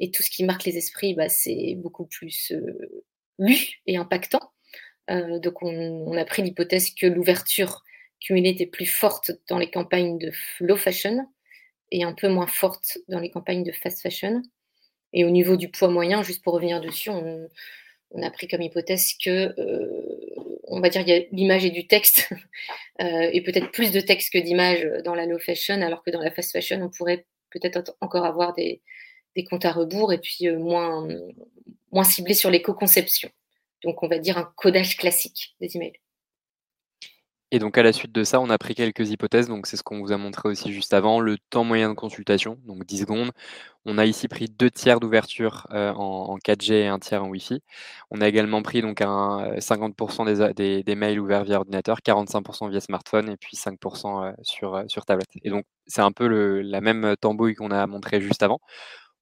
Et 0.00 0.10
tout 0.10 0.22
ce 0.22 0.30
qui 0.30 0.44
marque 0.44 0.64
les 0.64 0.78
esprits, 0.78 1.12
bah, 1.12 1.28
c'est 1.28 1.74
beaucoup 1.76 2.06
plus 2.06 2.54
lu 3.38 3.82
et 3.86 3.98
impactant. 3.98 4.52
donc 5.08 5.62
on, 5.62 6.16
a 6.16 6.24
pris 6.24 6.42
l'hypothèse 6.42 6.94
que 6.94 7.06
l'ouverture 7.06 7.84
cumulée 8.20 8.50
était 8.50 8.64
plus 8.64 8.86
forte 8.86 9.32
dans 9.46 9.58
les 9.58 9.70
campagnes 9.70 10.16
de 10.16 10.32
low 10.60 10.76
fashion 10.76 11.28
et 11.90 12.02
un 12.02 12.14
peu 12.14 12.28
moins 12.28 12.46
forte 12.46 12.98
dans 13.08 13.20
les 13.20 13.30
campagnes 13.30 13.62
de 13.62 13.72
fast 13.72 14.00
fashion. 14.00 14.40
Et 15.12 15.24
au 15.24 15.30
niveau 15.30 15.56
du 15.56 15.68
poids 15.68 15.88
moyen, 15.88 16.22
juste 16.22 16.42
pour 16.42 16.54
revenir 16.54 16.80
dessus, 16.80 17.10
on, 17.10 17.48
a 18.22 18.30
pris 18.30 18.48
comme 18.48 18.62
hypothèse 18.62 19.14
que, 19.22 19.54
euh, 19.60 20.34
on 20.64 20.80
va 20.80 20.88
dire, 20.88 21.06
y 21.06 21.12
a 21.12 21.20
l'image 21.32 21.64
et 21.64 21.70
du 21.70 21.86
texte, 21.86 22.28
euh, 23.00 23.30
et 23.32 23.42
peut-être 23.42 23.70
plus 23.70 23.92
de 23.92 24.00
texte 24.00 24.32
que 24.32 24.38
d'image 24.38 24.86
dans 25.04 25.14
la 25.14 25.26
low 25.26 25.38
fashion, 25.38 25.82
alors 25.82 26.02
que 26.02 26.10
dans 26.10 26.20
la 26.20 26.30
fast 26.30 26.52
fashion, 26.52 26.80
on 26.82 26.90
pourrait 26.90 27.26
peut-être 27.50 27.96
encore 28.00 28.24
avoir 28.24 28.54
des, 28.54 28.82
comptes 29.50 29.66
à 29.66 29.72
rebours 29.72 30.12
et 30.12 30.18
puis 30.18 30.48
euh, 30.48 30.58
moins, 30.58 31.06
moins 31.92 32.04
ciblés 32.04 32.34
sur 32.34 32.50
l'éco-conception. 32.50 33.30
Donc, 33.84 34.02
on 34.02 34.08
va 34.08 34.18
dire 34.18 34.38
un 34.38 34.50
codage 34.56 34.96
classique 34.96 35.54
des 35.60 35.76
emails. 35.76 36.00
Et 37.52 37.60
donc 37.60 37.78
à 37.78 37.82
la 37.84 37.92
suite 37.92 38.10
de 38.12 38.24
ça, 38.24 38.40
on 38.40 38.50
a 38.50 38.58
pris 38.58 38.74
quelques 38.74 39.10
hypothèses. 39.10 39.46
Donc 39.48 39.66
c'est 39.66 39.76
ce 39.76 39.84
qu'on 39.84 40.00
vous 40.00 40.10
a 40.12 40.16
montré 40.16 40.48
aussi 40.48 40.72
juste 40.72 40.92
avant, 40.92 41.20
le 41.20 41.38
temps 41.50 41.62
moyen 41.62 41.88
de 41.88 41.94
consultation, 41.94 42.58
donc 42.66 42.84
10 42.84 43.00
secondes. 43.00 43.30
On 43.84 43.98
a 43.98 44.04
ici 44.06 44.26
pris 44.26 44.46
deux 44.46 44.70
tiers 44.70 44.98
d'ouverture 44.98 45.68
euh, 45.72 45.92
en, 45.92 46.38
4G 46.38 46.72
et 46.72 46.86
un 46.88 46.98
tiers 46.98 47.22
en 47.22 47.28
Wi-Fi. 47.28 47.62
On 48.10 48.20
a 48.20 48.26
également 48.28 48.62
pris 48.62 48.82
donc 48.82 49.00
un 49.00 49.58
50% 49.58 50.28
euh, 50.28 50.52
des, 50.54 50.82
des, 50.82 50.94
mails 50.96 51.20
ouverts 51.20 51.44
via 51.44 51.58
ordinateur, 51.58 51.98
45% 52.04 52.68
via 52.68 52.80
smartphone 52.80 53.30
et 53.30 53.36
puis 53.36 53.56
5% 53.56 54.24
euh, 54.24 54.32
sur, 54.42 54.82
sur 54.88 55.04
tablette. 55.04 55.28
Et 55.44 55.50
donc 55.50 55.64
c'est 55.86 56.02
un 56.02 56.12
peu 56.12 56.26
le, 56.26 56.62
la 56.62 56.80
même 56.80 57.14
tambouille 57.20 57.54
qu'on 57.54 57.70
a 57.70 57.86
montré 57.86 58.20
juste 58.20 58.42
avant 58.42 58.60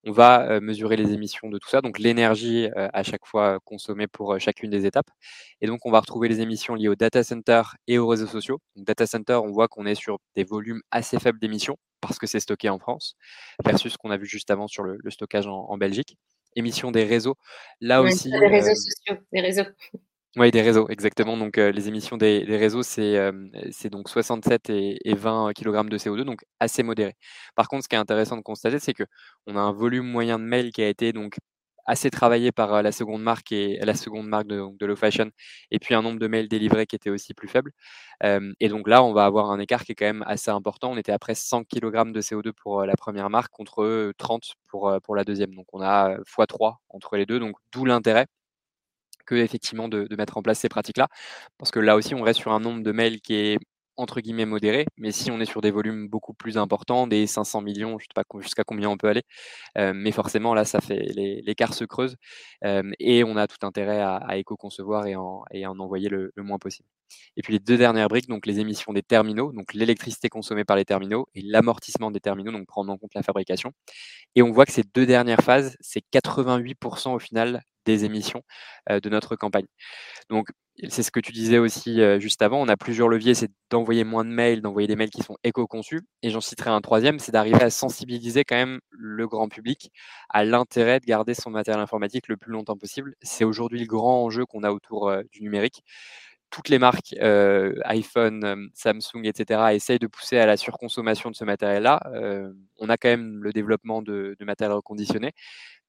on 0.06 0.12
va 0.12 0.60
mesurer 0.60 0.96
les 0.96 1.12
émissions 1.12 1.48
de 1.48 1.58
tout 1.58 1.68
ça, 1.68 1.80
donc 1.80 1.98
l'énergie 1.98 2.68
à 2.74 3.02
chaque 3.02 3.26
fois 3.26 3.58
consommée 3.64 4.06
pour 4.06 4.38
chacune 4.38 4.70
des 4.70 4.86
étapes. 4.86 5.10
Et 5.60 5.66
donc, 5.66 5.86
on 5.86 5.90
va 5.90 6.00
retrouver 6.00 6.28
les 6.28 6.40
émissions 6.40 6.74
liées 6.74 6.88
au 6.88 6.94
data 6.94 7.22
center 7.24 7.62
et 7.86 7.98
aux 7.98 8.06
réseaux 8.06 8.26
sociaux. 8.26 8.60
Donc, 8.76 8.86
data 8.86 9.06
center, 9.06 9.40
on 9.42 9.50
voit 9.50 9.68
qu'on 9.68 9.86
est 9.86 9.94
sur 9.94 10.18
des 10.36 10.44
volumes 10.44 10.82
assez 10.90 11.18
faibles 11.18 11.38
d'émissions 11.38 11.76
parce 12.06 12.18
que 12.18 12.26
c'est 12.26 12.40
stocké 12.40 12.68
en 12.68 12.78
France, 12.78 13.16
versus 13.64 13.92
ce 13.92 13.98
qu'on 13.98 14.10
a 14.10 14.16
vu 14.16 14.26
juste 14.26 14.50
avant 14.50 14.66
sur 14.66 14.82
le, 14.82 14.98
stockage 15.08 15.46
en, 15.46 15.76
Belgique. 15.78 16.16
Émissions 16.56 16.92
des 16.92 17.04
réseaux, 17.04 17.36
là 17.80 18.02
aussi. 18.02 18.30
Les 18.30 18.46
réseaux 18.46 18.74
sociaux, 18.74 19.16
les 19.32 19.40
réseaux. 19.40 19.64
Oui, 20.36 20.50
des 20.50 20.62
réseaux, 20.62 20.88
exactement. 20.88 21.36
Donc, 21.36 21.56
les 21.58 21.86
émissions 21.88 22.16
des, 22.16 22.44
réseaux, 22.48 22.82
c'est 22.82 23.14
donc 23.90 24.08
67 24.08 24.68
et, 24.70 25.14
20 25.14 25.52
kg 25.52 25.88
de 25.88 25.96
CO2, 25.96 26.24
donc 26.24 26.44
assez 26.58 26.82
modéré. 26.82 27.14
Par 27.54 27.68
contre, 27.68 27.84
ce 27.84 27.88
qui 27.88 27.94
est 27.94 27.98
intéressant 27.98 28.36
de 28.36 28.42
constater, 28.42 28.80
c'est 28.80 28.94
qu'on 28.94 29.56
a 29.56 29.60
un 29.60 29.72
volume 29.72 30.06
moyen 30.06 30.40
de 30.40 30.44
mail 30.44 30.72
qui 30.72 30.82
a 30.82 30.88
été 30.88 31.12
donc 31.12 31.36
assez 31.86 32.10
travaillé 32.10 32.50
par 32.50 32.82
la 32.82 32.90
seconde 32.92 33.22
marque 33.22 33.52
et 33.52 33.78
la 33.84 33.94
seconde 33.94 34.26
marque 34.26 34.46
de, 34.48 34.60
de 34.76 34.86
Low 34.86 34.96
Fashion, 34.96 35.30
et 35.70 35.78
puis 35.78 35.94
un 35.94 36.02
nombre 36.02 36.18
de 36.18 36.26
mails 36.26 36.48
délivrés 36.48 36.86
qui 36.86 36.96
était 36.96 37.10
aussi 37.10 37.32
plus 37.34 37.46
faible. 37.48 37.70
et 38.24 38.68
donc 38.68 38.88
là, 38.88 39.04
on 39.04 39.12
va 39.12 39.26
avoir 39.26 39.50
un 39.52 39.60
écart 39.60 39.84
qui 39.84 39.92
est 39.92 39.94
quand 39.94 40.06
même 40.06 40.24
assez 40.26 40.50
important. 40.50 40.92
On 40.92 40.96
était 40.96 41.12
à 41.12 41.18
près 41.20 41.34
100 41.36 41.64
kg 41.64 42.12
de 42.12 42.20
CO2 42.20 42.52
pour 42.52 42.84
la 42.84 42.94
première 42.96 43.30
marque 43.30 43.52
contre 43.52 44.12
30 44.18 44.54
pour, 44.68 44.96
pour 45.04 45.14
la 45.16 45.24
deuxième. 45.24 45.54
Donc 45.54 45.66
on 45.72 45.80
a 45.82 46.16
x3 46.18 46.76
entre 46.88 47.16
les 47.16 47.26
deux, 47.26 47.38
donc 47.38 47.56
d'où 47.72 47.84
l'intérêt 47.84 48.26
que 49.24 49.34
effectivement 49.34 49.88
de, 49.88 50.08
mettre 50.16 50.36
en 50.36 50.42
place 50.42 50.60
ces 50.60 50.68
pratiques-là. 50.68 51.08
Parce 51.58 51.70
que 51.70 51.80
là 51.80 51.96
aussi, 51.96 52.14
on 52.14 52.22
reste 52.22 52.40
sur 52.40 52.52
un 52.52 52.60
nombre 52.60 52.82
de 52.82 52.92
mails 52.92 53.20
qui 53.20 53.34
est 53.34 53.58
entre 53.96 54.20
guillemets 54.20 54.46
modéré, 54.46 54.86
mais 54.96 55.12
si 55.12 55.30
on 55.30 55.40
est 55.40 55.44
sur 55.44 55.60
des 55.60 55.70
volumes 55.70 56.08
beaucoup 56.08 56.34
plus 56.34 56.58
importants, 56.58 57.06
des 57.06 57.26
500 57.26 57.60
millions, 57.60 57.98
je 57.98 58.04
ne 58.04 58.08
sais 58.08 58.08
pas 58.14 58.24
jusqu'à 58.40 58.64
combien 58.64 58.88
on 58.88 58.96
peut 58.96 59.08
aller, 59.08 59.22
mais 59.76 60.10
forcément 60.12 60.54
là, 60.54 60.64
ça 60.64 60.80
fait 60.80 61.00
l'écart 61.14 61.74
se 61.74 61.84
creuse 61.84 62.16
et 62.98 63.24
on 63.24 63.36
a 63.36 63.46
tout 63.46 63.64
intérêt 63.64 64.00
à, 64.00 64.36
éco-concevoir 64.36 65.06
et, 65.06 65.16
en, 65.16 65.44
en 65.52 65.78
envoyer 65.78 66.08
le, 66.08 66.32
moins 66.38 66.58
possible. 66.58 66.88
Et 67.36 67.42
puis 67.42 67.52
les 67.52 67.58
deux 67.60 67.76
dernières 67.76 68.08
briques, 68.08 68.28
donc 68.28 68.46
les 68.46 68.58
émissions 68.60 68.92
des 68.92 69.02
terminaux, 69.02 69.52
donc 69.52 69.74
l'électricité 69.74 70.28
consommée 70.28 70.64
par 70.64 70.76
les 70.76 70.84
terminaux 70.84 71.28
et 71.34 71.42
l'amortissement 71.42 72.10
des 72.10 72.20
terminaux, 72.20 72.52
donc 72.52 72.66
prendre 72.66 72.92
en 72.92 72.98
compte 72.98 73.14
la 73.14 73.22
fabrication. 73.22 73.72
Et 74.34 74.42
on 74.42 74.50
voit 74.50 74.66
que 74.66 74.72
ces 74.72 74.84
deux 74.94 75.06
dernières 75.06 75.42
phases, 75.42 75.76
c'est 75.80 76.02
88% 76.12 77.14
au 77.14 77.18
final 77.18 77.62
des 77.84 78.04
émissions 78.04 78.42
de 78.90 79.08
notre 79.08 79.36
campagne. 79.36 79.66
Donc, 80.30 80.48
c'est 80.88 81.04
ce 81.04 81.10
que 81.12 81.20
tu 81.20 81.30
disais 81.32 81.58
aussi 81.58 82.00
juste 82.18 82.42
avant, 82.42 82.60
on 82.60 82.68
a 82.68 82.76
plusieurs 82.76 83.08
leviers, 83.08 83.34
c'est 83.34 83.50
d'envoyer 83.70 84.02
moins 84.04 84.24
de 84.24 84.30
mails, 84.30 84.60
d'envoyer 84.60 84.88
des 84.88 84.96
mails 84.96 85.10
qui 85.10 85.22
sont 85.22 85.36
éco-conçus. 85.44 86.02
Et 86.22 86.30
j'en 86.30 86.40
citerai 86.40 86.70
un 86.70 86.80
troisième, 86.80 87.18
c'est 87.18 87.32
d'arriver 87.32 87.62
à 87.62 87.70
sensibiliser 87.70 88.44
quand 88.44 88.56
même 88.56 88.80
le 88.90 89.28
grand 89.28 89.48
public 89.48 89.90
à 90.30 90.44
l'intérêt 90.44 90.98
de 91.00 91.06
garder 91.06 91.34
son 91.34 91.50
matériel 91.50 91.80
informatique 91.80 92.28
le 92.28 92.36
plus 92.36 92.52
longtemps 92.52 92.76
possible. 92.76 93.14
C'est 93.22 93.44
aujourd'hui 93.44 93.78
le 93.78 93.86
grand 93.86 94.24
enjeu 94.24 94.46
qu'on 94.46 94.64
a 94.64 94.70
autour 94.72 95.12
du 95.30 95.42
numérique. 95.42 95.82
Toutes 96.50 96.68
les 96.68 96.78
marques, 96.78 97.14
iPhone, 97.84 98.68
Samsung, 98.74 99.24
etc., 99.24 99.60
essayent 99.72 99.98
de 99.98 100.06
pousser 100.06 100.38
à 100.38 100.46
la 100.46 100.56
surconsommation 100.56 101.30
de 101.30 101.36
ce 101.36 101.44
matériel-là. 101.44 102.00
on 102.78 102.88
a 102.88 102.96
quand 102.96 103.08
même 103.08 103.42
le 103.42 103.52
développement 103.52 104.02
de, 104.02 104.36
de 104.38 104.44
matériel 104.44 104.74
reconditionné, 104.74 105.32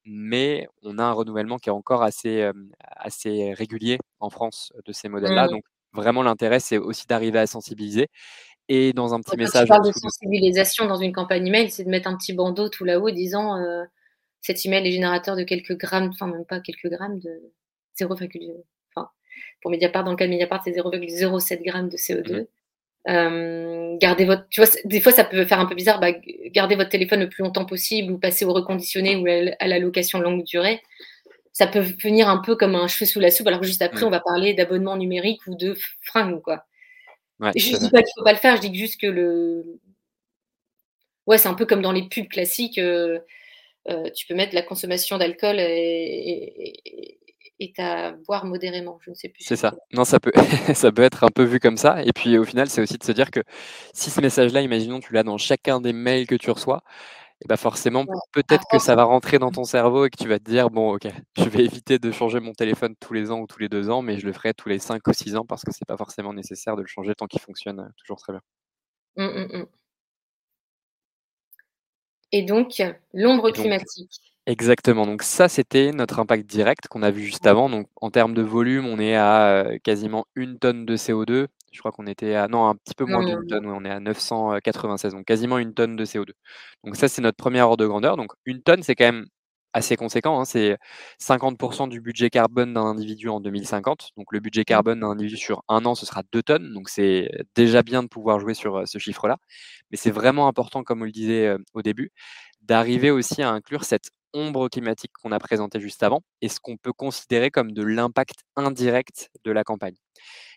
mais 0.06 0.68
on 0.82 0.98
a 0.98 1.04
un 1.04 1.12
renouvellement 1.12 1.58
qui 1.58 1.68
est 1.68 1.72
encore 1.72 2.02
assez, 2.02 2.50
assez 2.80 3.52
régulier 3.54 3.98
en 4.20 4.30
France 4.30 4.72
de 4.84 4.92
ces 4.92 5.08
modèles-là. 5.08 5.46
Mmh. 5.46 5.50
Donc 5.50 5.64
vraiment 5.92 6.22
l'intérêt, 6.22 6.60
c'est 6.60 6.78
aussi 6.78 7.06
d'arriver 7.06 7.38
à 7.38 7.46
sensibiliser. 7.46 8.08
Et 8.68 8.92
dans 8.92 9.14
un 9.14 9.20
petit 9.20 9.36
message. 9.36 9.64
Tu 9.64 9.68
parles 9.68 9.86
de 9.86 9.92
sensibilisation 9.92 10.86
dans 10.86 10.96
une 10.96 11.12
campagne 11.12 11.46
email, 11.46 11.70
c'est 11.70 11.84
de 11.84 11.88
mettre 11.88 12.08
un 12.08 12.16
petit 12.16 12.32
bandeau 12.32 12.68
tout 12.68 12.84
là-haut 12.84 13.10
disant 13.10 13.54
cet 14.40 14.64
email 14.64 14.86
est 14.86 14.92
générateur 14.92 15.36
de 15.36 15.42
quelques 15.42 15.76
grammes, 15.76 16.10
enfin 16.12 16.26
même 16.26 16.44
pas 16.44 16.60
quelques 16.60 16.88
grammes 16.88 17.18
de 17.18 17.52
0, 17.98 18.14
enfin 18.14 19.08
pour 19.60 19.70
Mediapart, 19.70 20.04
dans 20.04 20.12
le 20.12 20.16
cas 20.16 20.26
de 20.26 20.30
Mediapart, 20.30 20.62
c'est 20.64 20.72
0,07 20.72 21.62
grammes 21.62 21.88
de 21.88 21.96
CO2. 21.96 22.42
Mmh 22.42 22.46
gardez 23.06 24.24
votre, 24.24 24.48
tu 24.48 24.60
vois, 24.60 24.70
des 24.84 25.00
fois 25.00 25.12
ça 25.12 25.24
peut 25.24 25.44
faire 25.44 25.60
un 25.60 25.66
peu 25.66 25.74
bizarre, 25.74 26.00
bah, 26.00 26.12
gardez 26.46 26.74
votre 26.74 26.90
téléphone 26.90 27.20
le 27.20 27.28
plus 27.28 27.42
longtemps 27.42 27.64
possible 27.64 28.12
ou 28.12 28.18
passer 28.18 28.44
au 28.44 28.52
reconditionné 28.52 29.16
ou 29.16 29.26
à 29.58 29.66
la 29.66 29.78
location 29.78 30.18
longue 30.18 30.44
durée. 30.44 30.82
Ça 31.52 31.66
peut 31.66 31.80
venir 31.80 32.28
un 32.28 32.38
peu 32.38 32.56
comme 32.56 32.74
un 32.74 32.88
cheveu 32.88 33.06
sous 33.06 33.20
la 33.20 33.30
soupe, 33.30 33.46
alors 33.46 33.60
que 33.60 33.66
juste 33.66 33.82
après, 33.82 34.04
on 34.04 34.10
va 34.10 34.20
parler 34.20 34.52
d'abonnement 34.54 34.96
numérique 34.96 35.46
ou 35.46 35.54
de 35.54 35.74
fringues, 36.02 36.42
quoi. 36.42 36.66
je 37.40 37.78
dis 37.78 37.90
pas 37.90 38.02
qu'il 38.02 38.12
faut 38.16 38.24
pas 38.24 38.32
le 38.32 38.38
faire, 38.38 38.56
je 38.56 38.68
dis 38.68 38.74
juste 38.74 39.00
que 39.00 39.06
le. 39.06 39.80
Ouais, 41.26 41.38
c'est 41.38 41.48
un 41.48 41.54
peu 41.54 41.66
comme 41.66 41.82
dans 41.82 41.92
les 41.92 42.08
pubs 42.08 42.28
classiques. 42.28 42.78
Euh, 42.78 43.18
euh, 43.88 44.10
tu 44.10 44.26
peux 44.26 44.34
mettre 44.34 44.54
la 44.54 44.62
consommation 44.62 45.16
d'alcool 45.16 45.56
et, 45.60 46.65
à 47.78 48.12
boire 48.12 48.44
modérément. 48.44 48.98
Je 49.02 49.10
ne 49.10 49.14
sais 49.14 49.28
plus. 49.28 49.44
C'est 49.44 49.56
ça. 49.56 49.74
Non, 49.92 50.04
ça 50.04 50.20
peut, 50.20 50.32
ça 50.74 50.92
peut 50.92 51.02
être 51.02 51.24
un 51.24 51.30
peu 51.30 51.44
vu 51.44 51.60
comme 51.60 51.76
ça. 51.76 52.02
Et 52.02 52.12
puis 52.12 52.38
au 52.38 52.44
final, 52.44 52.68
c'est 52.68 52.82
aussi 52.82 52.98
de 52.98 53.04
se 53.04 53.12
dire 53.12 53.30
que 53.30 53.40
si 53.92 54.10
ce 54.10 54.20
message-là, 54.20 54.62
imaginons, 54.62 55.00
tu 55.00 55.12
l'as 55.12 55.22
dans 55.22 55.38
chacun 55.38 55.80
des 55.80 55.92
mails 55.92 56.26
que 56.26 56.34
tu 56.34 56.50
reçois, 56.50 56.82
et 57.38 57.44
eh 57.44 57.48
ben 57.48 57.56
forcément, 57.58 58.06
peut-être 58.32 58.64
que 58.70 58.78
ça 58.78 58.94
va 58.94 59.04
rentrer 59.04 59.38
dans 59.38 59.50
ton 59.50 59.64
cerveau 59.64 60.06
et 60.06 60.10
que 60.10 60.16
tu 60.16 60.26
vas 60.26 60.38
te 60.38 60.50
dire 60.50 60.70
bon, 60.70 60.94
ok, 60.94 61.06
je 61.36 61.48
vais 61.50 61.66
éviter 61.66 61.98
de 61.98 62.10
changer 62.10 62.40
mon 62.40 62.52
téléphone 62.52 62.94
tous 62.98 63.12
les 63.12 63.30
ans 63.30 63.40
ou 63.40 63.46
tous 63.46 63.58
les 63.58 63.68
deux 63.68 63.90
ans, 63.90 64.00
mais 64.00 64.18
je 64.18 64.24
le 64.24 64.32
ferai 64.32 64.54
tous 64.54 64.70
les 64.70 64.78
cinq 64.78 65.06
ou 65.06 65.12
six 65.12 65.36
ans 65.36 65.44
parce 65.44 65.62
que 65.62 65.70
c'est 65.70 65.84
pas 65.84 65.98
forcément 65.98 66.32
nécessaire 66.32 66.76
de 66.76 66.80
le 66.80 66.88
changer 66.88 67.14
tant 67.14 67.26
qu'il 67.26 67.40
fonctionne 67.40 67.80
euh, 67.80 67.88
toujours 67.98 68.16
très 68.16 68.32
bien. 68.32 68.40
Mmh, 69.16 69.24
mmh, 69.24 69.58
mmh. 69.58 69.66
Et 72.32 72.42
donc, 72.42 72.82
l'ombre 73.12 73.50
climatique. 73.50 74.35
Exactement. 74.48 75.06
Donc 75.06 75.22
ça, 75.24 75.48
c'était 75.48 75.90
notre 75.90 76.20
impact 76.20 76.46
direct 76.46 76.86
qu'on 76.86 77.02
a 77.02 77.10
vu 77.10 77.22
juste 77.22 77.48
avant. 77.48 77.68
Donc 77.68 77.88
en 77.96 78.10
termes 78.12 78.32
de 78.32 78.42
volume, 78.42 78.86
on 78.86 79.00
est 79.00 79.16
à 79.16 79.66
quasiment 79.82 80.26
une 80.36 80.58
tonne 80.60 80.86
de 80.86 80.96
CO2. 80.96 81.48
Je 81.72 81.78
crois 81.80 81.90
qu'on 81.90 82.06
était 82.06 82.36
à 82.36 82.46
non 82.46 82.66
un 82.68 82.76
petit 82.76 82.94
peu 82.94 83.04
moins 83.06 83.24
d'une 83.24 83.44
tonne. 83.48 83.66
on 83.66 83.84
est 83.84 83.90
à 83.90 83.98
996, 83.98 85.14
donc 85.14 85.24
quasiment 85.24 85.58
une 85.58 85.74
tonne 85.74 85.96
de 85.96 86.04
CO2. 86.04 86.30
Donc 86.84 86.94
ça, 86.94 87.08
c'est 87.08 87.22
notre 87.22 87.36
première 87.36 87.68
ordre 87.68 87.82
de 87.82 87.88
grandeur. 87.88 88.16
Donc 88.16 88.32
une 88.44 88.62
tonne, 88.62 88.84
c'est 88.84 88.94
quand 88.94 89.06
même 89.06 89.26
assez 89.72 89.96
conséquent. 89.96 90.40
Hein. 90.40 90.44
C'est 90.44 90.78
50% 91.20 91.88
du 91.88 92.00
budget 92.00 92.30
carbone 92.30 92.72
d'un 92.72 92.84
individu 92.84 93.28
en 93.28 93.40
2050. 93.40 94.10
Donc 94.16 94.32
le 94.32 94.38
budget 94.40 94.62
mmh. 94.62 94.64
carbone 94.64 95.00
d'un 95.00 95.08
individu 95.10 95.36
sur 95.36 95.64
un 95.68 95.84
an, 95.86 95.96
ce 95.96 96.06
sera 96.06 96.22
2 96.32 96.42
tonnes. 96.44 96.72
Donc 96.72 96.88
c'est 96.88 97.28
déjà 97.56 97.82
bien 97.82 98.04
de 98.04 98.08
pouvoir 98.08 98.38
jouer 98.38 98.54
sur 98.54 98.86
ce 98.86 98.98
chiffre-là. 98.98 99.38
Mais 99.90 99.96
c'est 99.96 100.10
vraiment 100.12 100.46
important, 100.48 100.84
comme 100.84 101.02
on 101.02 101.04
le 101.04 101.10
disait 101.12 101.56
au 101.74 101.82
début, 101.82 102.12
d'arriver 102.62 103.10
aussi 103.10 103.42
à 103.42 103.50
inclure 103.50 103.84
cette 103.84 104.10
ombre 104.36 104.68
climatique 104.68 105.10
qu'on 105.20 105.32
a 105.32 105.38
présentée 105.38 105.80
juste 105.80 106.02
avant 106.02 106.20
et 106.42 106.48
ce 106.48 106.60
qu'on 106.60 106.76
peut 106.76 106.92
considérer 106.92 107.50
comme 107.50 107.72
de 107.72 107.82
l'impact 107.82 108.44
indirect 108.54 109.30
de 109.44 109.50
la 109.50 109.64
campagne. 109.64 109.96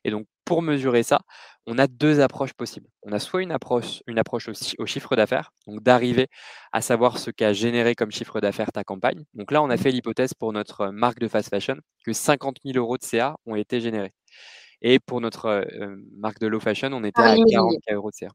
Et 0.04 0.12
donc, 0.12 0.26
pour 0.46 0.62
mesurer 0.62 1.04
ça, 1.04 1.20
on 1.66 1.78
a 1.78 1.88
deux 1.88 2.20
approches 2.20 2.54
possibles. 2.54 2.88
On 3.04 3.12
a 3.12 3.20
soit 3.20 3.42
une 3.42 3.52
approche, 3.52 4.02
une 4.08 4.18
approche 4.18 4.50
au, 4.50 4.86
chiffre 4.86 5.16
d'affaires, 5.16 5.52
donc 5.68 5.84
d'arriver 5.84 6.28
à 6.72 6.82
savoir 6.82 7.18
ce 7.18 7.32
qu'a 7.32 7.54
généré 7.54 7.96
comme 7.96 8.12
chiffre 8.12 8.40
d'affaires 8.42 8.72
ta 8.72 8.84
campagne. 8.84 9.24
Donc 9.34 9.52
là, 9.52 9.62
on 9.62 9.70
a 9.70 9.78
fait 9.78 9.92
l'hypothèse 9.92 10.34
pour 10.34 10.54
notre 10.54 10.88
marque 10.88 11.20
de 11.20 11.28
fast 11.28 11.50
fashion 11.50 11.76
que 12.06 12.14
50 12.14 12.58
000 12.66 12.78
euros 12.78 12.98
de 12.98 13.04
CA 13.04 13.36
ont 13.46 13.56
été 13.56 13.80
générés. 13.82 14.14
Et 14.82 15.00
pour 15.00 15.22
notre 15.22 15.46
euh, 15.48 15.96
marque 16.18 16.40
de 16.40 16.48
low 16.48 16.60
fashion, 16.60 16.90
on 16.94 17.04
était 17.04 17.22
à 17.22 17.36
40 17.36 17.76
euros 17.92 18.10
de 18.10 18.16
CA. 18.16 18.30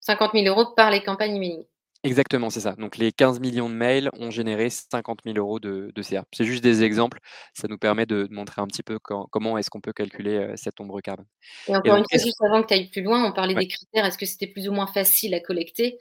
50 0.00 0.32
000 0.34 0.46
euros 0.46 0.74
par 0.74 0.90
les 0.90 1.02
campagnes 1.02 1.36
emailing. 1.36 1.64
Exactement, 2.04 2.48
c'est 2.48 2.60
ça. 2.60 2.74
Donc 2.76 2.96
les 2.96 3.10
15 3.10 3.40
millions 3.40 3.68
de 3.68 3.74
mails 3.74 4.08
ont 4.18 4.30
généré 4.30 4.70
50 4.70 5.20
000 5.24 5.36
euros 5.36 5.58
de, 5.58 5.92
CA. 6.00 6.24
C'est 6.32 6.44
juste 6.44 6.62
des 6.62 6.84
exemples. 6.84 7.18
Ça 7.54 7.66
nous 7.68 7.78
permet 7.78 8.06
de, 8.06 8.28
montrer 8.30 8.62
un 8.62 8.68
petit 8.68 8.84
peu 8.84 8.98
comment 9.00 9.58
est-ce 9.58 9.68
qu'on 9.68 9.80
peut 9.80 9.92
calculer 9.92 10.52
cette 10.56 10.80
ombre 10.80 11.00
carbone. 11.00 11.26
Et 11.66 11.74
encore 11.74 11.96
une 11.96 12.04
fois, 12.08 12.18
juste 12.18 12.40
avant 12.42 12.62
que 12.62 12.68
tu 12.68 12.74
ailles 12.74 12.90
plus 12.90 13.02
loin, 13.02 13.24
on 13.24 13.32
parlait 13.32 13.54
des 13.54 13.66
critères. 13.66 14.04
Est-ce 14.04 14.18
que 14.18 14.26
c'était 14.26 14.46
plus 14.46 14.68
ou 14.68 14.72
moins 14.72 14.86
facile 14.86 15.34
à 15.34 15.40
collecter? 15.40 15.98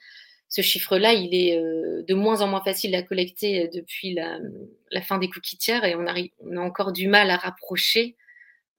Ce 0.49 0.61
chiffre-là, 0.61 1.13
il 1.13 1.33
est 1.33 1.59
de 1.59 2.13
moins 2.13 2.41
en 2.41 2.47
moins 2.47 2.63
facile 2.63 2.93
à 2.93 3.01
collecter 3.01 3.67
depuis 3.73 4.13
la, 4.13 5.01
fin 5.01 5.17
des 5.17 5.29
cookies 5.29 5.57
tiers 5.57 5.83
et 5.83 5.95
on, 5.95 6.05
on, 6.41 6.57
a 6.57 6.61
encore 6.61 6.91
du 6.91 7.07
mal 7.07 7.31
à 7.31 7.37
rapprocher 7.37 8.15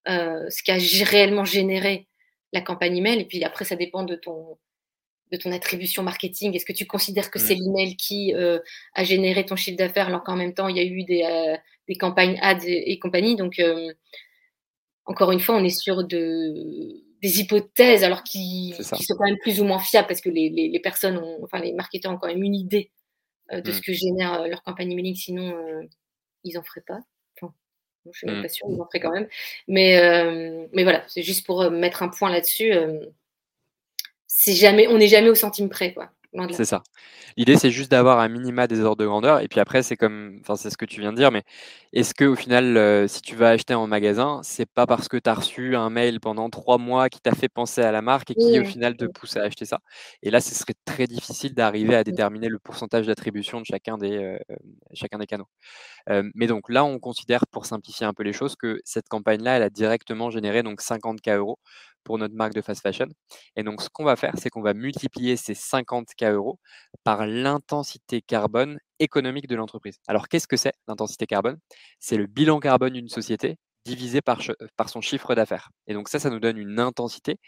ce 0.06 0.62
qu'a 0.62 0.76
réellement 1.10 1.44
généré 1.44 2.06
la 2.52 2.60
campagne 2.60 2.96
email. 2.96 3.20
Et 3.20 3.24
puis 3.24 3.42
après, 3.42 3.64
ça 3.64 3.74
dépend 3.74 4.04
de 4.04 4.14
ton 4.14 4.56
de 5.30 5.36
ton 5.36 5.52
attribution 5.52 6.02
marketing? 6.02 6.54
Est-ce 6.54 6.64
que 6.64 6.72
tu 6.72 6.86
considères 6.86 7.30
que 7.30 7.38
c'est 7.38 7.54
mmh. 7.54 7.62
l'email 7.64 7.96
qui 7.96 8.34
euh, 8.34 8.58
a 8.94 9.04
généré 9.04 9.44
ton 9.44 9.56
chiffre 9.56 9.76
d'affaires 9.76 10.08
alors 10.08 10.22
qu'en 10.24 10.36
même 10.36 10.54
temps, 10.54 10.68
il 10.68 10.76
y 10.76 10.80
a 10.80 10.84
eu 10.84 11.04
des, 11.04 11.22
euh, 11.22 11.94
campagnes 11.98 12.38
ads 12.40 12.66
et, 12.66 12.98
compagnie? 12.98 13.36
Donc, 13.36 13.58
euh, 13.58 13.92
encore 15.04 15.32
une 15.32 15.40
fois, 15.40 15.56
on 15.56 15.64
est 15.64 15.70
sur 15.70 16.04
de, 16.04 17.02
des 17.22 17.40
hypothèses, 17.40 18.04
alors 18.04 18.22
qui, 18.22 18.74
sont 18.80 19.14
quand 19.16 19.26
même 19.26 19.38
plus 19.38 19.60
ou 19.60 19.64
moins 19.64 19.78
fiables 19.78 20.08
parce 20.08 20.20
que 20.20 20.30
les, 20.30 20.48
les, 20.50 20.80
personnes, 20.80 21.18
ont, 21.18 21.38
enfin 21.42 21.60
les 21.60 21.72
marketeurs 21.72 22.12
ont 22.12 22.18
quand 22.18 22.28
même 22.28 22.42
une 22.42 22.54
idée 22.54 22.90
euh, 23.52 23.60
de 23.60 23.72
ce 23.72 23.78
mmh. 23.78 23.82
que 23.82 23.92
génère 23.92 24.48
leur 24.48 24.62
campagne 24.62 24.92
emailing, 24.92 25.14
sinon 25.14 25.54
ils 26.44 26.54
n'en 26.54 26.62
feraient 26.62 26.84
pas. 26.86 27.00
Enfin, 27.40 27.52
je 28.12 28.18
suis 28.18 28.26
même 28.26 28.38
mmh. 28.38 28.42
pas 28.42 28.48
sûre, 28.48 28.66
ils 28.70 28.80
en 28.80 28.86
feraient 28.86 29.00
quand 29.00 29.12
même. 29.12 29.28
Mais, 29.66 30.68
mais 30.72 30.84
voilà, 30.84 31.04
c'est 31.08 31.22
juste 31.22 31.44
pour 31.44 31.70
mettre 31.70 32.02
un 32.02 32.08
point 32.08 32.30
là-dessus. 32.30 32.72
C'est 34.28 34.54
jamais, 34.54 34.86
on 34.88 34.98
n'est 34.98 35.08
jamais 35.08 35.30
au 35.30 35.34
centime 35.34 35.68
près, 35.68 35.92
quoi. 35.92 36.10
C'est 36.52 36.64
ça. 36.66 36.82
L'idée, 37.36 37.56
c'est 37.56 37.70
juste 37.70 37.90
d'avoir 37.90 38.20
un 38.20 38.28
minima 38.28 38.66
des 38.66 38.80
ordres 38.80 39.02
de 39.02 39.06
grandeur. 39.06 39.40
Et 39.40 39.48
puis 39.48 39.60
après, 39.60 39.82
c'est 39.82 39.96
comme, 39.96 40.38
enfin, 40.40 40.56
c'est 40.56 40.70
ce 40.70 40.76
que 40.76 40.84
tu 40.84 41.00
viens 41.00 41.12
de 41.12 41.16
dire, 41.16 41.30
mais 41.32 41.42
est-ce 41.92 42.14
que 42.14 42.24
au 42.26 42.36
final, 42.36 42.76
euh, 42.76 43.08
si 43.08 43.22
tu 43.22 43.34
vas 43.34 43.50
acheter 43.50 43.74
en 43.74 43.86
magasin, 43.86 44.40
c'est 44.44 44.66
pas 44.70 44.86
parce 44.86 45.08
que 45.08 45.16
tu 45.16 45.28
as 45.28 45.34
reçu 45.34 45.74
un 45.74 45.90
mail 45.90 46.20
pendant 46.20 46.50
trois 46.50 46.78
mois 46.78 47.08
qui 47.08 47.20
t'a 47.20 47.32
fait 47.34 47.48
penser 47.48 47.80
à 47.82 47.92
la 47.92 48.02
marque 48.02 48.30
et 48.30 48.34
qui 48.36 48.58
au 48.60 48.64
final 48.64 48.96
te 48.96 49.06
pousse 49.06 49.36
à 49.36 49.42
acheter 49.42 49.64
ça? 49.64 49.80
Et 50.22 50.30
là, 50.30 50.40
ce 50.40 50.54
serait 50.54 50.74
très 50.84 51.06
difficile 51.06 51.54
d'arriver 51.54 51.94
à 51.96 52.04
déterminer 52.04 52.48
le 52.48 52.58
pourcentage 52.58 53.06
d'attribution 53.06 53.60
de 53.60 53.66
chacun 53.66 53.98
des, 53.98 54.16
euh, 54.18 54.38
chacun 54.94 55.18
des 55.18 55.26
canaux. 55.26 55.48
Euh, 56.10 56.22
mais 56.34 56.46
donc 56.46 56.68
là, 56.70 56.84
on 56.84 56.98
considère, 56.98 57.46
pour 57.50 57.66
simplifier 57.66 58.06
un 58.06 58.14
peu 58.14 58.22
les 58.22 58.32
choses, 58.32 58.56
que 58.56 58.80
cette 58.84 59.08
campagne-là, 59.08 59.56
elle 59.56 59.62
a 59.62 59.70
directement 59.70 60.30
généré 60.30 60.62
donc 60.62 60.80
50K 60.82 61.36
euros 61.36 61.58
pour 62.04 62.18
notre 62.18 62.34
marque 62.34 62.54
de 62.54 62.62
fast 62.62 62.82
fashion. 62.82 63.08
Et 63.56 63.62
donc, 63.62 63.82
ce 63.82 63.88
qu'on 63.90 64.04
va 64.04 64.16
faire, 64.16 64.32
c'est 64.38 64.50
qu'on 64.50 64.62
va 64.62 64.74
multiplier 64.74 65.36
ces 65.36 65.54
50K 66.18 66.32
euros 66.32 66.58
par 67.04 67.26
l'intensité 67.26 68.22
carbone 68.22 68.78
économique 68.98 69.48
de 69.48 69.56
l'entreprise. 69.56 69.98
Alors, 70.08 70.28
qu'est-ce 70.28 70.48
que 70.48 70.56
c'est 70.56 70.72
l'intensité 70.86 71.26
carbone? 71.26 71.58
C'est 72.00 72.16
le 72.16 72.26
bilan 72.26 72.60
carbone 72.60 72.94
d'une 72.94 73.08
société 73.08 73.58
divisé 73.84 74.20
par, 74.20 74.40
par 74.76 74.88
son 74.88 75.00
chiffre 75.00 75.34
d'affaires. 75.34 75.70
Et 75.86 75.94
donc 75.94 76.08
ça, 76.08 76.18
ça 76.18 76.30
nous 76.30 76.40
donne 76.40 76.58
une 76.58 76.78
intensité. 76.78 77.38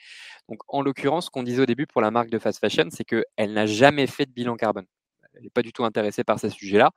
Donc 0.49 0.61
en 0.69 0.81
l'occurrence, 0.81 1.27
ce 1.27 1.31
qu'on 1.31 1.43
disait 1.43 1.63
au 1.63 1.67
début 1.67 1.87
pour 1.87 2.01
la 2.01 2.11
marque 2.11 2.31
de 2.31 2.39
fast 2.39 2.61
fashion, 2.61 2.89
c'est 2.91 3.05
qu'elle 3.05 3.53
n'a 3.53 3.67
jamais 3.67 4.07
fait 4.07 4.27
de 4.27 4.33
bilan 4.33 4.57
carbone 4.57 4.87
elle 5.35 5.43
n'est 5.43 5.51
pas 5.51 5.63
du 5.63 5.73
tout 5.73 5.85
intéressée 5.85 6.25
par 6.25 6.39
ce 6.39 6.49
sujet-là. 6.49 6.91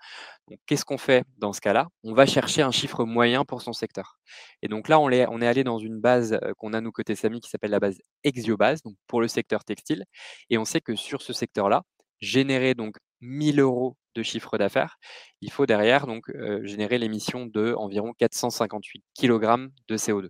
Donc, 0.47 0.59
qu'est-ce 0.65 0.85
qu'on 0.85 0.97
fait 0.97 1.23
dans 1.37 1.53
ce 1.53 1.61
cas-là? 1.61 1.87
On 2.03 2.13
va 2.13 2.25
chercher 2.25 2.61
un 2.61 2.71
chiffre 2.71 3.05
moyen 3.05 3.45
pour 3.45 3.61
son 3.61 3.73
secteur. 3.73 4.17
Et 4.61 4.67
donc 4.67 4.89
là, 4.89 4.99
on 4.99 5.09
est, 5.09 5.25
on 5.27 5.41
est 5.41 5.47
allé 5.47 5.63
dans 5.63 5.79
une 5.79 5.99
base 5.99 6.33
euh, 6.33 6.53
qu'on 6.57 6.73
a, 6.73 6.81
nous, 6.81 6.91
côté 6.91 7.15
Samy, 7.15 7.41
qui 7.41 7.49
s'appelle 7.49 7.71
la 7.71 7.79
base 7.79 7.99
Exiobase, 8.23 8.81
donc 8.81 8.95
pour 9.07 9.21
le 9.21 9.27
secteur 9.27 9.63
textile. 9.63 10.05
Et 10.49 10.57
on 10.57 10.65
sait 10.65 10.81
que 10.81 10.95
sur 10.95 11.21
ce 11.21 11.33
secteur-là, 11.33 11.83
générer 12.19 12.73
donc 12.73 12.97
1000 13.21 13.59
euros 13.59 13.95
de 14.15 14.23
chiffre 14.23 14.57
d'affaires, 14.57 14.97
il 15.41 15.51
faut 15.51 15.65
derrière 15.65 16.07
donc 16.07 16.29
euh, 16.29 16.63
générer 16.65 16.97
l'émission 16.97 17.45
de 17.45 17.73
environ 17.73 18.13
458 18.13 19.03
kg 19.19 19.69
de 19.87 19.97
CO2. 19.97 20.29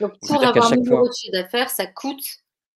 Donc, 0.00 0.18
pour 0.20 0.42
avoir 0.42 0.70
1000 0.70 0.92
euros 0.92 1.08
de 1.08 1.12
chiffre 1.12 1.32
d'affaires, 1.32 1.70
ça 1.70 1.86
coûte 1.86 2.22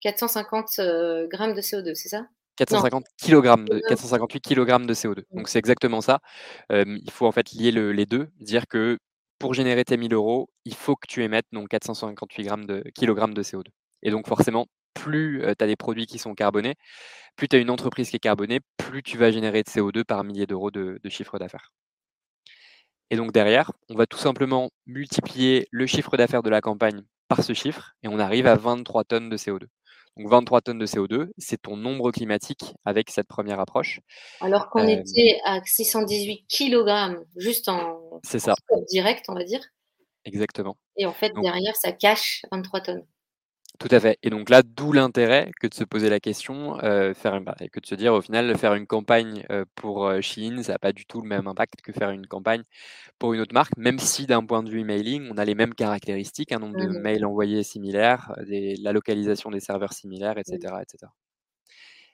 450 0.00 0.78
euh, 0.78 1.26
grammes 1.28 1.54
de 1.54 1.60
CO2, 1.60 1.94
c'est 1.94 2.08
ça? 2.08 2.26
450 2.56 3.04
kg 3.20 3.64
de, 3.64 3.80
458 3.88 4.40
kg 4.40 4.86
de 4.86 4.94
CO2. 4.94 5.24
Donc 5.32 5.48
c'est 5.48 5.58
exactement 5.58 6.00
ça. 6.00 6.20
il 6.70 7.10
faut 7.10 7.26
en 7.26 7.32
fait 7.32 7.52
lier 7.52 7.72
les 7.72 8.06
deux, 8.06 8.28
dire 8.40 8.66
que 8.68 8.98
pour 9.38 9.54
générer 9.54 9.84
tes 9.84 9.96
1000 9.96 10.14
euros, 10.14 10.48
il 10.64 10.74
faut 10.74 10.96
que 10.96 11.06
tu 11.06 11.22
émettes 11.22 11.46
donc 11.52 11.68
458 11.68 12.44
grammes 12.44 12.66
de, 12.66 12.82
kg 12.94 13.34
de 13.34 13.42
CO2. 13.42 13.66
Et 14.02 14.10
donc 14.10 14.26
forcément, 14.26 14.66
plus 14.94 15.42
tu 15.42 15.64
as 15.64 15.66
des 15.66 15.76
produits 15.76 16.06
qui 16.06 16.18
sont 16.18 16.34
carbonés, 16.34 16.76
plus 17.36 17.48
tu 17.48 17.56
as 17.56 17.58
une 17.58 17.70
entreprise 17.70 18.10
qui 18.10 18.16
est 18.16 18.20
carbonée, 18.20 18.60
plus 18.76 19.02
tu 19.02 19.18
vas 19.18 19.30
générer 19.30 19.62
de 19.62 19.68
CO2 19.68 20.04
par 20.04 20.24
millier 20.24 20.46
d'euros 20.46 20.70
de, 20.70 21.00
de 21.02 21.08
chiffre 21.10 21.38
d'affaires. 21.38 21.72
Et 23.10 23.16
donc 23.16 23.32
derrière, 23.32 23.72
on 23.90 23.94
va 23.94 24.06
tout 24.06 24.18
simplement 24.18 24.70
multiplier 24.86 25.68
le 25.70 25.86
chiffre 25.86 26.16
d'affaires 26.16 26.42
de 26.42 26.50
la 26.50 26.60
campagne 26.60 27.02
par 27.28 27.42
ce 27.42 27.52
chiffre 27.52 27.94
et 28.02 28.08
on 28.08 28.18
arrive 28.18 28.46
à 28.46 28.54
23 28.56 29.04
tonnes 29.04 29.28
de 29.28 29.36
CO2. 29.36 29.66
Donc 30.16 30.28
23 30.28 30.60
tonnes 30.60 30.78
de 30.78 30.86
CO2, 30.86 31.30
c'est 31.38 31.60
ton 31.60 31.76
nombre 31.76 32.12
climatique 32.12 32.74
avec 32.84 33.10
cette 33.10 33.26
première 33.26 33.58
approche. 33.58 34.00
Alors 34.40 34.70
qu'on 34.70 34.86
euh, 34.86 35.00
était 35.00 35.40
à 35.44 35.60
618 35.64 36.46
kg 36.48 37.18
juste 37.36 37.68
en, 37.68 38.20
ça. 38.22 38.54
direct, 38.88 39.24
on 39.28 39.34
va 39.34 39.44
dire. 39.44 39.60
Exactement. 40.24 40.76
Et 40.96 41.06
en 41.06 41.12
fait, 41.12 41.32
derrière, 41.42 41.74
ça 41.76 41.92
cache 41.92 42.42
23 42.52 42.80
tonnes. 42.80 43.06
Tout 43.80 43.88
à 43.90 43.98
fait. 43.98 44.18
Et 44.22 44.30
donc 44.30 44.50
là, 44.50 44.62
d'où 44.62 44.92
l'intérêt 44.92 45.50
que 45.60 45.66
de 45.66 45.74
se 45.74 45.82
poser 45.82 46.08
la 46.08 46.20
question, 46.20 46.78
euh, 46.84 47.12
faire, 47.12 47.40
bah, 47.40 47.56
que 47.72 47.80
de 47.80 47.86
se 47.86 47.96
dire 47.96 48.14
au 48.14 48.22
final, 48.22 48.56
faire 48.56 48.74
une 48.74 48.86
campagne 48.86 49.44
euh, 49.50 49.64
pour 49.74 50.06
euh, 50.06 50.20
Shein, 50.20 50.62
ça 50.62 50.72
n'a 50.72 50.78
pas 50.78 50.92
du 50.92 51.06
tout 51.06 51.20
le 51.20 51.28
même 51.28 51.48
impact 51.48 51.82
que 51.82 51.92
faire 51.92 52.10
une 52.10 52.26
campagne 52.26 52.62
pour 53.18 53.34
une 53.34 53.40
autre 53.40 53.52
marque, 53.54 53.76
même 53.76 53.98
si 53.98 54.26
d'un 54.26 54.44
point 54.44 54.62
de 54.62 54.70
vue 54.70 54.80
emailing, 54.80 55.28
on 55.30 55.38
a 55.38 55.44
les 55.44 55.54
mêmes 55.56 55.74
caractéristiques, 55.74 56.52
un 56.52 56.60
nombre 56.60 56.78
de 56.78 56.86
mmh 56.86 57.00
mails 57.00 57.24
envoyés 57.26 57.62
similaires, 57.64 58.32
la 58.48 58.92
localisation 58.92 59.50
des 59.50 59.60
serveurs 59.60 59.92
similaires, 59.92 60.38
etc. 60.38 60.74
etc. 60.82 61.10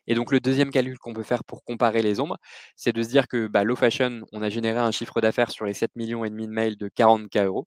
Et 0.06 0.14
donc, 0.14 0.32
le 0.32 0.40
deuxième 0.40 0.70
calcul 0.70 0.98
qu'on 0.98 1.12
peut 1.12 1.22
faire 1.22 1.44
pour 1.44 1.62
comparer 1.64 2.02
les 2.02 2.20
ombres, 2.20 2.38
c'est 2.76 2.92
de 2.92 3.02
se 3.02 3.08
dire 3.08 3.28
que 3.28 3.46
bah, 3.46 3.64
Low 3.64 3.76
Fashion, 3.76 4.22
on 4.32 4.42
a 4.42 4.48
généré 4.48 4.78
un 4.78 4.90
chiffre 4.90 5.20
d'affaires 5.20 5.50
sur 5.50 5.64
les 5.66 5.74
7 5.74 5.94
millions 5.96 6.24
et 6.24 6.30
demi 6.30 6.46
de 6.46 6.52
mails 6.52 6.76
de 6.76 6.88
40K 6.88 7.44
euros. 7.44 7.66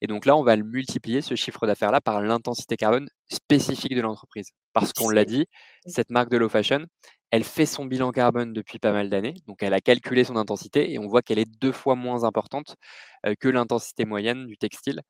Et 0.00 0.06
donc 0.06 0.26
là, 0.26 0.36
on 0.36 0.42
va 0.42 0.56
le 0.56 0.64
multiplier, 0.64 1.20
ce 1.20 1.34
chiffre 1.34 1.66
d'affaires-là, 1.66 2.00
par 2.00 2.20
l'intensité 2.20 2.76
carbone 2.76 3.08
spécifique 3.30 3.94
de 3.94 4.00
l'entreprise. 4.00 4.50
Parce 4.72 4.92
qu'on 4.92 5.10
l'a 5.10 5.24
dit, 5.24 5.46
cette 5.86 6.10
marque 6.10 6.30
de 6.30 6.36
low 6.36 6.48
fashion, 6.48 6.86
elle 7.30 7.44
fait 7.44 7.66
son 7.66 7.84
bilan 7.84 8.10
carbone 8.12 8.52
depuis 8.52 8.78
pas 8.78 8.92
mal 8.92 9.08
d'années. 9.08 9.34
Donc 9.46 9.62
elle 9.62 9.74
a 9.74 9.80
calculé 9.80 10.24
son 10.24 10.36
intensité 10.36 10.92
et 10.92 10.98
on 10.98 11.06
voit 11.06 11.22
qu'elle 11.22 11.38
est 11.38 11.50
deux 11.60 11.72
fois 11.72 11.94
moins 11.94 12.24
importante 12.24 12.76
que 13.40 13.48
l'intensité 13.48 14.04
moyenne 14.04 14.46
du 14.46 14.56
textile. 14.56 15.00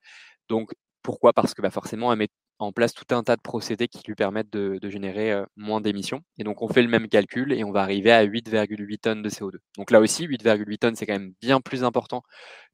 Donc 0.48 0.72
pourquoi? 1.02 1.32
Parce 1.32 1.54
que 1.54 1.62
bah, 1.62 1.70
forcément, 1.70 2.12
elle 2.12 2.18
met 2.18 2.28
en 2.58 2.72
place 2.72 2.92
tout 2.92 3.14
un 3.14 3.22
tas 3.22 3.36
de 3.36 3.40
procédés 3.40 3.88
qui 3.88 4.02
lui 4.06 4.14
permettent 4.14 4.50
de, 4.52 4.78
générer 4.90 5.42
moins 5.56 5.80
d'émissions. 5.80 6.20
Et 6.38 6.44
donc 6.44 6.62
on 6.62 6.68
fait 6.68 6.82
le 6.82 6.88
même 6.88 7.08
calcul 7.08 7.52
et 7.52 7.64
on 7.64 7.72
va 7.72 7.80
arriver 7.82 8.12
à 8.12 8.24
8,8 8.24 8.98
tonnes 8.98 9.22
de 9.22 9.30
CO2. 9.30 9.56
Donc 9.78 9.90
là 9.90 10.00
aussi, 10.00 10.26
8,8 10.26 10.78
tonnes, 10.78 10.96
c'est 10.96 11.06
quand 11.06 11.14
même 11.14 11.32
bien 11.40 11.60
plus 11.60 11.84
important 11.84 12.22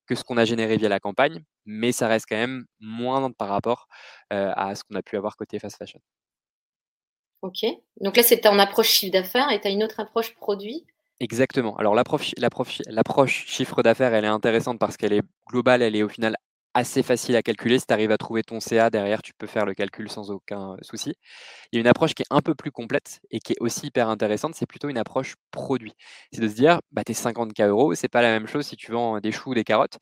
que 0.07 0.14
ce 0.14 0.24
qu'on 0.24 0.36
a 0.36 0.44
généré 0.44 0.76
via 0.76 0.88
la 0.88 1.00
campagne, 1.00 1.42
mais 1.64 1.92
ça 1.92 2.09
reste 2.09 2.26
quand 2.28 2.36
même 2.36 2.64
moins 2.80 3.30
par 3.32 3.48
rapport 3.48 3.88
à 4.30 4.74
ce 4.74 4.84
qu'on 4.84 4.96
a 4.96 5.02
pu 5.02 5.16
avoir 5.16 5.36
côté 5.36 5.59
fast 5.59 5.76
fashion. 5.76 6.00
Ok. 7.42 7.66
Donc 8.00 8.16
là, 8.16 8.22
c'est 8.22 8.46
en 8.46 8.59
approche 8.59 8.88
chiffre 8.88 9.12
d'affaires 9.12 9.50
et 9.50 9.61
tu 9.61 9.68
as 9.68 9.70
une 9.70 9.84
autre 9.84 10.00
approche 10.00 10.34
produit? 10.34 10.86
Exactement. 11.20 11.76
Alors 11.76 11.94
l'approche 11.94 12.34
chiffre 13.46 13.82
d'affaires, 13.82 14.12
elle 14.14 14.24
est 14.24 14.28
intéressante 14.28 14.78
parce 14.78 14.96
qu'elle 14.96 15.12
est 15.12 15.22
globale, 15.48 15.82
elle 15.82 15.96
est 15.96 16.02
au 16.02 16.09
final 16.09 16.36
assez 16.77 17.03
facile 17.03 17.37
à 17.37 17.43
calculer. 17.43 17.79
Si 17.79 17.87
tu 17.87 17.93
arrives 17.95 18.11
à 18.11 18.18
trouver 18.18 18.43
ton 18.43 18.61
CA 18.61 18.91
derrière, 18.91 19.22
tu 19.22 19.33
peux 19.35 19.47
faire 19.47 19.64
le 19.64 19.74
calcul 19.74 20.11
sans 20.11 20.31
aucun 20.31 20.77
souci. 20.83 21.14
Il 21.72 21.77
y 21.77 21.79
a 21.79 21.81
une 21.81 21.87
approche 21.87 22.14
qui 22.14 22.22
est 22.22 22.27
un 22.31 22.43
peu 22.43 22.55
plus 22.55 22.70
complète 22.70 23.20
et 23.31 23.41
qui 23.41 23.55
est 23.55 23.57
aussi 23.61 23.87
hyper 23.87 24.09
intéressante, 24.11 24.55
c'est 24.55 24.66
plutôt 24.66 24.89
une 24.89 24.99
approche 24.99 25.35
produit. 25.51 25.95
C'est 26.33 26.43
de 26.43 26.49
se 26.49 26.55
dire, 26.55 26.81
bah, 26.93 27.03
tes 27.05 27.14
50K 27.14 27.68
euros, 27.68 27.95
c'est 27.95 28.09
pas 28.09 28.22
la 28.22 28.31
même 28.31 28.47
chose 28.47 28.66
si 28.66 28.77
tu 28.77 28.93
vends 28.93 29.20
des 29.20 29.33
choux 29.33 29.51
ou 29.53 29.55
des 29.55 29.64
carottes. 29.64 29.99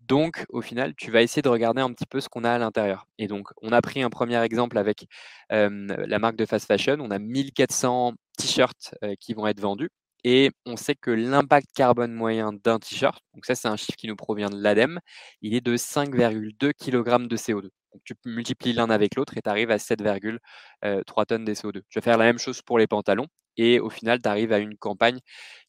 Donc, 0.00 0.44
au 0.50 0.60
final, 0.60 0.94
tu 0.96 1.10
vas 1.10 1.22
essayer 1.22 1.42
de 1.42 1.48
regarder 1.48 1.80
un 1.82 1.92
petit 1.92 2.06
peu 2.06 2.20
ce 2.20 2.28
qu'on 2.28 2.44
a 2.44 2.50
à 2.52 2.58
l'intérieur. 2.58 3.06
Et 3.18 3.26
donc, 3.28 3.48
on 3.62 3.72
a 3.72 3.80
pris 3.82 4.02
un 4.02 4.10
premier 4.10 4.42
exemple 4.42 4.78
avec 4.78 5.06
la 5.50 6.18
marque 6.18 6.36
de 6.36 6.46
fast 6.46 6.66
fashion. 6.66 6.98
On 7.00 7.10
a 7.10 7.18
1400 7.18 8.14
t-shirts 8.38 8.94
qui 9.20 9.34
vont 9.34 9.46
être 9.46 9.60
vendus. 9.60 9.90
Et 10.24 10.50
on 10.66 10.76
sait 10.76 10.94
que 10.94 11.10
l'impact 11.10 11.68
carbone 11.74 12.12
moyen 12.12 12.52
d'un 12.52 12.78
t-shirt, 12.78 13.20
donc 13.34 13.46
ça 13.46 13.54
c'est 13.54 13.68
un 13.68 13.76
chiffre 13.76 13.96
qui 13.96 14.08
nous 14.08 14.16
provient 14.16 14.50
de 14.50 14.60
l'ADEME, 14.60 15.00
il 15.42 15.54
est 15.54 15.60
de 15.60 15.76
5,2 15.76 16.72
kg 16.72 17.28
de 17.28 17.36
CO2. 17.36 17.70
Donc 17.92 18.02
tu 18.04 18.14
multiplies 18.26 18.72
l'un 18.72 18.90
avec 18.90 19.14
l'autre 19.16 19.36
et 19.36 19.42
tu 19.42 19.48
arrives 19.48 19.70
à 19.70 19.78
7,3 19.78 20.38
euh, 20.84 21.02
tonnes 21.26 21.44
de 21.44 21.54
CO2. 21.54 21.82
Tu 21.88 21.98
vas 21.98 22.02
faire 22.02 22.18
la 22.18 22.24
même 22.24 22.38
chose 22.38 22.62
pour 22.62 22.78
les 22.78 22.86
pantalons 22.86 23.26
et 23.56 23.80
au 23.80 23.90
final 23.90 24.20
tu 24.22 24.28
arrives 24.28 24.52
à 24.52 24.58
une 24.58 24.76
campagne 24.76 25.18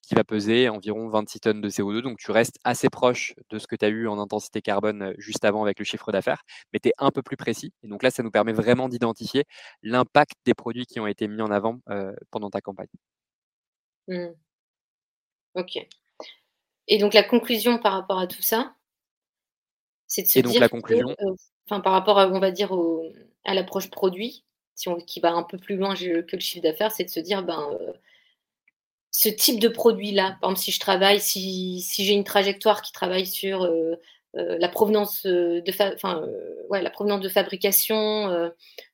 qui 0.02 0.16
va 0.16 0.24
peser 0.24 0.70
environ 0.70 1.10
26 1.10 1.40
tonnes 1.42 1.62
de 1.62 1.70
CO2. 1.70 2.02
Donc 2.02 2.18
tu 2.20 2.32
restes 2.32 2.58
assez 2.64 2.90
proche 2.90 3.34
de 3.50 3.60
ce 3.60 3.68
que 3.68 3.76
tu 3.76 3.86
as 3.86 3.90
eu 3.90 4.08
en 4.08 4.20
intensité 4.20 4.62
carbone 4.62 5.04
euh, 5.04 5.14
juste 5.18 5.46
avant 5.46 5.64
avec 5.64 5.80
le 5.80 5.86
chiffre 5.86 6.12
d'affaires, 6.12 6.44
mais 6.74 6.80
tu 6.80 6.90
es 6.90 6.94
un 6.98 7.12
peu 7.12 7.22
plus 7.22 7.38
précis. 7.38 7.74
Et 7.84 7.88
donc 7.88 8.04
là, 8.04 8.12
ça 8.12 8.24
nous 8.24 8.32
permet 8.32 8.54
vraiment 8.54 8.90
d'identifier 8.90 9.46
l'impact 9.84 10.34
des 10.46 10.54
produits 10.54 10.86
qui 10.86 11.00
ont 11.00 11.08
été 11.08 11.28
mis 11.28 11.42
en 11.42 11.52
avant 11.52 11.80
euh, 11.90 12.14
pendant 12.32 12.50
ta 12.50 12.62
campagne. 12.62 12.88
Mmh. 14.10 14.34
OK. 15.56 15.88
Et 16.88 16.98
donc 16.98 17.14
la 17.14 17.24
conclusion 17.24 17.78
par 17.78 17.94
rapport 17.94 18.20
à 18.20 18.28
tout 18.28 18.42
ça, 18.42 18.74
c'est 20.08 20.24
de 20.24 20.28
se 20.28 20.40
donc 20.40 20.52
dire 20.52 20.62
la 20.62 20.70
conclusion 20.70 21.10
euh, 21.22 21.36
enfin 21.70 21.80
par 21.80 21.94
rapport 21.94 22.18
à, 22.18 22.28
on 22.28 22.40
va 22.40 22.50
dire 22.50 22.76
à 23.46 23.54
l'approche 23.54 23.92
produit, 23.92 24.44
si 24.74 24.90
on 24.90 24.96
qui 24.96 25.20
va 25.20 25.32
un 25.32 25.44
peu 25.44 25.60
plus 25.60 25.78
loin 25.78 25.94
que 25.96 26.36
le 26.36 26.40
chiffre 26.40 26.64
d'affaires, 26.64 26.92
c'est 26.92 27.04
de 27.04 27.10
se 27.10 27.20
dire, 27.20 27.44
ben, 27.44 27.70
euh, 27.80 27.94
ce 29.12 29.30
type 29.30 29.60
de 29.60 29.68
produit-là, 29.68 30.38
par 30.42 30.50
exemple 30.50 30.64
si 30.64 30.72
je 30.72 30.80
travaille, 30.80 31.20
si 31.20 31.84
j'ai 31.88 32.14
une 32.14 32.24
trajectoire 32.24 32.82
qui 32.82 32.92
travaille 32.92 33.28
sur, 33.28 33.64
euh, 33.64 33.96
la 34.34 34.70
provenance, 34.70 35.26
de 35.26 35.64
enfin, 35.96 36.26
ouais, 36.70 36.82
la 36.82 36.90
provenance 36.90 37.22
de 37.22 37.30
fabrication, 37.30 38.52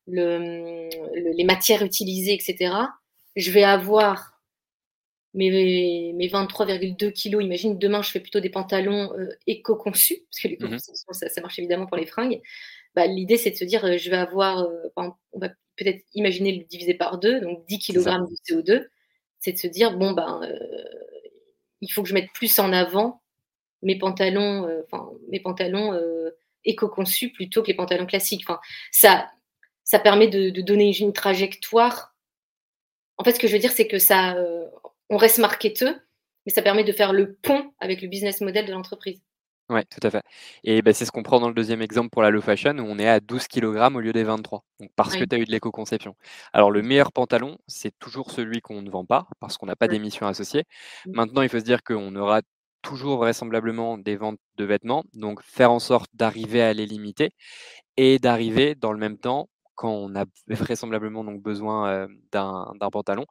le 0.07 0.89
les 1.13 1.43
matières 1.43 1.81
utilisées 1.81 2.33
etc., 2.33 2.73
je 3.35 3.51
vais 3.51 3.65
avoir 3.65 4.34
mes, 5.35 6.13
mes 6.13 6.27
23,2 6.27 7.11
kilos, 7.11 7.43
imagine 7.43 7.77
demain 7.77 8.01
je 8.01 8.09
fais 8.09 8.21
plutôt 8.21 8.39
des 8.39 8.49
pantalons 8.49 9.13
euh, 9.17 9.29
éco-conçus, 9.45 10.23
parce 10.31 10.41
que 10.41 10.47
les 10.47 10.57
mmh 10.57 10.79
ça, 10.79 11.41
marche 11.41 11.59
évidemment 11.59 11.85
pour 11.85 11.97
les 11.97 12.05
fringues. 12.05 12.41
bah, 12.95 13.05
l'idée 13.05 13.37
c'est 13.37 13.51
de 13.51 13.55
se 13.55 13.65
dire, 13.65 13.97
je 13.97 14.09
vais 14.09 14.17
avoir, 14.17 14.67
on 14.95 15.13
va 15.39 15.49
peut-être 15.75 16.03
imaginer 16.13 16.53
le 16.53 16.63
diviser 16.63 16.93
par 16.93 17.19
deux, 17.19 17.41
donc 17.41 17.65
10 17.67 17.79
kg 17.79 17.97
de 17.97 18.35
CO2, 18.49 18.87
c'est 19.39 19.51
de 19.51 19.57
se 19.57 19.67
dire, 19.67 19.97
bon, 19.97 20.13
ben, 20.13 20.41
il 21.81 21.91
faut 21.91 22.01
que 22.01 22.09
je 22.09 22.13
mette 22.13 22.31
plus 22.33 22.57
en 22.57 22.71
avant 22.71 23.21
mes 23.81 23.97
pantalons, 23.97 24.67
enfin, 24.85 25.09
mes 25.29 25.41
pantalons 25.41 25.99
éco-conçus 26.63 27.31
plutôt 27.31 27.61
que 27.61 27.67
les 27.67 27.73
pantalons 27.75 28.05
classiques. 28.05 28.43
Enfin, 28.47 28.59
ça, 28.91 29.29
ça 29.83 29.99
permet 29.99 30.27
de, 30.27 30.49
donner 30.61 30.97
une 30.97 31.13
trajectoire. 31.13 32.15
En 33.17 33.23
fait, 33.25 33.33
ce 33.33 33.39
que 33.39 33.47
je 33.47 33.53
veux 33.53 33.59
dire, 33.59 33.73
c'est 33.73 33.87
que 33.87 33.99
ça, 33.99 34.35
on 35.09 35.17
reste 35.17 35.39
marketeux, 35.39 35.95
mais 36.45 36.53
ça 36.53 36.61
permet 36.61 36.83
de 36.83 36.91
faire 36.91 37.13
le 37.13 37.35
pont 37.35 37.73
avec 37.79 38.01
le 38.01 38.07
business 38.07 38.41
model 38.41 38.65
de 38.65 38.71
l'entreprise. 38.71 39.21
Oui, 39.69 39.81
tout 39.89 40.05
à 40.05 40.11
fait. 40.11 40.21
Et 40.63 40.83
bah, 40.83 40.93
c'est 40.93 41.05
ce 41.05 41.11
qu'on 41.11 41.23
prend 41.23 41.39
dans 41.39 41.47
le 41.47 41.55
deuxième 41.55 41.81
exemple 41.81 42.09
pour 42.11 42.21
la 42.21 42.29
low 42.29 42.41
fashion, 42.41 42.77
où 42.77 42.83
on 42.83 42.99
est 42.99 43.07
à 43.07 43.19
12 43.19 43.47
kg 43.47 43.95
au 43.95 43.99
lieu 43.99 44.13
des 44.13 44.23
23, 44.23 44.63
donc 44.79 44.91
parce 44.95 45.15
que 45.15 45.23
tu 45.23 45.35
as 45.35 45.39
eu 45.39 45.45
de 45.45 45.51
l'éco-conception. 45.51 46.15
Alors 46.53 46.69
le 46.69 46.83
meilleur 46.83 47.11
pantalon, 47.11 47.57
c'est 47.67 47.97
toujours 47.97 48.29
celui 48.29 48.61
qu'on 48.61 48.83
ne 48.83 48.89
vend 48.91 49.05
pas, 49.05 49.27
parce 49.39 49.57
qu'on 49.57 49.65
n'a 49.65 49.75
pas 49.75 49.87
d'émissions 49.87 50.27
associées. 50.27 50.65
Mmh. 51.07 51.11
Maintenant, 51.13 51.41
il 51.41 51.49
faut 51.49 51.59
se 51.59 51.63
dire 51.63 51.81
qu'on 51.83 52.15
aura 52.15 52.41
toujours 52.83 53.17
vraisemblablement 53.17 53.97
des 53.97 54.15
ventes 54.15 54.39
de 54.57 54.65
vêtements, 54.65 55.03
donc 55.15 55.41
faire 55.41 55.71
en 55.71 55.79
sorte 55.79 56.11
d'arriver 56.13 56.61
à 56.61 56.73
les 56.73 56.85
limiter 56.85 57.31
et 57.97 58.19
d'arriver 58.19 58.75
dans 58.75 58.91
le 58.91 58.99
même 58.99 59.17
temps 59.17 59.49
quand 59.75 59.91
on 59.91 60.15
a 60.15 60.25
vraisemblablement 60.47 61.23
donc 61.23 61.41
besoin 61.41 62.07
d'un 62.31 62.89
pantalon, 62.91 63.25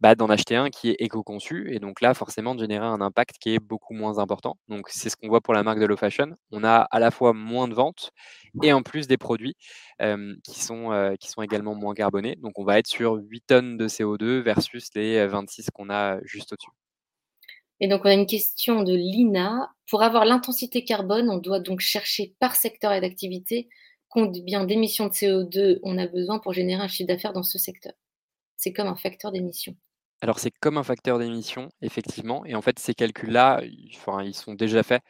bah, 0.00 0.14
d'en 0.14 0.28
acheter 0.30 0.56
un 0.56 0.70
qui 0.70 0.90
est 0.90 0.96
éco-conçu 0.98 1.74
et 1.74 1.78
donc 1.78 2.00
là 2.00 2.14
forcément 2.14 2.54
de 2.54 2.60
générer 2.60 2.86
un 2.86 3.00
impact 3.00 3.36
qui 3.40 3.54
est 3.54 3.58
beaucoup 3.58 3.94
moins 3.94 4.18
important. 4.18 4.56
Donc 4.68 4.88
c'est 4.88 5.10
ce 5.10 5.16
qu'on 5.16 5.28
voit 5.28 5.40
pour 5.40 5.54
la 5.54 5.62
marque 5.62 5.80
de 5.80 5.86
Low 5.86 5.96
Fashion. 5.96 6.34
On 6.52 6.64
a 6.64 6.86
à 6.90 7.00
la 7.00 7.10
fois 7.10 7.32
moins 7.32 7.68
de 7.68 7.74
ventes 7.74 8.10
et 8.62 8.72
en 8.72 8.82
plus 8.82 9.06
des 9.06 9.16
produits 9.16 9.56
qui, 10.00 10.60
sont, 10.60 11.16
qui 11.20 11.28
sont 11.28 11.42
également 11.42 11.74
moins 11.74 11.94
carbonés. 11.94 12.36
Donc 12.36 12.58
on 12.58 12.64
va 12.64 12.78
être 12.78 12.86
sur 12.86 13.14
8 13.14 13.44
tonnes 13.46 13.76
de 13.76 13.88
CO2 13.88 14.40
versus 14.40 14.88
les 14.94 15.26
26 15.26 15.70
qu'on 15.70 15.90
a 15.90 16.20
juste 16.24 16.52
au-dessus. 16.52 16.70
Et 17.80 17.88
donc 17.88 18.02
on 18.04 18.08
a 18.08 18.14
une 18.14 18.26
question 18.26 18.82
de 18.82 18.94
Lina. 18.94 19.70
Pour 19.90 20.02
avoir 20.02 20.24
l'intensité 20.24 20.84
carbone, 20.84 21.28
on 21.30 21.38
doit 21.38 21.60
donc 21.60 21.80
chercher 21.80 22.34
par 22.40 22.56
secteur 22.56 22.92
et 22.92 23.00
d'activité 23.00 23.68
combien 24.16 24.64
d'émissions 24.64 25.08
de 25.08 25.12
CO2 25.12 25.78
on 25.82 25.98
a 25.98 26.06
besoin 26.06 26.38
pour 26.38 26.54
générer 26.54 26.82
un 26.82 26.88
chiffre 26.88 27.06
d'affaires 27.06 27.34
dans 27.34 27.42
ce 27.42 27.58
secteur. 27.58 27.92
C'est 28.56 28.72
comme 28.72 28.86
un 28.86 28.96
facteur 28.96 29.30
d'émission. 29.30 29.76
Alors 30.22 30.38
c'est 30.38 30.52
comme 30.58 30.78
un 30.78 30.82
facteur 30.82 31.18
d'émission, 31.18 31.68
effectivement. 31.82 32.46
Et 32.46 32.54
en 32.54 32.62
fait, 32.62 32.78
ces 32.78 32.94
calculs-là, 32.94 33.60
ils 33.62 34.34
sont 34.34 34.54
déjà 34.54 34.82
faits. 34.82 35.02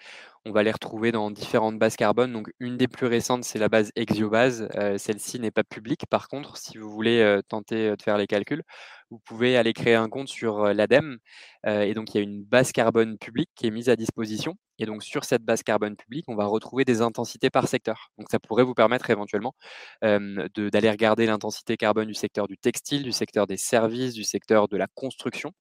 On 0.45 0.51
va 0.51 0.65
les 0.65 0.73
retrouver 0.73 1.13
dans 1.13 1.31
différentes 1.31 1.79
bases 1.79 1.95
carbone. 1.95 2.33
Donc 2.33 2.51
une 2.59 2.77
des 2.77 2.89
plus 2.89 3.07
récentes, 3.07 3.45
c'est 3.45 3.61
la 3.61 3.69
base 3.69 3.93
Exiobase. 3.95 4.69
Euh, 4.75 4.99
celle-ci 4.99 5.39
n'est 5.39 5.53
pas 5.53 5.63
publique. 5.63 6.07
Par 6.11 6.27
contre, 6.27 6.57
si 6.57 6.77
vous 6.77 6.91
voulez 6.91 7.21
euh, 7.21 7.43
tenter 7.49 7.91
euh, 7.91 7.97
de 7.97 8.03
faire 8.03 8.19
les 8.19 8.27
calculs, 8.27 8.65
vous 9.11 9.19
pouvez 9.21 9.57
aller 9.57 9.73
créer 9.73 9.95
un 9.95 10.09
compte 10.09 10.29
sur 10.29 10.73
l'ADEME. 10.75 11.19
et 11.67 11.95
donc, 11.95 12.15
il 12.15 12.19
y 12.19 12.21
a 12.21 12.23
une 12.23 12.43
base 12.45 12.73
carbone 12.73 13.19
publique 13.19 13.51
qui 13.55 13.67
est 13.67 13.71
mise 13.71 13.89
à 13.89 13.97
disposition. 13.97 14.55
Et 14.79 14.87
donc, 14.87 15.03
sur 15.03 15.25
cette 15.25 15.43
base 15.43 15.63
carbone 15.63 15.97
publique, 15.97 16.25
on 16.29 16.37
va 16.37 16.45
retrouver 16.47 16.85
des 16.85 17.01
intensités 17.01 17.51
par 17.51 17.67
secteur. 17.69 18.11
Donc, 18.19 18.29
ça 18.31 18.39
pourrait 18.39 18.65
vous 18.65 18.75
permettre 18.75 19.11
éventuellement 19.11 19.55
d'aller 20.03 20.91
regarder 20.91 21.27
l'intensité 21.27 21.77
carbone 21.77 22.09
du 22.09 22.15
secteur 22.15 22.47
du 22.49 22.59
textile, 22.59 23.03
du 23.03 23.13
secteur 23.13 23.47
des 23.47 23.57
services, 23.57 24.15
du 24.15 24.25
secteur 24.25 24.69
de 24.69 24.77
la 24.77 24.87
construction 24.95 25.53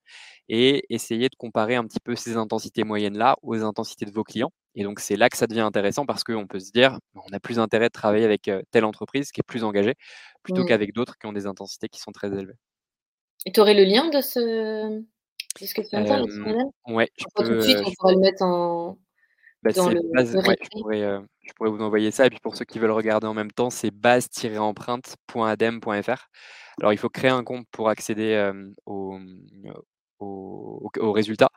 et 0.50 0.86
essayer 0.90 1.30
de 1.30 1.36
comparer 1.36 1.76
un 1.76 1.86
petit 1.86 2.00
peu 2.00 2.16
ces 2.16 2.38
intensités 2.38 2.84
moyennes-là 2.84 3.36
aux 3.42 3.64
intensités 3.64 4.06
de 4.06 4.12
vos 4.12 4.24
clients. 4.24 4.52
Et 4.76 4.84
donc, 4.84 5.00
c'est 5.00 5.16
là 5.16 5.30
que 5.30 5.38
ça 5.38 5.48
devient 5.48 5.62
intéressant 5.62 6.06
parce 6.06 6.24
qu'on 6.24 6.48
peut 6.48 6.60
se 6.60 6.72
dire, 6.72 7.00
on 7.16 7.34
a 7.34 7.40
plus 7.40 7.60
intérêt 7.60 7.88
de 7.88 7.94
travailler 7.94 8.26
avec 8.26 8.50
telle 8.72 8.86
entreprise 8.86 9.32
qui 9.32 9.40
est 9.40 9.44
plus 9.44 9.64
engagée 9.64 9.96
plutôt 10.44 10.64
mmh. 10.64 10.68
qu'avec 10.68 10.94
d'autres 10.94 11.18
qui 11.18 11.28
ont 11.28 11.34
des 11.34 11.46
intensités 11.46 11.90
qui 11.90 12.00
sont 12.00 12.12
très 12.12 12.28
élevées. 12.28 12.58
Et 13.46 13.52
tu 13.52 13.60
aurais 13.60 13.74
le 13.74 13.84
lien 13.84 14.08
de 14.10 14.22
ce, 14.22 15.04
viens 15.60 16.04
de 16.04 16.92
Ouais, 16.92 17.10
je 17.18 17.26
peux, 17.36 17.44
tout 17.44 17.56
de 17.56 17.62
suite, 17.62 17.80
on 17.86 17.92
pourrait 18.00 18.16
le 18.16 18.20
mettre 18.20 18.44
en. 18.44 18.98
Bah, 19.64 19.72
dans 19.72 19.90
le, 19.90 20.02
base, 20.14 20.36
ouais, 20.36 20.58
je, 20.62 20.68
pourrais, 20.70 21.02
euh, 21.02 21.22
je, 21.42 21.52
pourrais, 21.54 21.72
vous 21.72 21.82
envoyer 21.82 22.12
ça. 22.12 22.28
Et 22.28 22.30
puis 22.30 22.40
pour 22.40 22.56
ceux 22.56 22.66
qui 22.66 22.78
veulent 22.78 22.92
regarder 22.92 23.26
en 23.26 23.34
même 23.34 23.52
temps, 23.52 23.72
c'est 23.72 23.90
base-empreinte.adem.fr. 23.90 26.28
Alors 26.80 26.94
il 26.94 26.98
faut 26.98 27.10
créer 27.10 27.32
un 27.32 27.44
compte 27.44 27.66
pour 27.72 27.90
accéder 27.90 28.34
euh, 28.34 28.72
aux 28.86 29.18
au, 30.20 30.92
au, 31.00 31.12
résultats, 31.12 31.50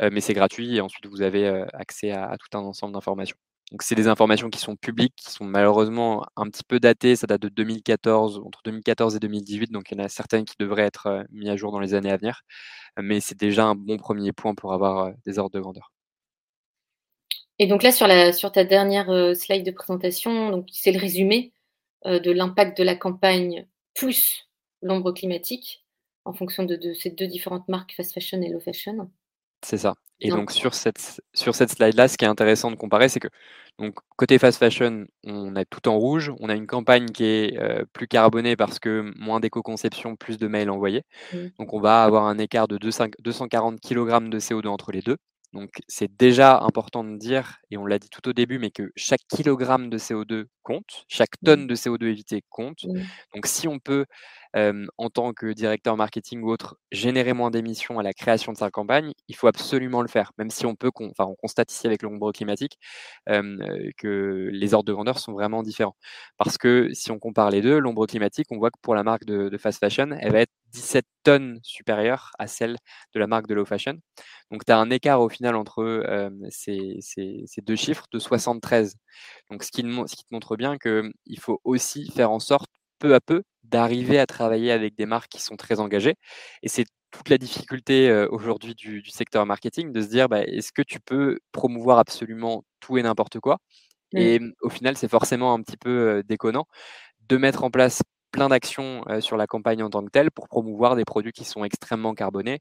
euh, 0.00 0.08
mais 0.10 0.20
c'est 0.20 0.34
gratuit 0.34 0.76
et 0.76 0.80
ensuite 0.80 1.06
vous 1.06 1.22
avez 1.22 1.46
accès 1.74 2.10
à, 2.10 2.30
à, 2.30 2.38
tout 2.38 2.56
un 2.56 2.60
ensemble 2.60 2.94
d'informations. 2.94 3.36
Donc 3.72 3.82
c'est 3.82 3.94
des 3.94 4.06
informations 4.06 4.50
qui 4.50 4.58
sont 4.58 4.76
publiques, 4.76 5.14
qui 5.16 5.32
sont 5.32 5.46
malheureusement 5.46 6.26
un 6.36 6.44
petit 6.50 6.62
peu 6.62 6.78
datées. 6.78 7.16
Ça 7.16 7.26
date 7.26 7.40
de 7.40 7.48
2014, 7.48 8.42
entre 8.44 8.60
2014 8.66 9.16
et 9.16 9.18
2018, 9.18 9.72
donc 9.72 9.90
il 9.90 9.96
y 9.96 10.00
en 10.00 10.04
a 10.04 10.10
certaines 10.10 10.44
qui 10.44 10.56
devraient 10.60 10.82
être 10.82 11.06
euh, 11.06 11.22
mises 11.30 11.48
à 11.48 11.56
jour 11.56 11.72
dans 11.72 11.80
les 11.80 11.94
années 11.94 12.10
à 12.10 12.18
venir. 12.18 12.42
Mais 13.00 13.20
c'est 13.20 13.38
déjà 13.38 13.64
un 13.64 13.74
bon 13.74 13.96
premier 13.96 14.32
point 14.32 14.54
pour 14.54 14.74
avoir 14.74 15.06
euh, 15.06 15.12
des 15.24 15.38
ordres 15.38 15.56
de 15.56 15.60
grandeur. 15.60 15.90
Et 17.58 17.66
donc 17.66 17.82
là, 17.82 17.92
sur, 17.92 18.06
la, 18.06 18.34
sur 18.34 18.52
ta 18.52 18.64
dernière 18.64 19.08
euh, 19.08 19.32
slide 19.32 19.64
de 19.64 19.70
présentation, 19.70 20.66
c'est 20.70 20.92
le 20.92 21.00
résumé 21.00 21.52
de 22.04 22.32
l'impact 22.32 22.76
de 22.76 22.82
la 22.82 22.96
campagne 22.96 23.64
plus 23.94 24.48
l'ombre 24.82 25.12
climatique 25.12 25.86
en 26.24 26.32
fonction 26.32 26.64
de, 26.64 26.92
ces 26.94 27.10
deux 27.10 27.28
différentes 27.28 27.68
marques, 27.68 27.94
fast 27.96 28.12
fashion 28.12 28.42
et 28.42 28.48
low 28.48 28.58
fashion. 28.58 29.08
C'est 29.64 29.78
ça. 29.78 29.94
Et 30.24 30.30
donc 30.30 30.52
sur 30.52 30.72
cette, 30.72 31.20
sur 31.34 31.54
cette 31.54 31.70
slide-là, 31.70 32.06
ce 32.06 32.16
qui 32.16 32.24
est 32.24 32.28
intéressant 32.28 32.70
de 32.70 32.76
comparer, 32.76 33.08
c'est 33.08 33.18
que 33.18 33.28
donc, 33.78 33.96
côté 34.16 34.38
fast 34.38 34.58
fashion, 34.58 35.06
on 35.24 35.56
a 35.56 35.64
tout 35.64 35.88
en 35.88 35.98
rouge. 35.98 36.32
On 36.40 36.48
a 36.48 36.54
une 36.54 36.66
campagne 36.66 37.06
qui 37.06 37.24
est 37.24 37.58
euh, 37.58 37.84
plus 37.92 38.06
carbonée 38.06 38.54
parce 38.54 38.78
que 38.78 39.12
moins 39.18 39.40
d'éco-conception, 39.40 40.14
plus 40.16 40.38
de 40.38 40.46
mails 40.46 40.70
envoyés. 40.70 41.04
Mmh. 41.32 41.38
Donc 41.58 41.72
on 41.72 41.80
va 41.80 42.04
avoir 42.04 42.26
un 42.26 42.38
écart 42.38 42.68
de 42.68 42.78
240 42.78 43.80
kg 43.80 44.28
de 44.28 44.38
CO2 44.38 44.68
entre 44.68 44.92
les 44.92 45.00
deux. 45.00 45.16
Donc 45.52 45.70
c'est 45.86 46.14
déjà 46.16 46.58
important 46.60 47.04
de 47.04 47.16
dire, 47.16 47.58
et 47.70 47.76
on 47.76 47.86
l'a 47.86 47.98
dit 47.98 48.08
tout 48.08 48.26
au 48.28 48.32
début, 48.32 48.58
mais 48.58 48.70
que 48.70 48.90
chaque 48.96 49.20
kilogramme 49.28 49.90
de 49.90 49.98
CO2 49.98 50.46
compte, 50.62 51.04
chaque 51.08 51.34
mmh. 51.42 51.46
tonne 51.46 51.66
de 51.66 51.74
CO2 51.74 52.06
évité 52.06 52.42
compte. 52.48 52.86
Donc 53.34 53.46
si 53.46 53.68
on 53.68 53.78
peut 53.78 54.06
en 54.54 55.08
tant 55.10 55.32
que 55.32 55.52
directeur 55.52 55.96
marketing 55.96 56.42
ou 56.42 56.50
autre, 56.50 56.76
générer 56.90 57.32
moins 57.32 57.50
d'émissions 57.50 57.98
à 57.98 58.02
la 58.02 58.12
création 58.12 58.52
de 58.52 58.58
sa 58.58 58.70
campagne, 58.70 59.12
il 59.28 59.34
faut 59.34 59.46
absolument 59.46 60.02
le 60.02 60.08
faire, 60.08 60.32
même 60.36 60.50
si 60.50 60.66
on 60.66 60.74
peut, 60.74 60.90
enfin, 60.98 61.24
on 61.24 61.34
constate 61.34 61.72
ici 61.72 61.86
avec 61.86 62.02
l'ombre 62.02 62.32
climatique 62.32 62.78
que 63.26 64.50
les 64.52 64.74
ordres 64.74 64.86
de 64.86 64.92
grandeur 64.92 65.18
sont 65.18 65.32
vraiment 65.32 65.62
différents. 65.62 65.96
Parce 66.36 66.58
que 66.58 66.90
si 66.92 67.10
on 67.10 67.18
compare 67.18 67.50
les 67.50 67.62
deux, 67.62 67.78
l'ombre 67.78 68.06
climatique, 68.06 68.46
on 68.50 68.58
voit 68.58 68.70
que 68.70 68.78
pour 68.82 68.94
la 68.94 69.02
marque 69.02 69.24
de, 69.24 69.56
fast 69.58 69.78
fashion, 69.78 70.10
elle 70.20 70.32
va 70.32 70.40
être 70.40 70.52
17 70.72 71.04
tonnes 71.22 71.60
supérieure 71.62 72.32
à 72.38 72.46
celle 72.46 72.76
de 73.14 73.20
la 73.20 73.26
marque 73.26 73.46
de 73.46 73.54
low 73.54 73.64
fashion. 73.64 73.98
Donc 74.50 74.64
tu 74.64 74.72
as 74.72 74.78
un 74.78 74.90
écart 74.90 75.20
au 75.20 75.28
final 75.28 75.54
entre 75.56 76.02
ces, 76.50 76.98
deux 77.62 77.76
chiffres 77.76 78.06
de 78.12 78.18
73. 78.18 78.96
Donc 79.50 79.62
ce 79.62 79.70
qui, 79.70 79.82
ce 79.82 80.16
qui 80.16 80.24
te 80.24 80.32
montre 80.34 80.56
bien 80.56 80.78
qu'il 80.78 81.38
faut 81.40 81.60
aussi 81.64 82.10
faire 82.10 82.30
en 82.30 82.40
sorte 82.40 82.70
peu 82.98 83.14
à 83.14 83.20
peu 83.20 83.42
d'arriver 83.64 84.18
à 84.18 84.26
travailler 84.26 84.72
avec 84.72 84.96
des 84.96 85.06
marques 85.06 85.30
qui 85.30 85.40
sont 85.42 85.56
très 85.56 85.80
engagées. 85.80 86.14
Et 86.62 86.68
c'est 86.68 86.86
toute 87.10 87.28
la 87.28 87.38
difficulté 87.38 88.10
aujourd'hui 88.30 88.74
du, 88.74 89.04
secteur 89.10 89.44
marketing 89.46 89.92
de 89.92 90.00
se 90.00 90.08
dire 90.08 90.28
bah, 90.28 90.42
est-ce 90.42 90.72
que 90.72 90.82
tu 90.82 91.00
peux 91.00 91.38
promouvoir 91.52 91.98
absolument 91.98 92.64
tout 92.80 92.98
et 92.98 93.02
n'importe 93.02 93.40
quoi? 93.40 93.58
Mmh. 94.12 94.18
Et 94.18 94.38
mmh, 94.40 94.52
au 94.62 94.68
final, 94.70 94.96
c'est 94.96 95.08
forcément 95.08 95.54
un 95.54 95.62
petit 95.62 95.76
peu 95.76 96.22
déconnant 96.26 96.66
de 97.28 97.36
mettre 97.36 97.64
en 97.64 97.70
place 97.70 98.02
plein 98.32 98.48
d'actions 98.48 99.04
sur 99.20 99.36
la 99.36 99.46
campagne 99.46 99.82
en 99.82 99.90
tant 99.90 100.04
que 100.04 100.10
telle 100.10 100.30
pour 100.30 100.48
promouvoir 100.48 100.96
des 100.96 101.04
produits 101.04 101.32
qui 101.32 101.44
sont 101.44 101.64
extrêmement 101.64 102.14
carbonés 102.14 102.60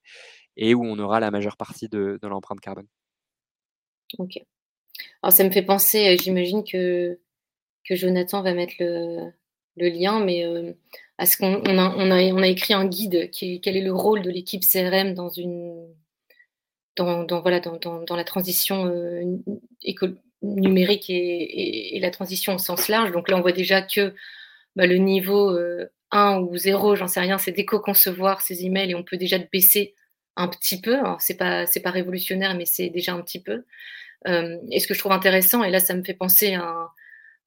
et 0.58 0.76
où 0.76 0.86
on 0.86 1.00
aura 1.00 1.20
la 1.20 1.32
majeure 1.32 1.58
partie 1.58 1.88
de, 1.90 2.20
l'empreinte 2.24 2.60
carbone. 2.60 2.88
Ok. 4.18 4.40
Alors 5.24 5.34
ça 5.34 5.44
me 5.44 5.52
fait 5.52 5.64
penser, 5.64 6.18
j'imagine 6.18 6.64
que, 6.64 7.20
Jonathan 7.90 8.42
va 8.42 8.54
mettre 8.54 8.76
le, 8.80 9.32
lien, 9.76 10.24
mais 10.24 10.46
euh, 10.46 10.74
à 11.18 11.26
ce 11.26 11.36
qu'on 11.38 11.62
on 11.66 12.12
a, 12.12 12.48
écrit 12.48 12.74
un 12.74 12.86
guide 12.86 13.32
quel 13.32 13.76
est 13.76 13.82
le 13.82 13.94
rôle 13.94 14.22
de 14.22 14.30
l'équipe 14.30 14.62
CRM 14.62 15.14
dans 15.14 15.30
la 18.16 18.24
transition 18.24 18.86
euh, 18.86 19.24
numérique 20.42 21.10
et, 21.10 21.98
et, 21.98 22.00
la 22.00 22.12
transition 22.12 22.56
au 22.56 22.58
sens 22.58 22.88
large. 22.88 23.12
Donc 23.12 23.30
là, 23.30 23.38
on 23.38 23.42
voit 23.42 23.52
déjà 23.52 23.82
que 23.82 24.14
bah, 24.76 24.88
le 24.88 24.98
niveau 24.98 25.50
1 26.12 26.38
euh, 26.38 26.40
ou 26.40 26.58
0, 26.58 26.96
j'en 26.96 27.08
sais 27.08 27.20
rien, 27.20 27.38
c'est 27.38 27.52
d'éco-concevoir 27.52 28.42
ces 28.42 28.66
emails 28.66 28.92
et 28.92 28.96
on 28.96 29.04
peut 29.04 29.18
déjà 29.18 29.38
baisser 29.38 29.96
un 30.36 30.48
petit 30.48 30.82
peu. 30.82 30.98
C'est 31.20 31.38
pas 31.38 31.66
c'est 31.66 31.82
pas 31.82 31.92
révolutionnaire, 31.92 32.56
mais 32.56 32.66
c'est 32.66 32.90
déjà 32.90 33.14
un 33.14 33.22
petit 33.22 33.42
peu. 33.42 33.64
et 34.26 34.80
ce 34.80 34.88
que 34.88 34.94
je 34.94 35.00
trouve 35.00 35.12
intéressant, 35.12 35.64
et 35.64 35.72
là, 35.72 35.80
ça 35.80 35.96
me 35.96 36.04
fait 36.04 36.14
penser 36.14 36.56
à 36.56 36.64
un, 36.64 36.90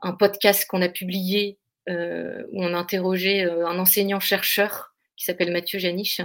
un 0.04 0.12
podcast 0.12 0.66
qu'on 0.68 0.82
a 0.82 0.88
publié 0.88 1.58
euh, 1.88 2.44
où 2.52 2.62
on 2.62 2.72
a 2.72 2.78
interrogé 2.78 3.44
euh, 3.44 3.66
un 3.66 3.78
enseignant-chercheur 3.78 4.94
qui 5.16 5.24
s'appelle 5.24 5.52
Mathieu 5.52 5.78
Janiche, 5.78 6.20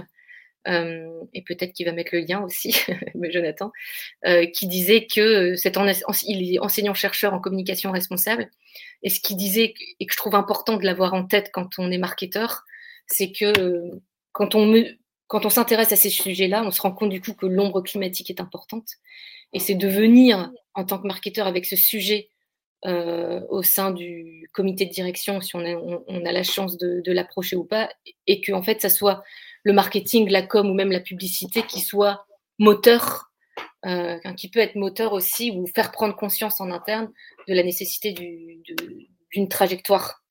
et 0.66 1.42
peut-être 1.46 1.72
qu'il 1.72 1.86
va 1.86 1.92
mettre 1.92 2.14
le 2.14 2.20
lien 2.20 2.42
aussi, 2.42 2.74
Jonathan, 3.30 3.72
qui 4.52 4.66
disait 4.66 5.06
que 5.06 5.56
cet 5.56 5.78
il 6.26 6.54
est 6.54 6.58
enseignant-chercheur 6.58 7.32
en 7.32 7.40
communication 7.40 7.90
responsable, 7.92 8.50
et 9.02 9.10
ce 9.10 9.20
qu'il 9.20 9.36
disait, 9.36 9.74
et 9.98 10.06
que 10.06 10.12
je 10.12 10.18
trouve 10.18 10.34
important 10.34 10.76
de 10.76 10.84
l'avoir 10.84 11.14
en 11.14 11.24
tête 11.24 11.50
quand 11.52 11.78
on 11.78 11.90
est 11.90 11.98
marketeur, 11.98 12.64
c'est 13.06 13.32
que 13.32 13.52
quand 14.32 14.54
on, 14.54 14.84
quand 15.26 15.46
on 15.46 15.50
s'intéresse 15.50 15.92
à 15.92 15.96
ces 15.96 16.10
sujets-là, 16.10 16.62
on 16.64 16.70
se 16.70 16.80
rend 16.80 16.92
compte 16.92 17.10
du 17.10 17.20
coup 17.20 17.34
que 17.34 17.46
l'ombre 17.46 17.80
climatique 17.82 18.30
est 18.30 18.40
importante. 18.40 18.88
Et 19.52 19.58
c'est 19.58 19.74
de 19.74 19.88
venir 19.88 20.50
en 20.74 20.84
tant 20.84 20.98
que 20.98 21.06
marketeur 21.06 21.46
avec 21.46 21.66
ce 21.66 21.76
sujet 21.76 22.28
euh, 22.86 23.40
au 23.48 23.62
sein 23.62 23.90
du 23.90 24.48
comité 24.52 24.86
de 24.86 24.90
direction, 24.90 25.40
si 25.40 25.54
on 25.56 25.60
a, 25.60 25.74
on, 25.74 26.24
a 26.24 26.32
la 26.32 26.42
chance 26.42 26.78
de, 26.78 27.00
de 27.04 27.12
l'approcher 27.12 27.56
ou 27.56 27.64
pas, 27.64 27.90
et 28.26 28.40
que 28.40 28.52
en 28.52 28.62
fait, 28.62 28.80
ça 28.80 28.88
soit 28.88 29.22
le 29.62 29.72
marketing, 29.72 30.28
la 30.28 30.42
com 30.42 30.68
ou 30.70 30.74
même 30.74 30.92
la 30.92 31.00
publicité 31.00 31.62
qui 31.62 31.80
soit 31.80 32.26
moteur, 32.58 33.30
euh, 33.86 34.18
qui 34.36 34.50
peut 34.50 34.60
être 34.60 34.76
moteur 34.76 35.12
aussi, 35.12 35.50
ou 35.50 35.66
faire 35.66 35.90
prendre 35.92 36.14
conscience 36.14 36.60
en 36.60 36.70
interne 36.70 37.10
de 37.48 37.54
la 37.54 37.62
nécessité 37.62 38.12
d'une 38.12 39.48
trajectoire 39.48 40.22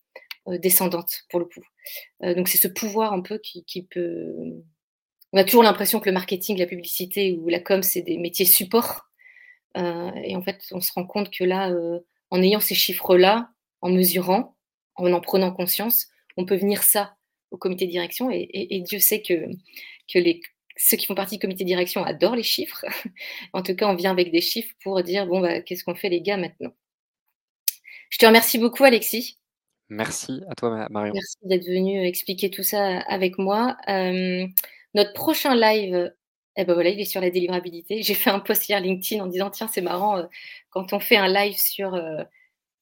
euh, 0.48 0.58
descendante, 0.58 1.24
pour 1.30 1.40
le 1.40 1.46
coup. 1.46 1.64
Euh, 2.24 2.36
donc 2.36 2.48
c'est 2.48 2.58
ce 2.58 2.68
pouvoir 2.68 3.14
un 3.14 3.22
peu 3.22 3.38
qui, 3.40 3.64
qui 3.66 3.84
peut... 3.84 4.36
On 5.32 5.38
a 5.38 5.44
toujours 5.44 5.64
l'impression 5.64 6.00
que 6.00 6.10
le 6.10 6.14
marketing, 6.14 6.58
la 6.58 6.66
publicité 6.66 7.38
ou 7.40 7.50
la 7.50 7.60
com, 7.60 7.84
c'est 7.84 8.02
des 8.02 8.18
métiers 8.18 8.46
supports. 8.46 9.06
et 9.76 10.36
en 10.36 10.42
fait, 10.42 10.66
on 10.72 10.82
se 10.82 10.92
rend 10.92 11.06
compte 11.06 11.30
que 11.30 11.44
là, 11.44 11.72
en 12.32 12.42
ayant 12.42 12.60
ces 12.60 12.74
chiffres-là, 12.74 13.52
en 13.82 13.90
mesurant, 13.90 14.56
en 14.96 15.14
en 15.14 15.22
prenant 15.22 15.52
conscience, 15.52 16.08
on 16.36 16.46
peut 16.46 16.56
venir 16.56 16.82
ça 16.82 17.16
au 17.52 17.58
comité 17.58 17.86
de 17.86 17.92
direction. 17.92 18.30
Et, 18.32 18.82
Dieu 18.82 19.00
sait 19.00 19.22
que, 19.22 19.48
que 20.12 20.20
les, 20.20 20.42
ceux 20.78 20.98
qui 20.98 21.06
font 21.06 21.16
partie 21.16 21.36
du 21.36 21.42
comité 21.42 21.64
de 21.64 21.70
direction 21.70 22.04
adorent 22.04 22.36
les 22.36 22.44
chiffres. 22.44 22.86
en 23.54 23.62
tout 23.62 23.76
cas, 23.76 23.88
on 23.88 23.96
vient 23.96 24.12
avec 24.12 24.32
des 24.32 24.42
chiffres 24.42 24.74
pour 24.84 25.02
dire, 25.04 25.28
bon, 25.28 25.42
bah, 25.42 25.62
qu'est-ce 25.62 25.84
qu'on 25.84 25.96
fait 25.96 26.10
les 26.10 26.22
gars 26.22 26.38
maintenant? 26.38 26.74
Je 28.10 28.18
te 28.18 28.26
remercie 28.26 28.58
beaucoup, 28.58 28.84
Alexis. 28.84 29.38
Merci 29.90 30.42
à 30.50 30.56
toi, 30.56 30.88
Marion. 30.90 31.14
Merci 31.14 31.38
d'être 31.44 31.66
venu 31.66 32.06
expliquer 32.06 32.50
tout 32.50 32.64
ça 32.64 33.00
avec 33.02 33.38
moi. 33.38 33.78
Euh, 33.88 34.46
notre 34.94 35.14
prochain 35.14 35.56
live 35.56 36.12
eh 36.62 36.66
ben 36.66 36.74
voilà, 36.74 36.90
il 36.90 37.00
est 37.00 37.06
sur 37.06 37.22
la 37.22 37.30
délivrabilité. 37.30 38.02
J'ai 38.04 38.14
fait 38.14 38.30
un 38.30 38.40
post 38.40 38.68
hier 38.68 38.82
LinkedIn 38.82 39.24
en 39.24 39.28
disant 39.28 39.50
tiens, 39.50 39.70
c'est 39.70 39.82
marrant, 39.82 40.18
euh, 40.18 40.26
quand 40.72 40.92
on 40.92 41.00
fait 41.00 41.16
un 41.16 41.30
live 41.30 41.58
sur 41.58 41.94
euh, 41.94 42.22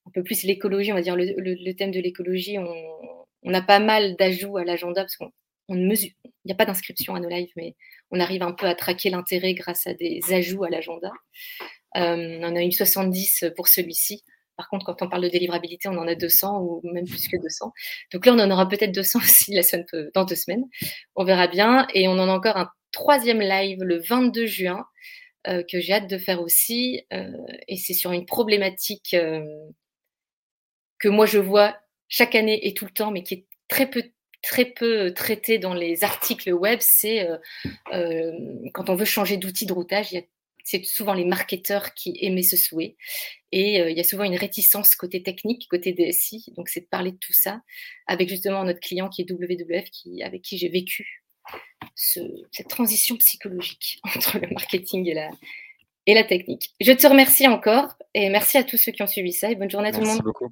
un 0.08 0.12
peu 0.14 0.24
plus 0.24 0.44
l'écologie, 0.44 0.92
on 0.92 0.96
va 0.96 1.02
dire 1.02 1.16
le, 1.16 1.72
thème 1.74 1.92
de 1.92 2.00
l'écologie, 2.00 2.58
on, 2.58 3.17
a 3.46 3.62
pas 3.62 3.80
mal 3.80 4.16
d'ajouts 4.16 4.58
à 4.58 4.64
l'agenda 4.64 5.04
parce 5.04 5.16
qu'on 5.16 5.32
ne 5.70 5.88
mesure, 5.88 6.12
il 6.26 6.32
n'y 6.46 6.52
a 6.52 6.56
pas 6.56 6.66
d'inscription 6.66 7.16
à 7.16 7.20
nos 7.20 7.30
lives, 7.30 7.52
mais 7.56 7.76
on 8.12 8.20
arrive 8.20 8.44
un 8.44 8.54
peu 8.54 8.66
à 8.68 8.76
traquer 8.76 9.10
l'intérêt 9.10 9.54
grâce 9.54 9.88
à 9.88 9.94
des 9.94 10.22
ajouts 10.32 10.64
à 10.64 10.70
l'agenda. 10.70 11.12
Euh, 11.96 12.40
on 12.42 12.56
a 12.56 12.64
eu 12.64 12.72
70 12.72 13.46
pour 13.56 13.68
celui-ci. 13.68 14.24
Par 14.56 14.70
contre, 14.70 14.86
quand 14.86 15.02
on 15.02 15.10
parle 15.10 15.24
de 15.24 15.30
délivrabilité, 15.30 15.88
on 15.88 15.98
en 15.98 16.08
a 16.08 16.16
200 16.16 16.62
ou 16.62 16.82
même 16.92 17.06
plus 17.06 17.28
que 17.28 17.38
200. 17.38 17.72
Donc 18.12 18.26
là, 18.26 18.34
on 18.34 18.40
en 18.40 18.50
aura 18.50 18.68
peut-être 18.68 18.92
200 18.92 19.20
aussi 19.20 19.54
la 19.54 19.64
semaine, 19.64 19.86
dans 20.16 20.26
deux 20.26 20.36
semaines. 20.36 20.64
On 21.16 21.24
verra 21.24 21.48
bien. 21.48 21.88
Et 21.94 22.08
on 22.08 22.14
en 22.14 22.28
a 22.28 22.32
encore 22.32 22.58
un 22.58 22.70
troisième 22.92 23.42
live 23.42 23.84
le 23.84 24.02
22 24.02 24.48
juin 24.48 24.86
euh, 25.48 25.64
que 25.70 25.80
j'ai 25.80 25.94
hâte 25.94 26.10
de 26.10 26.18
faire 26.18 26.42
aussi. 26.42 27.04
Euh, 27.14 27.32
et 27.68 27.78
c'est 27.78 27.94
sur 27.94 28.12
une 28.12 28.26
problématique 28.26 29.16
que 31.00 31.10
moi 31.10 31.26
je 31.26 31.38
vois 31.38 31.76
chaque 32.10 32.36
année 32.36 32.68
et 32.68 32.74
tout 32.74 32.86
le 32.86 32.92
temps, 32.92 33.12
mais 33.12 33.24
qui 33.24 33.34
est 33.34 33.46
très 33.68 33.90
peu 33.90 34.04
très 34.44 34.66
peu 34.66 35.14
traitée 35.14 35.58
dans 35.58 35.74
les 35.74 36.04
articles 36.04 36.52
web, 36.54 36.80
c'est 36.82 37.28
quand 37.92 38.90
on 38.90 38.96
veut 38.96 39.06
changer 39.06 39.38
d'outil 39.38 39.66
de 39.66 39.74
routage, 39.74 40.16
c'est 40.64 40.86
souvent 40.86 41.14
les 41.14 41.26
marketeurs 41.26 41.94
qui 41.94 42.18
émettent 42.22 42.46
ce 42.46 42.58
souhait. 42.58 42.98
Et 43.52 43.80
il 43.80 43.98
y 43.98 44.00
a 44.00 44.04
souvent 44.04 44.26
une 44.26 44.36
réticence 44.36 44.96
côté 44.96 45.24
technique, 45.24 45.68
côté 45.70 45.92
DSI. 45.92 46.54
Donc, 46.56 46.70
c'est 46.70 46.82
de 46.82 46.86
parler 46.86 47.12
de 47.12 47.18
tout 47.18 47.34
ça 47.34 47.62
avec 48.06 48.30
justement 48.30 48.64
notre 48.64 48.80
client 48.80 49.10
qui 49.10 49.22
est 49.22 49.32
WWF, 49.32 49.86
avec 50.24 50.42
qui 50.44 50.58
j'ai 50.58 50.70
vécu 50.70 51.24
cette 51.96 52.68
transition 52.68 53.16
psychologique 53.18 54.00
entre 54.16 54.40
le 54.40 54.48
marketing 54.50 55.08
et 56.06 56.14
la, 56.14 56.24
technique. 56.24 56.74
Je 56.80 56.92
te 56.92 57.08
remercie 57.08 57.48
encore 57.48 57.96
et 58.14 58.30
merci 58.30 58.58
à 58.58 58.64
tous 58.64 58.78
ceux 58.78 58.92
qui 58.92 59.02
ont 59.04 59.08
suivi 59.08 59.34
ça 59.34 59.50
et 59.50 59.56
bonne 59.56 59.72
journée 59.72 59.90
à 59.90 59.92
tout 59.92 60.02
le 60.02 60.08
monde. 60.08 60.22
Beaucoup. 60.22 60.52